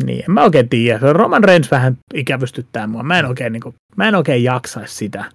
[0.04, 1.14] niin, en mä oikein tiedä.
[1.14, 3.04] Roman Reigns vähän ikävystyttää mua.
[3.04, 5.26] Mä en oikein, niin kuin, mä en oikein jaksaisi sitä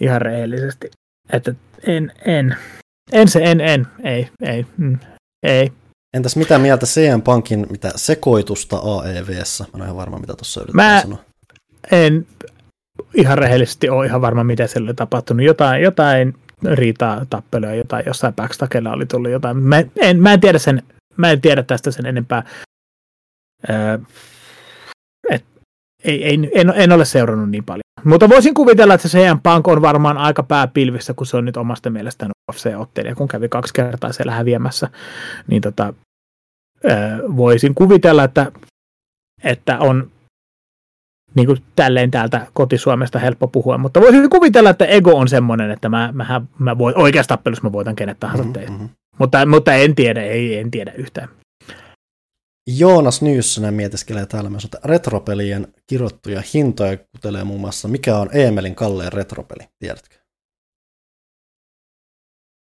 [0.00, 0.90] ihan rehellisesti.
[1.32, 1.54] Että
[1.86, 2.56] en, en,
[3.12, 4.98] en se, en, en, ei, ei, mm,
[5.42, 5.72] ei.
[6.16, 9.64] Entäs mitä mieltä CM Pankin mitä sekoitusta AEVssä?
[9.64, 11.24] Mä en ole ihan varma, mitä tuossa yritetään mä sanoa.
[11.92, 12.26] en
[13.14, 15.46] ihan rehellisesti ole ihan varma, mitä siellä oli tapahtunut.
[15.46, 19.56] Jotain, jotain riitaa, tappeluja, jotain jossain backstakella oli tullut jotain.
[19.56, 20.82] Mä en, mä en tiedä sen,
[21.16, 22.42] mä en tiedä tästä sen enempää.
[23.70, 23.98] Öö,
[25.30, 25.44] et,
[26.04, 27.82] ei, ei, en, en ole seurannut niin paljon.
[28.04, 31.56] Mutta voisin kuvitella, että se CM Punk on varmaan aika pääpilvissä, kun se on nyt
[31.56, 34.88] omasta mielestään UFC-ottelija, kun kävi kaksi kertaa siellä häviämässä.
[35.46, 35.94] Niin tota,
[36.84, 38.52] öö, voisin kuvitella, että,
[39.44, 40.10] että on
[41.38, 45.88] niin kuin tälleen täältä kotisuomesta helppo puhua, mutta voisin kuvitella, että ego on semmoinen, että
[45.88, 48.88] mä, mä, mä voin, oikeassa tappelussa mä voitan kenet tahansa mm-hmm.
[49.18, 51.28] Mutta, mutta en tiedä, ei, en tiedä yhtään.
[52.78, 58.74] Joonas Nyyssönen mietiskelee täällä myös että retropelien kirjoittuja hintoja kutelee muun muassa, mikä on Eemelin
[58.74, 60.16] kalleen retropeli, tiedätkö?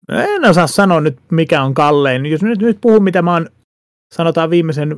[0.10, 2.26] En osaa sanoa nyt, mikä on kallein.
[2.26, 3.50] Jos nyt, nyt puhun, mitä mä oon,
[4.14, 4.98] sanotaan viimeisen,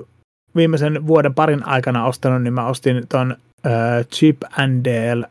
[0.55, 3.35] viimeisen vuoden parin aikana ostanut, niin mä ostin ton
[3.65, 5.29] uh, Chip and Dale,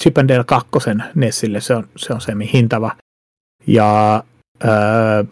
[0.00, 0.68] Chip and Dale 2
[1.14, 2.96] Nessille, se on, se on semi-hintava.
[3.66, 4.22] Ja
[4.64, 5.28] uh,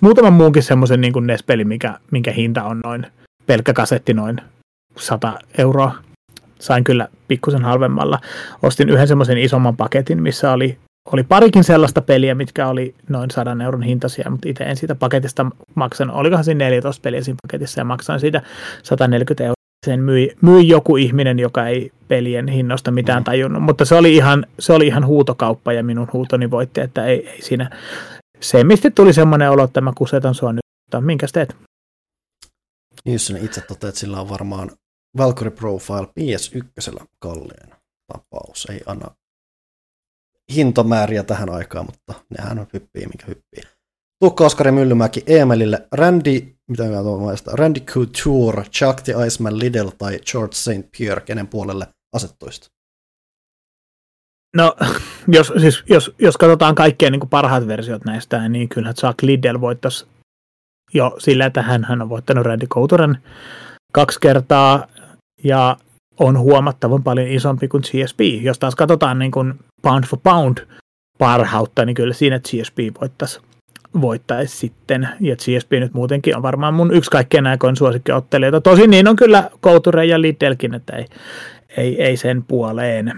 [0.00, 3.06] muutaman muunkin semmoisen niin kuin NES-peli, mikä, minkä hinta on noin,
[3.46, 4.36] pelkkä kasetti noin
[4.96, 5.94] 100 euroa.
[6.58, 8.18] Sain kyllä pikkusen halvemmalla.
[8.62, 10.78] Ostin yhden semmoisen isomman paketin, missä oli,
[11.12, 15.46] oli parikin sellaista peliä, mitkä oli noin 100 euron hintaisia, mutta itse en siitä paketista
[15.74, 18.42] maksan, olikohan siinä 14 peliä siinä paketissa ja maksan siitä
[18.82, 19.61] 140 euroa.
[19.86, 23.24] Sen myi, myi joku ihminen, joka ei pelien hinnosta mitään mm.
[23.24, 27.28] tajunnut, mutta se oli ihan, se oli ihan huutokauppa ja minun huutoni voitti, että ei,
[27.28, 27.70] ei siinä
[28.64, 30.62] mistä tuli semmoinen olo, että mä kusetan sua nyt.
[31.00, 31.56] Minkä teet?
[33.04, 34.70] Nilsson itse toteaa, että sillä on varmaan
[35.18, 37.70] Valkyrie Profile PS1 kalleen
[38.12, 38.66] tapaus.
[38.70, 39.10] Ei anna
[40.54, 43.62] hintomääriä tähän aikaan, mutta nehän on hyppii, mikä hyppii.
[44.20, 50.18] Tuukka Oskari Myllymäki Emelille Randy, mitä mä tuon Randy Couture, Chuck the Iceman Liddell tai
[50.30, 50.90] George St.
[50.98, 51.86] Pierre, kenen puolelle
[52.16, 52.66] asettuista?
[54.56, 54.76] No,
[55.36, 60.06] jos, siis, jos, jos katsotaan kaikkea niin parhaat versiot näistä, niin kyllä Chuck Liddell voittaisi
[60.94, 63.18] jo sillä, että hän, hän on voittanut Randy Couturen
[63.92, 64.86] kaksi kertaa
[65.44, 65.76] ja
[66.20, 68.20] on huomattavan paljon isompi kuin GSP.
[68.42, 70.58] Jos taas katsotaan niin kuin pound for pound
[71.18, 73.40] parhautta, niin kyllä siinä GSP voittaisi,
[74.00, 75.08] voittaisi sitten.
[75.20, 78.60] Ja GSP nyt muutenkin on varmaan mun yksi kaikkien aikojen suosikkiottelijoita.
[78.60, 81.06] Tosin niin on kyllä Couture ja Liddellkin, että ei,
[81.76, 83.12] ei, ei sen puoleen.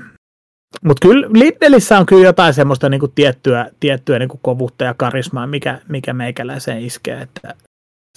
[0.84, 5.80] Mutta kyllä Lidlissä on kyllä jotain semmoista niinku tiettyä, tiettyä niinku kovuutta ja karismaa, mikä,
[5.88, 7.20] mikä meikäläiseen iskee.
[7.20, 7.54] Että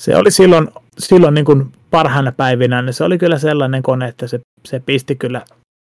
[0.01, 0.67] se oli silloin,
[0.99, 5.41] silloin niinku parhaana päivinä, niin se oli kyllä sellainen kone, että se, se pisti, kyllä,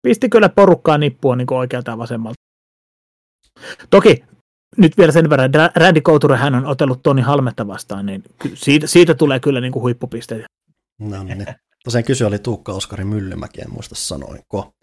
[0.07, 2.41] pisti kyllä porukkaa nippua niinku oikealta ja vasemmalta.
[3.89, 4.23] Toki
[4.77, 8.23] nyt vielä sen verran, Randy Couture hän on otellut Toni Halmetta vastaan, niin
[8.53, 10.47] siitä, siitä tulee kyllä niinku huippupisteitä.
[10.99, 11.45] No niin.
[11.83, 14.73] Tosiaan kysy oli Tuukka Oskari Myllymäki, en muista sanoinko.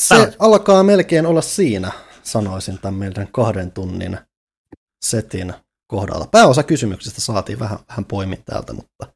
[0.00, 0.36] Se Sanoit.
[0.38, 1.92] alkaa melkein olla siinä,
[2.22, 4.18] sanoisin tämän meidän kahden tunnin
[5.04, 5.54] setin
[5.86, 6.26] kohdalla.
[6.26, 9.12] Pääosa kysymyksistä saatiin vähän, vähän poimin täältä, mutta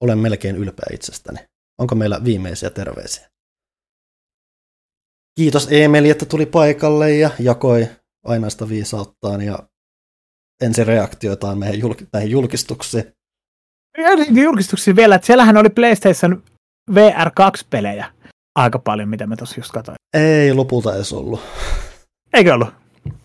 [0.00, 1.38] olen melkein ylpeä itsestäni.
[1.78, 3.28] Onko meillä viimeisiä terveisiä?
[5.34, 7.88] Kiitos Emeli, että tuli paikalle ja jakoi
[8.28, 9.58] ainaista viisauttaan ja
[10.62, 13.04] ensireaktioitaan meidän julk- näihin julkistuksiin.
[13.98, 16.42] Ja niin julkistuksia vielä, että siellähän oli PlayStation
[16.94, 18.12] VR 2-pelejä
[18.58, 19.96] aika paljon, mitä mä tuossa just katsoin.
[20.14, 21.40] Ei lopulta edes ollut.
[22.32, 22.68] Eikö ollut?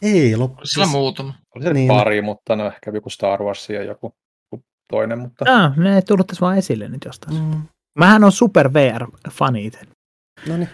[0.01, 0.65] Ei lopulta.
[0.65, 1.34] Sillä on muutama.
[1.55, 1.75] Oli se Niin.
[1.75, 1.97] niin.
[1.97, 4.13] pari, mutta no ehkä joku Star Wars ja joku,
[4.51, 7.43] joku toinen, mutta Ah, ne ei tullut tässä vaan esille nyt jostain.
[7.43, 7.61] Mm,
[7.99, 9.80] Mähän on super VR-fani itse.
[10.47, 10.69] no niin.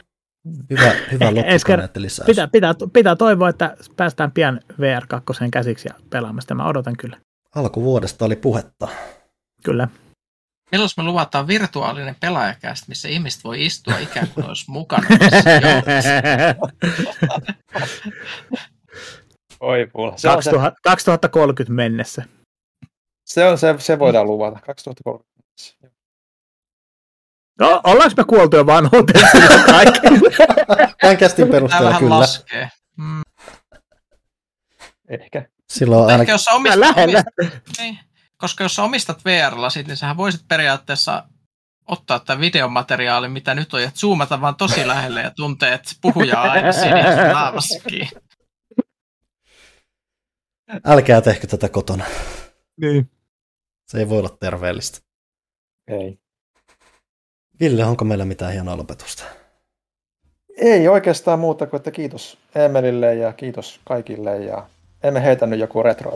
[0.69, 2.25] Hyvä, hyvä loppukaneetti lisäys.
[2.25, 6.55] Pitää, pitää, pitää toivoa, että päästään pian VR 2 käsiksi ja pelaamaan sitä.
[6.55, 7.17] Mä odotan kyllä.
[7.55, 8.87] Alkuvuodesta oli puhetta.
[9.63, 9.87] Kyllä.
[10.71, 15.07] Milloin me luvataan virtuaalinen pelaajakästä, missä ihmiset voi istua ikään kuin olisi mukana
[19.59, 20.17] oi pulla.
[20.17, 22.23] Se on se, 2000, 2030 mennessä.
[23.25, 24.59] se, on se, se voidaan luvata.
[24.65, 25.98] 2030.
[27.59, 30.07] No, ollaanko me kuoltu jo vanhuuteen silloin kaikki?
[31.01, 32.19] Tämän kästin Tämä perusteella vähän kyllä.
[32.19, 32.69] laskee.
[32.97, 33.21] Mm.
[35.09, 35.45] Ehkä.
[35.69, 37.23] Silloin Ehkä ainakin jos sä omistat, Lähellä.
[37.37, 37.99] omistat, niin,
[38.37, 41.23] koska jos sä omistat VR-lasit, niin sähän voisit periaatteessa
[41.87, 46.41] ottaa tämän videomateriaalin, mitä nyt on, ja zoomata vaan tosi lähelle ja tuntee, että puhuja
[46.41, 48.09] on aina sinistä naavassakin.
[50.85, 52.05] älkää tehkö tätä kotona.
[52.81, 53.11] niin.
[53.87, 54.99] Se ei voi olla terveellistä.
[55.87, 56.19] Ei.
[57.59, 59.23] Ville, onko meillä mitään hienoa lopetusta?
[60.57, 64.65] Ei oikeastaan muuta kuin, että kiitos Emelille ja kiitos kaikille ja
[65.03, 66.11] emme heitänyt joku retro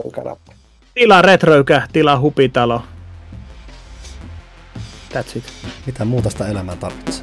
[0.94, 2.82] Tilaa retroykä, tilaa hupitalo.
[5.14, 5.44] That's it.
[5.86, 7.22] Mitä muuta sitä elämää tarvitsee?